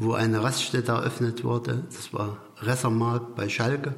wo 0.00 0.14
eine 0.14 0.42
Raststätte 0.42 0.92
eröffnet 0.92 1.44
wurde. 1.44 1.84
Das 1.90 2.12
war 2.14 2.38
Ressermarkt 2.62 3.36
bei 3.36 3.50
Schalke. 3.50 3.94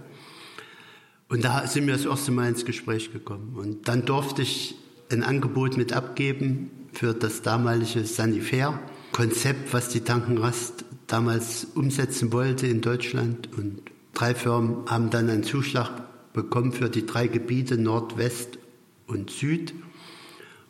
Und 1.29 1.45
da 1.45 1.65
sind 1.69 1.87
wir 1.87 1.95
das 1.95 2.05
erste 2.05 2.33
Mal 2.33 2.49
ins 2.49 2.65
Gespräch 2.65 3.13
gekommen. 3.13 3.55
Und 3.57 3.87
dann 3.87 4.05
durfte 4.05 4.43
ich 4.43 4.75
ein 5.13 5.23
Angebot 5.23 5.77
mit 5.77 5.93
abgeben 5.93 6.89
für 6.93 7.15
das 7.15 7.43
damalige 7.43 8.05
Sanifair-Konzept, 8.05 9.73
was 9.73 9.91
die 9.91 10.01
Tankenrast 10.01 10.85
damals 11.07 11.69
umsetzen 11.77 12.33
wollte 12.33 12.67
in 12.67 12.81
Deutschland. 12.81 13.49
Und 13.57 13.83
drei 14.13 14.35
Firmen 14.35 14.91
haben 14.91 15.11
dann 15.11 15.31
einen 15.31 15.45
Zuschlag 15.45 16.33
bekommen 16.33 16.73
für 16.73 16.91
die 16.91 17.07
drei 17.07 17.29
Gebiete 17.29 17.79
Nord, 17.79 18.19
West 18.19 18.59
und 19.07 19.31
Süd. 19.31 19.73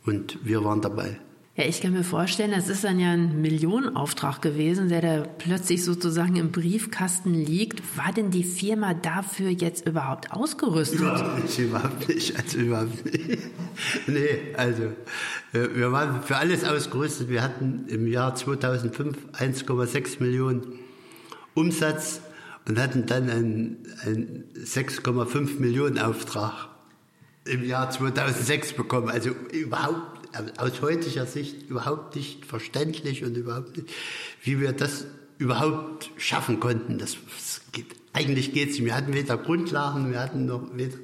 Und 0.05 0.45
wir 0.45 0.63
waren 0.63 0.83
dabei. 0.83 1.19
Ja, 1.63 1.69
ich 1.69 1.81
kann 1.81 1.93
mir 1.93 2.03
vorstellen, 2.03 2.51
das 2.51 2.69
ist 2.69 2.83
dann 2.83 2.99
ja 2.99 3.13
ein 3.13 3.41
Millionenauftrag 3.41 4.43
gewesen, 4.43 4.89
der 4.89 5.01
da 5.01 5.23
plötzlich 5.23 5.85
sozusagen 5.85 6.35
im 6.35 6.51
Briefkasten 6.51 7.35
liegt. 7.35 7.97
War 7.97 8.13
denn 8.13 8.33
die 8.33 8.43
Firma 8.43 8.95
dafür 8.95 9.51
jetzt 9.51 9.87
überhaupt 9.87 10.33
ausgerüstet? 10.33 10.99
Überhaupt 10.99 11.41
nicht, 11.41 11.59
überhaupt 11.61 12.09
nicht, 12.09 12.37
also 12.37 12.59
überhaupt 12.59 13.05
nicht. 13.05 13.39
nee, 14.09 14.41
also 14.57 14.83
äh, 15.53 15.69
wir 15.77 15.93
waren 15.93 16.25
für 16.25 16.37
alles 16.37 16.65
ausgerüstet. 16.65 17.29
Wir 17.29 17.45
hatten 17.45 17.85
im 17.87 18.09
Jahr 18.09 18.35
2005 18.35 19.17
1,6 19.33 20.21
Millionen 20.21 20.81
Umsatz 21.55 22.23
und 22.67 22.77
hatten 22.81 23.07
dann 23.07 23.31
einen, 23.31 23.77
einen 24.05 24.45
6,5 24.57 25.61
Millionen 25.61 26.01
Auftrag 26.01 26.71
im 27.45 27.65
Jahr 27.65 27.89
2006 27.89 28.73
bekommen. 28.73 29.11
Also 29.11 29.31
überhaupt 29.53 30.22
aus 30.57 30.83
heutiger 30.83 31.27
Sicht 31.27 31.69
überhaupt 31.69 32.17
nicht 32.17 32.45
verständlich 32.47 33.25
und 33.25 33.37
überhaupt 33.37 33.77
nicht, 33.77 33.91
wie 34.43 34.61
wir 34.61 34.73
das 34.73 35.07
überhaupt 35.39 36.11
schaffen 36.17 36.61
konnten. 36.61 36.99
Das, 36.99 37.17
das 37.37 37.61
geht, 37.73 37.87
eigentlich 38.13 38.53
geht 38.53 38.71
es. 38.71 38.79
Wir 38.79 38.95
hatten 38.95 39.15
weder 39.15 39.37
Grundlagen, 39.37 40.11
wir 40.11 40.21
hatten 40.21 40.47
noch 40.47 40.63
weder 40.75 40.97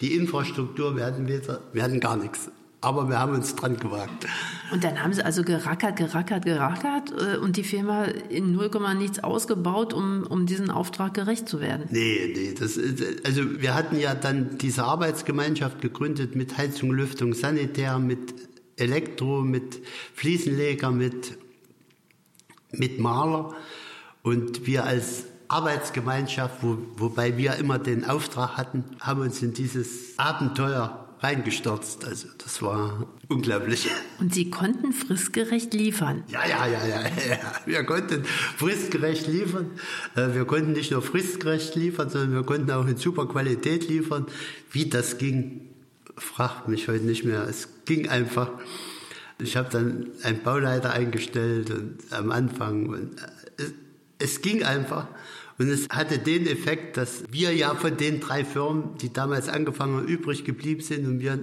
die 0.00 0.14
Infrastruktur, 0.14 0.96
wir 0.96 1.04
hatten 1.04 1.28
weder, 1.28 1.60
wir 1.72 1.82
hatten 1.82 2.00
gar 2.00 2.16
nichts. 2.16 2.50
Aber 2.82 3.10
wir 3.10 3.18
haben 3.18 3.34
uns 3.34 3.54
dran 3.56 3.76
gewagt. 3.76 4.26
Und 4.72 4.84
dann 4.84 5.02
haben 5.02 5.12
Sie 5.12 5.22
also 5.22 5.42
gerackert, 5.42 5.96
gerackert, 5.96 6.46
gerackert 6.46 7.12
äh, 7.12 7.36
und 7.36 7.58
die 7.58 7.62
Firma 7.62 8.04
in 8.04 8.52
0, 8.52 8.70
nichts 8.96 9.22
ausgebaut, 9.22 9.92
um, 9.92 10.22
um 10.26 10.46
diesen 10.46 10.70
Auftrag 10.70 11.12
gerecht 11.12 11.46
zu 11.46 11.60
werden? 11.60 11.88
Nee, 11.90 12.32
nee. 12.34 12.54
Das, 12.58 12.78
also 13.26 13.60
wir 13.60 13.74
hatten 13.74 13.98
ja 13.98 14.14
dann 14.14 14.56
diese 14.56 14.84
Arbeitsgemeinschaft 14.84 15.82
gegründet 15.82 16.36
mit 16.36 16.56
Heizung, 16.56 16.92
Lüftung, 16.92 17.34
Sanitär, 17.34 17.98
mit 17.98 18.32
Elektro, 18.80 19.42
mit 19.42 19.80
Fliesenleger, 20.14 20.90
mit, 20.90 21.38
mit 22.72 22.98
Maler. 22.98 23.54
Und 24.22 24.66
wir 24.66 24.84
als 24.84 25.24
Arbeitsgemeinschaft, 25.48 26.62
wo, 26.62 26.78
wobei 26.96 27.36
wir 27.36 27.56
immer 27.56 27.78
den 27.78 28.04
Auftrag 28.04 28.56
hatten, 28.56 28.84
haben 29.00 29.22
uns 29.22 29.42
in 29.42 29.52
dieses 29.52 30.18
Abenteuer 30.18 31.08
reingestürzt. 31.20 32.04
Also 32.04 32.28
das 32.38 32.62
war 32.62 33.06
unglaublich. 33.28 33.88
Und 34.18 34.34
Sie 34.34 34.50
konnten 34.50 34.92
fristgerecht 34.92 35.74
liefern? 35.74 36.24
Ja, 36.28 36.46
ja, 36.46 36.66
ja, 36.66 36.86
ja, 36.86 37.00
ja. 37.02 37.38
Wir 37.66 37.84
konnten 37.84 38.24
fristgerecht 38.24 39.26
liefern. 39.26 39.70
Äh, 40.14 40.34
wir 40.34 40.44
konnten 40.44 40.72
nicht 40.72 40.90
nur 40.92 41.02
fristgerecht 41.02 41.74
liefern, 41.74 42.10
sondern 42.10 42.32
wir 42.32 42.42
konnten 42.44 42.70
auch 42.70 42.86
in 42.86 42.96
super 42.96 43.26
Qualität 43.26 43.88
liefern. 43.88 44.26
Wie 44.70 44.88
das 44.88 45.18
ging, 45.18 45.69
fragt 46.20 46.68
mich 46.68 46.88
heute 46.88 47.04
nicht 47.04 47.24
mehr. 47.24 47.42
Es 47.48 47.68
ging 47.84 48.08
einfach. 48.08 48.50
Ich 49.38 49.56
habe 49.56 49.68
dann 49.70 50.08
einen 50.22 50.42
Bauleiter 50.42 50.92
eingestellt 50.92 51.70
und 51.70 51.98
am 52.10 52.30
Anfang 52.30 52.86
und 52.88 53.16
es, 53.56 53.72
es 54.18 54.42
ging 54.42 54.62
einfach. 54.62 55.08
Und 55.58 55.68
es 55.68 55.88
hatte 55.90 56.18
den 56.18 56.46
Effekt, 56.46 56.96
dass 56.96 57.24
wir 57.30 57.54
ja 57.54 57.74
von 57.74 57.96
den 57.96 58.20
drei 58.20 58.44
Firmen, 58.44 58.96
die 58.98 59.12
damals 59.12 59.48
angefangen 59.48 59.96
haben, 59.98 60.06
übrig 60.06 60.44
geblieben 60.44 60.80
sind 60.80 61.06
und 61.06 61.20
wir 61.20 61.38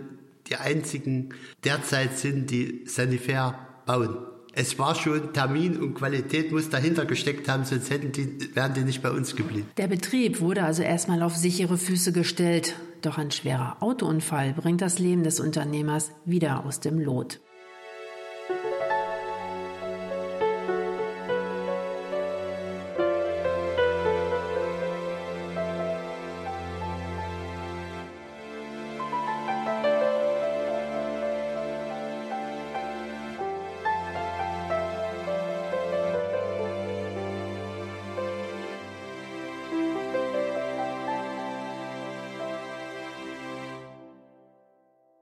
die 0.47 0.55
einzigen 0.55 1.29
derzeit 1.63 2.17
sind, 2.17 2.49
die 2.49 2.83
Sanifair 2.85 3.59
bauen. 3.85 4.17
Es 4.53 4.79
war 4.79 4.95
schon 4.95 5.33
Termin 5.33 5.77
und 5.77 5.93
Qualität 5.93 6.51
muss 6.51 6.69
dahinter 6.69 7.05
gesteckt 7.05 7.47
haben, 7.47 7.63
sonst 7.63 7.91
hätten 7.91 8.11
die, 8.11 8.55
wären 8.55 8.73
die 8.73 8.81
nicht 8.81 9.03
bei 9.03 9.11
uns 9.11 9.35
geblieben. 9.35 9.67
Der 9.77 9.87
Betrieb 9.87 10.39
wurde 10.39 10.63
also 10.63 10.81
erstmal 10.81 11.21
auf 11.21 11.35
sichere 11.35 11.77
Füße 11.77 12.11
gestellt. 12.11 12.73
Doch 13.01 13.17
ein 13.17 13.31
schwerer 13.31 13.77
Autounfall 13.81 14.53
bringt 14.53 14.81
das 14.81 14.99
Leben 14.99 15.23
des 15.23 15.39
Unternehmers 15.39 16.11
wieder 16.25 16.65
aus 16.65 16.79
dem 16.79 16.99
Lot. 16.99 17.39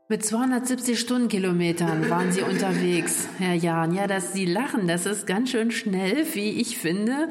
Mit 0.08 0.24
270 0.24 1.00
Stundenkilometern 1.00 2.12
waren 2.12 2.32
Sie 2.32 2.44
unterwegs, 2.44 3.28
Herr 3.40 3.56
Jahn. 3.56 3.92
Ja, 3.92 4.06
dass 4.06 4.34
Sie 4.34 4.46
lachen, 4.46 4.88
das 4.88 5.08
ist 5.08 5.26
ganz 5.26 5.50
schön 5.50 5.72
schnell, 5.72 6.28
wie 6.36 6.62
ich 6.62 6.78
finde. 6.78 7.30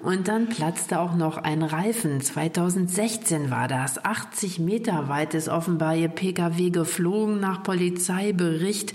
Und 0.00 0.28
dann 0.28 0.50
platzte 0.50 1.00
auch 1.00 1.14
noch 1.14 1.38
ein 1.38 1.62
Reifen. 1.62 2.20
2016 2.20 3.50
war 3.50 3.68
das. 3.68 4.04
80 4.04 4.58
Meter 4.58 5.08
weit 5.08 5.32
ist 5.32 5.48
offenbar 5.48 5.96
Ihr 5.96 6.10
Pkw 6.10 6.68
geflogen 6.68 7.40
nach 7.40 7.62
Polizeibericht. 7.62 8.92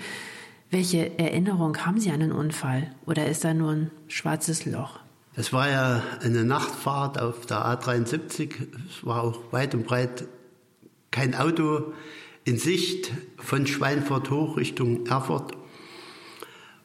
Welche 0.69 1.17
Erinnerung 1.17 1.78
haben 1.84 1.99
Sie 1.99 2.11
an 2.11 2.19
den 2.19 2.32
Unfall? 2.32 2.91
Oder 3.07 3.26
ist 3.26 3.43
da 3.43 3.55
nur 3.55 3.71
ein 3.71 3.91
schwarzes 4.07 4.67
Loch? 4.67 4.99
Es 5.36 5.51
war 5.51 5.67
ja 5.67 6.03
eine 6.21 6.43
Nachtfahrt 6.43 7.19
auf 7.19 7.47
der 7.47 7.65
A73. 7.65 8.51
Es 8.88 9.03
war 9.03 9.23
auch 9.23 9.51
weit 9.51 9.73
und 9.73 9.88
breit 9.88 10.26
kein 11.09 11.34
Auto 11.34 11.91
in 12.46 12.58
Sicht 12.58 13.12
von 13.38 13.68
Schweinfurt 13.68 14.30
hoch 14.30 14.56
Richtung 14.56 15.06
Erfurt. 15.08 15.52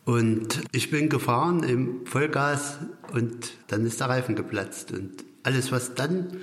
Und 0.04 0.62
ich 0.72 0.90
bin 0.90 1.08
gefahren 1.08 1.62
im 1.62 2.06
Vollgas 2.06 2.78
und 3.12 3.52
dann 3.68 3.86
ist 3.86 4.00
der 4.00 4.08
Reifen 4.08 4.34
geplatzt. 4.34 4.90
Und 4.90 5.24
alles, 5.42 5.70
was 5.70 5.94
dann 5.94 6.38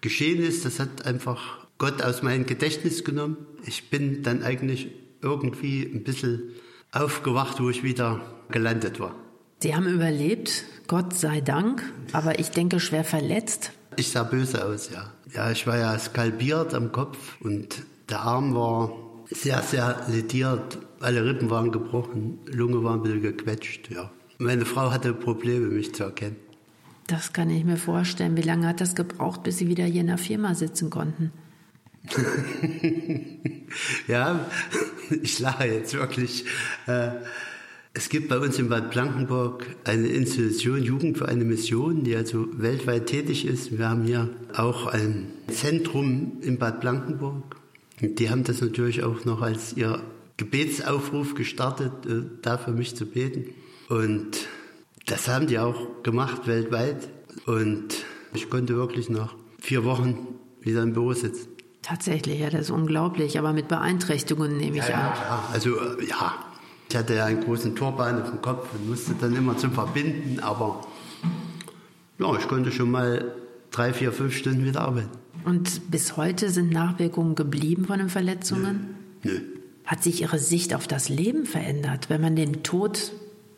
geschehen 0.00 0.42
ist, 0.42 0.64
das 0.64 0.78
hat 0.78 1.04
einfach 1.04 1.66
Gott 1.78 2.02
aus 2.02 2.22
meinem 2.22 2.46
Gedächtnis 2.46 3.04
genommen. 3.04 3.36
Ich 3.66 3.90
bin 3.90 4.22
dann 4.22 4.42
eigentlich 4.42 4.88
irgendwie 5.20 5.82
ein 5.82 6.04
bisschen 6.04 6.54
aufgewacht, 6.92 7.60
wo 7.60 7.68
ich 7.68 7.82
wieder 7.82 8.20
gelandet 8.50 9.00
war. 9.00 9.14
Sie 9.58 9.74
haben 9.74 9.86
überlebt, 9.86 10.64
Gott 10.86 11.14
sei 11.14 11.40
Dank, 11.40 11.82
aber 12.12 12.38
ich 12.38 12.50
denke 12.50 12.80
schwer 12.80 13.04
verletzt. 13.04 13.72
Ich 13.96 14.10
sah 14.10 14.22
böse 14.22 14.64
aus, 14.64 14.90
ja. 14.90 15.12
Ja, 15.34 15.50
ich 15.50 15.66
war 15.66 15.76
ja 15.76 15.98
skalpiert 15.98 16.72
am 16.74 16.92
Kopf 16.92 17.36
und 17.40 17.82
der 18.10 18.20
Arm 18.20 18.54
war 18.54 18.92
sehr, 19.30 19.62
sehr 19.62 20.06
lediert. 20.08 20.78
Alle 21.00 21.24
Rippen 21.24 21.50
waren 21.50 21.72
gebrochen, 21.72 22.38
Lunge 22.46 22.82
war 22.82 22.94
ein 22.94 23.02
bisschen 23.02 23.22
gequetscht, 23.22 23.90
ja. 23.90 24.10
Meine 24.38 24.64
Frau 24.64 24.90
hatte 24.90 25.12
Probleme, 25.12 25.66
mich 25.66 25.94
zu 25.94 26.04
erkennen. 26.04 26.36
Das 27.06 27.32
kann 27.32 27.50
ich 27.50 27.64
mir 27.64 27.76
vorstellen. 27.76 28.36
Wie 28.36 28.42
lange 28.42 28.66
hat 28.66 28.80
das 28.80 28.94
gebraucht, 28.94 29.42
bis 29.42 29.58
Sie 29.58 29.68
wieder 29.68 29.84
hier 29.84 30.00
in 30.00 30.06
der 30.06 30.18
Firma 30.18 30.54
sitzen 30.54 30.90
konnten? 30.90 31.32
ja, 34.08 34.46
ich 35.22 35.38
lache 35.38 35.66
jetzt 35.66 35.94
wirklich. 35.94 36.44
Äh, 36.86 37.10
es 37.92 38.08
gibt 38.08 38.28
bei 38.28 38.38
uns 38.38 38.58
in 38.58 38.68
Bad 38.68 38.92
Blankenburg 38.92 39.66
eine 39.84 40.06
Institution 40.06 40.82
Jugend 40.82 41.18
für 41.18 41.28
eine 41.28 41.44
Mission, 41.44 42.04
die 42.04 42.14
also 42.14 42.46
weltweit 42.52 43.06
tätig 43.06 43.44
ist. 43.44 43.76
Wir 43.76 43.88
haben 43.88 44.04
hier 44.04 44.30
auch 44.54 44.86
ein 44.86 45.26
Zentrum 45.48 46.38
in 46.40 46.58
Bad 46.58 46.80
Blankenburg. 46.80 47.59
Die 48.00 48.30
haben 48.30 48.44
das 48.44 48.60
natürlich 48.60 49.02
auch 49.02 49.24
noch 49.24 49.42
als 49.42 49.74
ihr 49.74 50.02
Gebetsaufruf 50.36 51.34
gestartet, 51.34 51.92
äh, 52.06 52.22
da 52.42 52.56
für 52.56 52.72
mich 52.72 52.96
zu 52.96 53.06
beten. 53.06 53.54
Und 53.88 54.48
das 55.06 55.28
haben 55.28 55.46
die 55.46 55.58
auch 55.58 56.02
gemacht 56.02 56.46
weltweit. 56.46 57.10
Und 57.46 57.88
ich 58.32 58.48
konnte 58.48 58.76
wirklich 58.76 59.10
nach 59.10 59.34
vier 59.58 59.84
Wochen 59.84 60.26
wieder 60.62 60.82
im 60.82 60.94
Büro 60.94 61.12
sitzen. 61.12 61.48
Tatsächlich, 61.82 62.40
ja, 62.40 62.50
das 62.50 62.62
ist 62.62 62.70
unglaublich, 62.70 63.38
aber 63.38 63.52
mit 63.52 63.68
Beeinträchtigungen 63.68 64.56
nehme 64.56 64.78
ich 64.78 64.88
ja, 64.88 64.94
an. 64.94 65.16
Ja, 65.16 65.48
also 65.52 65.76
äh, 65.76 66.06
ja, 66.06 66.34
ich 66.88 66.96
hatte 66.96 67.14
ja 67.14 67.24
einen 67.26 67.42
großen 67.42 67.74
Turban 67.74 68.22
auf 68.22 68.30
dem 68.30 68.42
Kopf 68.42 68.68
und 68.74 68.88
musste 68.88 69.14
dann 69.20 69.34
immer 69.34 69.56
zum 69.56 69.72
Verbinden, 69.72 70.40
aber 70.40 70.86
ja, 72.18 72.34
ich 72.36 72.48
konnte 72.48 72.70
schon 72.70 72.90
mal 72.90 73.34
drei, 73.70 73.92
vier, 73.92 74.12
fünf 74.12 74.36
Stunden 74.36 74.64
wieder 74.64 74.82
arbeiten. 74.82 75.19
Und 75.44 75.90
bis 75.90 76.16
heute 76.16 76.50
sind 76.50 76.70
Nachwirkungen 76.70 77.34
geblieben 77.34 77.86
von 77.86 77.98
den 77.98 78.08
Verletzungen? 78.08 78.94
Nö. 79.22 79.32
Nö. 79.32 79.40
Hat 79.84 80.04
sich 80.04 80.22
Ihre 80.22 80.38
Sicht 80.38 80.74
auf 80.74 80.86
das 80.86 81.08
Leben 81.08 81.46
verändert, 81.46 82.10
wenn 82.10 82.20
man 82.20 82.36
dem 82.36 82.62
Tod 82.62 83.12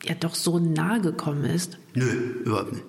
ja 0.05 0.15
doch 0.15 0.35
so 0.35 0.59
nahe 0.59 1.01
gekommen 1.01 1.45
ist? 1.45 1.79
Nö, 1.95 2.11
überhaupt 2.45 2.73
nicht. 2.73 2.85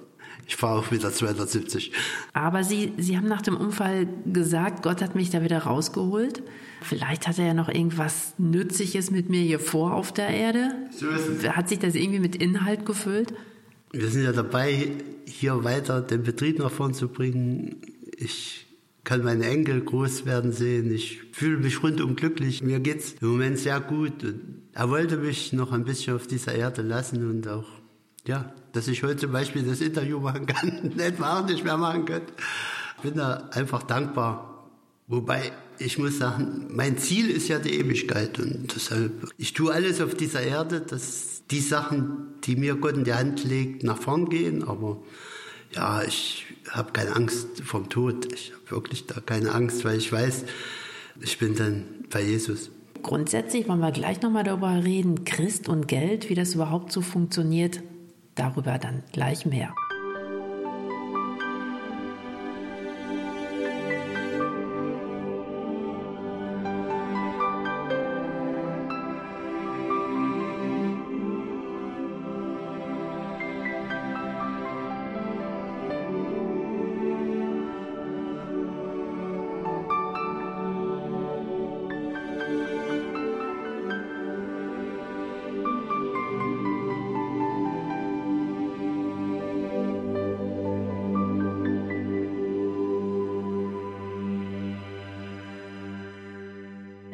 Ich 0.48 0.56
fahre 0.56 0.80
auch 0.80 0.92
wieder 0.92 1.12
270. 1.12 1.92
Aber 2.34 2.64
Sie, 2.64 2.94
Sie 2.98 3.18
haben 3.18 3.28
nach 3.28 3.42
dem 3.42 3.56
Unfall 3.56 4.08
gesagt, 4.32 4.84
Gott 4.84 5.02
hat 5.02 5.16
mich 5.16 5.30
da 5.30 5.44
wieder 5.44 5.60
rausgeholt. 5.60 6.44
Vielleicht 6.82 7.28
hat 7.28 7.40
er 7.40 7.48
ja 7.48 7.54
noch 7.54 7.70
irgendwas 7.70 8.34
Nützliches 8.38 9.10
mit 9.10 9.30
mir 9.30 9.42
hier 9.42 9.60
vor 9.60 9.94
auf 9.94 10.12
der 10.14 10.30
Erde. 10.30 10.70
So 10.92 11.10
ist 11.10 11.28
es. 11.28 11.50
Hat 11.50 11.70
sich 11.70 11.80
das 11.80 11.96
irgendwie 11.96 12.20
mit 12.20 12.36
Inhalt 12.36 12.86
gefüllt? 12.86 13.34
Wir 13.92 14.10
sind 14.10 14.24
ja 14.24 14.32
dabei, 14.32 14.92
hier 15.26 15.64
weiter 15.64 16.02
den 16.02 16.24
Betrieb 16.24 16.60
nach 16.60 16.72
vorn 16.72 16.94
zu 16.94 17.08
bringen. 17.08 17.78
Ich 18.18 18.63
kann 19.04 19.24
meine 19.24 19.46
Enkel 19.46 19.82
groß 19.82 20.26
werden 20.26 20.52
sehen. 20.52 20.92
Ich 20.94 21.22
fühle 21.32 21.58
mich 21.58 21.84
rundum 21.84 22.16
glücklich. 22.16 22.64
Mir 22.64 22.80
geht's 22.80 23.16
im 23.22 23.30
Moment 23.30 23.60
sehr 23.60 23.82
gut. 23.82 24.24
Und 24.24 24.62
er 24.74 24.90
wollte 24.90 25.18
mich 25.18 25.54
noch 25.54 25.72
ein 25.72 25.84
bisschen 25.84 26.16
auf 26.16 26.28
dieser 26.28 26.56
Erde 26.56 26.82
lassen 26.82 27.30
und 27.30 27.48
auch 27.48 27.66
ja, 28.26 28.54
dass 28.72 28.88
ich 28.88 29.04
heute 29.04 29.18
zum 29.18 29.32
Beispiel 29.32 29.64
das 29.64 29.82
Interview 29.82 30.20
machen 30.20 30.46
kann, 30.46 30.94
nicht 30.96 31.20
war 31.20 31.40
auch 31.40 31.48
nicht 31.48 31.64
mehr 31.64 31.78
machen 31.78 32.06
könnte. 32.06 32.34
Ich 32.98 33.04
bin 33.04 33.16
da 33.16 33.50
einfach 33.52 33.84
dankbar. 33.84 34.70
Wobei, 35.08 35.52
ich 35.78 35.98
muss 35.98 36.18
sagen, 36.18 36.68
mein 36.70 36.98
Ziel 36.98 37.30
ist 37.30 37.50
ja 37.50 37.60
die 37.60 37.78
Ewigkeit 37.78 38.40
und 38.40 38.74
deshalb, 38.74 39.30
ich 39.38 39.54
tue 39.54 39.74
alles 39.74 40.00
auf 40.00 40.16
dieser 40.16 40.42
Erde, 40.42 40.80
dass 40.80 41.44
die 41.52 41.60
Sachen, 41.60 42.36
die 42.46 42.56
mir 42.56 42.76
Gott 42.76 42.96
in 42.96 43.04
die 43.04 43.14
Hand 43.14 43.44
legt, 43.44 43.84
nach 43.84 43.98
vorn 43.98 44.30
gehen, 44.30 44.64
aber 44.64 45.04
ja, 45.72 46.02
ich 46.04 46.46
habe 46.74 46.92
keine 46.92 47.16
Angst 47.16 47.62
vom 47.64 47.90
Tod. 47.90 48.34
Ich 48.34 48.52
habe 48.52 48.72
wirklich 48.72 49.06
da 49.06 49.22
keine 49.22 49.54
Angst, 49.54 49.86
weil 49.86 49.98
ich 49.98 50.12
weiß, 50.12 50.46
ich 51.22 51.38
bin 51.38 51.56
dann 51.56 51.86
bei 52.10 52.22
Jesus. 52.22 52.72
Grundsätzlich 53.04 53.68
wollen 53.68 53.80
wir 53.80 53.92
gleich 53.92 54.22
nochmal 54.22 54.44
darüber 54.44 54.84
reden, 54.84 55.24
Christ 55.26 55.70
und 55.70 55.88
Geld, 55.88 56.30
wie 56.30 56.36
das 56.36 56.56
überhaupt 56.56 56.92
so 56.92 57.02
funktioniert. 57.02 57.82
Darüber 58.36 58.80
dann 58.80 59.04
gleich 59.12 59.46
mehr. 59.46 59.76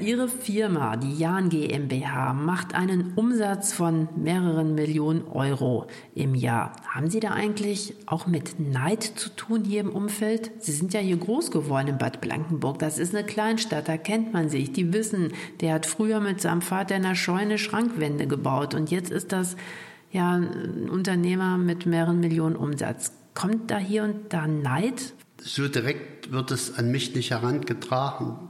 Ihre 0.09 0.27
Firma, 0.27 0.97
die 0.97 1.19
Jan 1.19 1.49
GmbH, 1.49 2.33
macht 2.33 2.73
einen 2.73 3.13
Umsatz 3.13 3.73
von 3.73 4.09
mehreren 4.15 4.73
Millionen 4.73 5.27
Euro 5.27 5.85
im 6.15 6.33
Jahr. 6.33 6.71
Haben 6.87 7.11
Sie 7.11 7.19
da 7.19 7.33
eigentlich 7.33 7.93
auch 8.07 8.25
mit 8.25 8.59
Neid 8.59 9.03
zu 9.03 9.29
tun 9.29 9.65
hier 9.65 9.81
im 9.81 9.91
Umfeld? 9.91 10.49
Sie 10.57 10.71
sind 10.71 10.95
ja 10.95 10.99
hier 10.99 11.17
groß 11.17 11.51
geworden 11.51 11.89
in 11.89 11.99
Bad 11.99 12.21
Blankenburg. 12.21 12.79
Das 12.79 12.97
ist 12.97 13.13
eine 13.13 13.23
Kleinstadt, 13.23 13.87
da 13.87 13.97
kennt 13.97 14.33
man 14.33 14.49
sich. 14.49 14.73
Die 14.73 14.91
wissen, 14.93 15.31
der 15.61 15.75
hat 15.75 15.85
früher 15.85 16.19
mit 16.19 16.41
seinem 16.41 16.63
Vater 16.63 16.95
in 16.95 17.03
der 17.03 17.13
Scheune 17.13 17.59
Schrankwände 17.59 18.25
gebaut 18.25 18.73
und 18.73 18.89
jetzt 18.89 19.11
ist 19.11 19.31
das 19.31 19.57
ja 20.11 20.37
ein 20.37 20.89
Unternehmer 20.89 21.59
mit 21.59 21.85
mehreren 21.85 22.19
Millionen 22.19 22.55
Umsatz. 22.55 23.13
Kommt 23.35 23.69
da 23.69 23.77
hier 23.77 24.05
und 24.05 24.33
da 24.33 24.47
Neid? 24.47 25.13
So 25.39 25.67
direkt 25.67 26.31
wird 26.31 26.49
es 26.49 26.79
an 26.79 26.89
mich 26.89 27.13
nicht 27.13 27.29
herangetragen. 27.29 28.49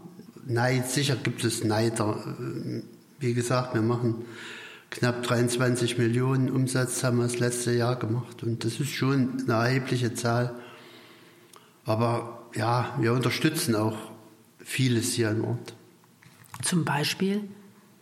Neid, 0.50 0.90
sicher 0.90 1.16
gibt 1.16 1.44
es 1.44 1.64
Neider. 1.64 2.18
Wie 3.20 3.34
gesagt, 3.34 3.76
wir 3.76 3.82
machen 3.82 4.26
knapp 4.90 5.22
23 5.24 5.98
Millionen 6.00 6.50
Umsatz, 6.50 7.04
haben 7.04 7.18
wir 7.18 7.24
das 7.24 7.38
letzte 7.40 7.72
Jahr 7.72 7.96
gemacht. 7.98 8.42
Und 8.42 8.66
das 8.66 8.80
ist 8.80 8.90
schon 8.90 9.44
eine 9.44 9.54
erhebliche 9.54 10.16
Zahl. 10.16 10.56
Aber 11.86 12.48
ja, 12.56 12.98
wir 13.00 13.14
unterstützen 13.14 13.76
auch 13.76 13.98
vieles 14.60 15.14
hier 15.14 15.30
im 15.30 15.44
Ort. 15.44 15.76
Zum 16.64 16.84
Beispiel? 16.84 17.42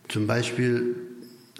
Zum 0.08 0.26
Beispiel 0.26 0.96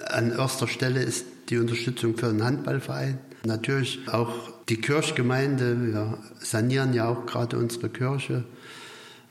an 0.07 0.31
erster 0.31 0.69
Stelle 0.69 1.03
ist 1.03 1.27
die 1.51 1.59
Unterstützung 1.59 2.17
für 2.17 2.29
einen 2.29 2.45
Handballverein. 2.45 3.19
Natürlich 3.45 4.09
auch 4.09 4.33
die 4.69 4.81
Kirchgemeinde. 4.81 5.87
Wir 5.87 6.19
sanieren 6.41 6.95
ja 6.95 7.09
auch 7.09 7.27
gerade 7.27 7.59
unsere 7.59 7.89
Kirche. 7.91 8.45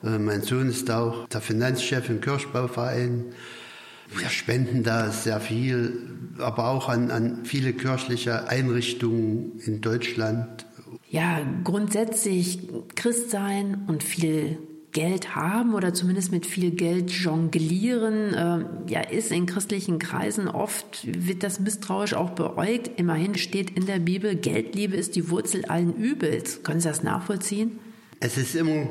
Äh, 0.03 0.19
mein 0.19 0.41
Sohn 0.41 0.69
ist 0.69 0.89
auch 0.91 1.27
der 1.27 1.41
Finanzchef 1.41 2.09
im 2.09 2.21
Kirchbauverein. 2.21 3.25
Wir 4.15 4.29
spenden 4.29 4.83
da 4.83 5.11
sehr 5.11 5.41
viel, 5.41 5.99
aber 6.39 6.69
auch 6.69 6.87
an, 6.87 7.11
an 7.11 7.43
viele 7.43 7.73
kirchliche 7.73 8.47
Einrichtungen 8.47 9.59
in 9.65 9.81
Deutschland. 9.81 10.65
Ja, 11.09 11.41
grundsätzlich 11.63 12.59
Christ 12.95 13.31
sein 13.31 13.83
und 13.87 14.03
viel 14.03 14.57
Geld 14.93 15.35
haben 15.35 15.73
oder 15.73 15.93
zumindest 15.93 16.31
mit 16.31 16.45
viel 16.45 16.71
Geld 16.71 17.11
jonglieren, 17.11 18.33
äh, 18.33 18.91
ja, 18.91 19.01
ist 19.01 19.31
in 19.31 19.45
christlichen 19.45 19.99
Kreisen 19.99 20.47
oft, 20.47 21.05
wird 21.05 21.43
das 21.43 21.59
misstrauisch 21.59 22.13
auch 22.13 22.31
beäugt. 22.31 22.91
Immerhin 22.97 23.35
steht 23.35 23.69
in 23.71 23.85
der 23.85 23.99
Bibel, 23.99 24.35
Geldliebe 24.35 24.95
ist 24.95 25.15
die 25.15 25.29
Wurzel 25.29 25.65
allen 25.65 25.95
Übels. 25.95 26.63
Können 26.63 26.79
Sie 26.79 26.87
das 26.87 27.03
nachvollziehen? 27.03 27.79
Es 28.19 28.37
ist 28.37 28.55
immer 28.55 28.87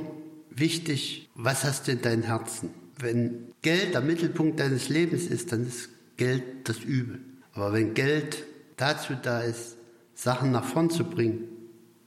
wichtig, 0.56 1.28
was 1.34 1.64
hast 1.64 1.86
du 1.86 1.92
in 1.92 2.02
deinem 2.02 2.22
Herzen? 2.22 2.70
Wenn 2.98 3.52
Geld 3.62 3.94
der 3.94 4.00
Mittelpunkt 4.00 4.58
deines 4.58 4.88
Lebens 4.88 5.26
ist, 5.26 5.52
dann 5.52 5.66
ist 5.66 5.90
Geld 6.16 6.42
das 6.64 6.80
Übel. 6.80 7.20
Aber 7.52 7.72
wenn 7.72 7.94
Geld 7.94 8.44
dazu 8.76 9.14
da 9.20 9.40
ist, 9.40 9.76
Sachen 10.14 10.50
nach 10.50 10.64
vorn 10.64 10.90
zu 10.90 11.04
bringen, 11.04 11.44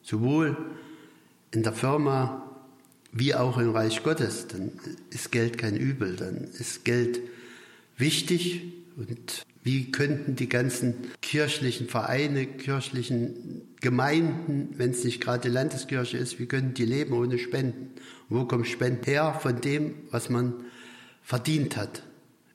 sowohl 0.02 0.58
in 1.52 1.64
der 1.64 1.74
Firma 1.74 2.46
wie 3.12 3.34
auch 3.36 3.58
im 3.58 3.72
Reich 3.72 4.04
Gottes, 4.04 4.48
dann 4.48 4.72
ist 5.10 5.32
Geld 5.32 5.58
kein 5.58 5.76
Übel, 5.76 6.16
dann 6.16 6.48
ist 6.58 6.86
Geld 6.86 7.20
wichtig 7.98 8.74
und 8.98 9.46
wie 9.64 9.92
könnten 9.92 10.36
die 10.36 10.50
ganzen 10.50 10.96
kirchlichen 11.22 11.88
Vereine, 11.88 12.46
kirchlichen 12.46 13.62
Gemeinden, 13.82 14.70
wenn 14.78 14.92
es 14.92 15.04
nicht 15.04 15.22
gerade 15.22 15.50
die 15.50 15.54
Landeskirche 15.54 16.18
ist, 16.18 16.40
wie 16.40 16.46
könnten 16.46 16.74
die 16.74 16.86
leben 16.86 17.14
ohne 17.14 17.38
Spenden? 17.38 17.92
Wo 18.30 18.46
kommt 18.46 18.68
Spenden 18.68 19.04
her? 19.06 19.38
Von 19.42 19.60
dem, 19.60 19.96
was 20.12 20.30
man 20.30 20.54
verdient 21.24 21.78
hat. 21.78 22.04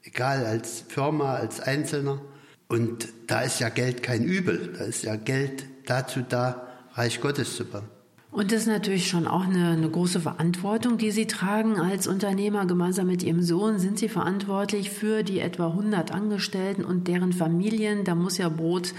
Egal 0.02 0.46
als 0.46 0.84
Firma, 0.88 1.34
als 1.34 1.60
Einzelner. 1.60 2.20
Und 2.68 3.08
da 3.26 3.42
ist 3.42 3.60
ja 3.60 3.68
Geld 3.68 4.02
kein 4.02 4.24
Übel. 4.24 4.74
Da 4.78 4.84
ist 4.84 5.02
ja 5.02 5.16
Geld 5.16 5.66
dazu 5.86 6.20
da, 6.26 6.68
Reich 6.94 7.20
Gottes 7.20 7.56
zu 7.56 7.64
bauen. 7.64 7.88
Und 8.30 8.50
das 8.50 8.62
ist 8.62 8.66
natürlich 8.66 9.08
schon 9.08 9.28
auch 9.28 9.44
eine, 9.44 9.68
eine, 9.68 9.88
große 9.88 10.18
Verantwortung, 10.18 10.98
die 10.98 11.12
Sie 11.12 11.26
tragen 11.26 11.78
als 11.78 12.08
Unternehmer. 12.08 12.66
Gemeinsam 12.66 13.06
mit 13.06 13.22
Ihrem 13.22 13.42
Sohn 13.42 13.78
sind 13.78 13.96
Sie 13.96 14.08
verantwortlich 14.08 14.90
für 14.90 15.22
die 15.22 15.38
etwa 15.38 15.68
100 15.68 16.10
Angestellten 16.10 16.84
und 16.84 17.06
deren 17.06 17.32
Familien. 17.32 18.02
Da 18.02 18.16
muss 18.16 18.38
ja 18.38 18.48
Brot 18.48 18.92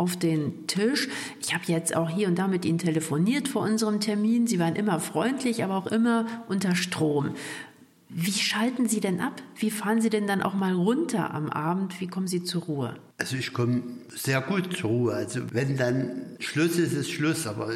auf 0.00 0.16
den 0.16 0.66
Tisch. 0.66 1.08
Ich 1.42 1.52
habe 1.52 1.64
jetzt 1.66 1.94
auch 1.94 2.08
hier 2.08 2.26
und 2.26 2.38
da 2.38 2.48
mit 2.48 2.64
Ihnen 2.64 2.78
telefoniert 2.78 3.48
vor 3.48 3.62
unserem 3.62 4.00
Termin. 4.00 4.46
Sie 4.46 4.58
waren 4.58 4.74
immer 4.74 4.98
freundlich, 4.98 5.62
aber 5.62 5.76
auch 5.76 5.86
immer 5.88 6.26
unter 6.48 6.74
Strom. 6.74 7.34
Wie 8.08 8.32
schalten 8.32 8.88
Sie 8.88 9.00
denn 9.00 9.20
ab? 9.20 9.42
Wie 9.56 9.70
fahren 9.70 10.00
Sie 10.00 10.08
denn 10.08 10.26
dann 10.26 10.40
auch 10.42 10.54
mal 10.54 10.72
runter 10.72 11.34
am 11.34 11.50
Abend? 11.50 12.00
Wie 12.00 12.08
kommen 12.08 12.26
Sie 12.26 12.42
zur 12.42 12.62
Ruhe? 12.62 12.96
Also 13.18 13.36
ich 13.36 13.52
komme 13.52 13.82
sehr 14.08 14.40
gut 14.40 14.74
zur 14.74 14.88
Ruhe. 14.88 15.12
Also 15.12 15.40
wenn 15.52 15.76
dann 15.76 16.10
Schluss 16.38 16.76
ist, 16.76 16.94
ist 16.94 17.10
Schluss. 17.10 17.46
Aber 17.46 17.68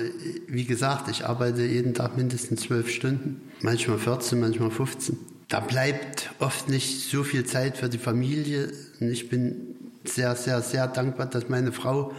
wie 0.49 0.65
gesagt, 0.65 1.11
ich 1.11 1.27
arbeite 1.27 1.63
jeden 1.63 1.93
Tag 1.93 2.17
mindestens 2.17 2.63
zwölf 2.63 2.91
Stunden, 2.91 3.43
manchmal 3.61 3.99
14, 3.99 4.41
manchmal 4.41 4.71
15. 4.71 5.19
Da 5.49 5.61
bleibt 5.61 6.31
oft 6.39 6.71
nicht 6.71 7.03
so 7.03 7.23
viel 7.23 7.45
Zeit 7.45 7.77
für 7.77 7.91
die 7.91 7.99
Familie. 7.99 8.73
Und 8.99 9.11
ich 9.11 9.29
bin 9.29 9.74
sehr, 10.05 10.37
sehr, 10.37 10.63
sehr 10.63 10.87
dankbar, 10.87 11.27
dass 11.27 11.49
meine 11.49 11.73
Frau 11.73 12.13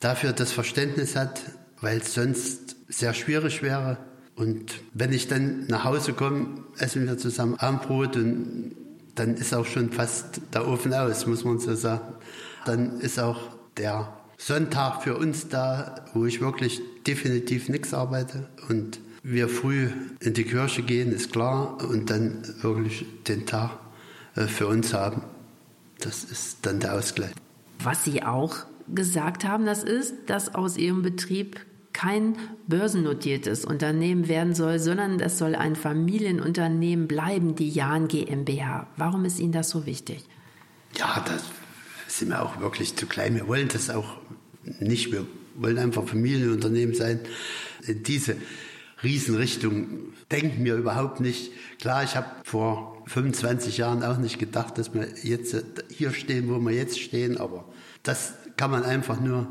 dafür 0.00 0.32
das 0.32 0.52
Verständnis 0.52 1.16
hat, 1.16 1.40
weil 1.80 1.98
es 1.98 2.14
sonst 2.14 2.76
sehr 2.88 3.14
schwierig 3.14 3.62
wäre 3.62 3.98
und 4.36 4.82
wenn 4.92 5.12
ich 5.12 5.28
dann 5.28 5.66
nach 5.66 5.84
Hause 5.84 6.12
komme, 6.12 6.64
essen 6.78 7.06
wir 7.06 7.16
zusammen 7.16 7.54
Abendbrot 7.56 8.16
und 8.16 8.72
dann 9.14 9.34
ist 9.34 9.54
auch 9.54 9.64
schon 9.64 9.90
fast 9.90 10.42
der 10.52 10.68
Ofen 10.68 10.92
aus, 10.92 11.26
muss 11.26 11.42
man 11.42 11.58
so 11.58 11.74
sagen. 11.74 12.14
Dann 12.66 13.00
ist 13.00 13.18
auch 13.18 13.40
der 13.78 14.12
Sonntag 14.36 15.02
für 15.02 15.16
uns 15.16 15.48
da, 15.48 16.04
wo 16.12 16.26
ich 16.26 16.42
wirklich 16.42 16.82
definitiv 17.06 17.70
nichts 17.70 17.94
arbeite 17.94 18.46
und 18.68 19.00
wir 19.22 19.48
früh 19.48 19.88
in 20.20 20.34
die 20.34 20.44
Kirche 20.44 20.82
gehen, 20.82 21.12
ist 21.12 21.32
klar, 21.32 21.78
und 21.88 22.10
dann 22.10 22.42
wirklich 22.60 23.06
den 23.26 23.46
Tag 23.46 23.70
äh, 24.36 24.42
für 24.42 24.66
uns 24.66 24.92
haben. 24.92 25.22
Das 26.00 26.24
ist 26.24 26.58
dann 26.62 26.80
der 26.80 26.94
Ausgleich. 26.94 27.32
Was 27.80 28.04
Sie 28.04 28.22
auch 28.22 28.56
gesagt 28.94 29.44
haben, 29.44 29.66
das 29.66 29.82
ist, 29.82 30.14
dass 30.26 30.54
aus 30.54 30.76
Ihrem 30.76 31.02
Betrieb 31.02 31.60
kein 31.92 32.36
börsennotiertes 32.66 33.64
Unternehmen 33.64 34.28
werden 34.28 34.54
soll, 34.54 34.78
sondern 34.78 35.18
es 35.18 35.38
soll 35.38 35.54
ein 35.54 35.76
Familienunternehmen 35.76 37.08
bleiben, 37.08 37.54
die 37.54 37.70
Jahn 37.70 38.06
GmbH. 38.06 38.86
Warum 38.96 39.24
ist 39.24 39.38
Ihnen 39.38 39.52
das 39.52 39.70
so 39.70 39.86
wichtig? 39.86 40.22
Ja, 40.94 41.24
das 41.26 41.42
sind 42.06 42.28
wir 42.28 42.42
auch 42.42 42.60
wirklich 42.60 42.96
zu 42.96 43.06
klein. 43.06 43.34
Wir 43.34 43.48
wollen 43.48 43.68
das 43.68 43.88
auch 43.88 44.18
nicht. 44.78 45.10
Wir 45.10 45.26
wollen 45.54 45.78
einfach 45.78 46.04
Familienunternehmen 46.04 46.94
sein. 46.94 47.20
In 47.86 48.02
diese 48.02 48.36
Riesenrichtung 49.02 50.12
denken 50.30 50.64
wir 50.64 50.76
überhaupt 50.76 51.20
nicht. 51.20 51.50
Klar, 51.80 52.04
ich 52.04 52.14
habe 52.14 52.26
vor 52.44 52.95
25 53.06 53.78
Jahren 53.78 54.02
auch 54.02 54.18
nicht 54.18 54.38
gedacht, 54.38 54.78
dass 54.78 54.92
wir 54.92 55.06
jetzt 55.22 55.56
hier 55.88 56.12
stehen, 56.12 56.48
wo 56.48 56.58
wir 56.58 56.72
jetzt 56.72 57.00
stehen, 57.00 57.38
aber 57.38 57.64
das 58.02 58.34
kann 58.56 58.70
man 58.70 58.82
einfach 58.82 59.20
nur 59.20 59.46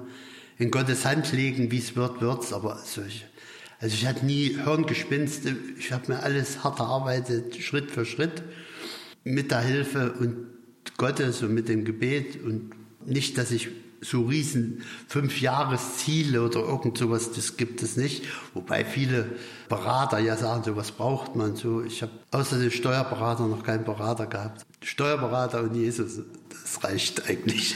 in 0.57 0.71
Gottes 0.71 1.05
Hand 1.05 1.31
legen, 1.31 1.71
wie 1.71 1.79
es 1.79 1.95
wird, 1.95 2.21
wird's. 2.21 2.53
Aber 2.53 2.79
solche, 2.83 3.25
also 3.79 3.93
ich 3.93 4.05
hatte 4.05 4.25
nie 4.25 4.57
Hirngespinste. 4.63 5.55
Ich 5.77 5.91
habe 5.91 6.13
mir 6.13 6.23
alles 6.23 6.63
hart 6.63 6.79
erarbeitet, 6.79 7.55
Schritt 7.57 7.91
für 7.91 8.05
Schritt, 8.05 8.43
mit 9.23 9.51
der 9.51 9.61
Hilfe 9.61 10.13
und 10.13 10.47
Gottes 10.97 11.41
und 11.41 11.53
mit 11.53 11.67
dem 11.67 11.85
Gebet 11.85 12.41
und 12.43 12.71
nicht, 13.05 13.37
dass 13.37 13.51
ich 13.51 13.69
so 14.05 14.23
riesen 14.23 14.83
Fünfjahresziele 15.07 16.41
oder 16.41 16.59
irgend 16.59 16.97
sowas, 16.97 17.31
das 17.31 17.57
gibt 17.57 17.81
es 17.83 17.97
nicht. 17.97 18.23
Wobei 18.53 18.85
viele 18.85 19.31
Berater 19.67 20.19
ja 20.19 20.37
sagen, 20.37 20.63
sowas 20.63 20.91
braucht 20.91 21.35
man 21.35 21.55
so. 21.55 21.81
Ich 21.83 22.01
habe 22.01 22.11
außer 22.31 22.59
dem 22.59 22.71
Steuerberater 22.71 23.47
noch 23.47 23.63
keinen 23.63 23.83
Berater 23.83 24.27
gehabt. 24.27 24.65
Steuerberater 24.81 25.63
und 25.63 25.75
Jesus, 25.75 26.19
das 26.49 26.83
reicht 26.83 27.27
eigentlich. 27.29 27.75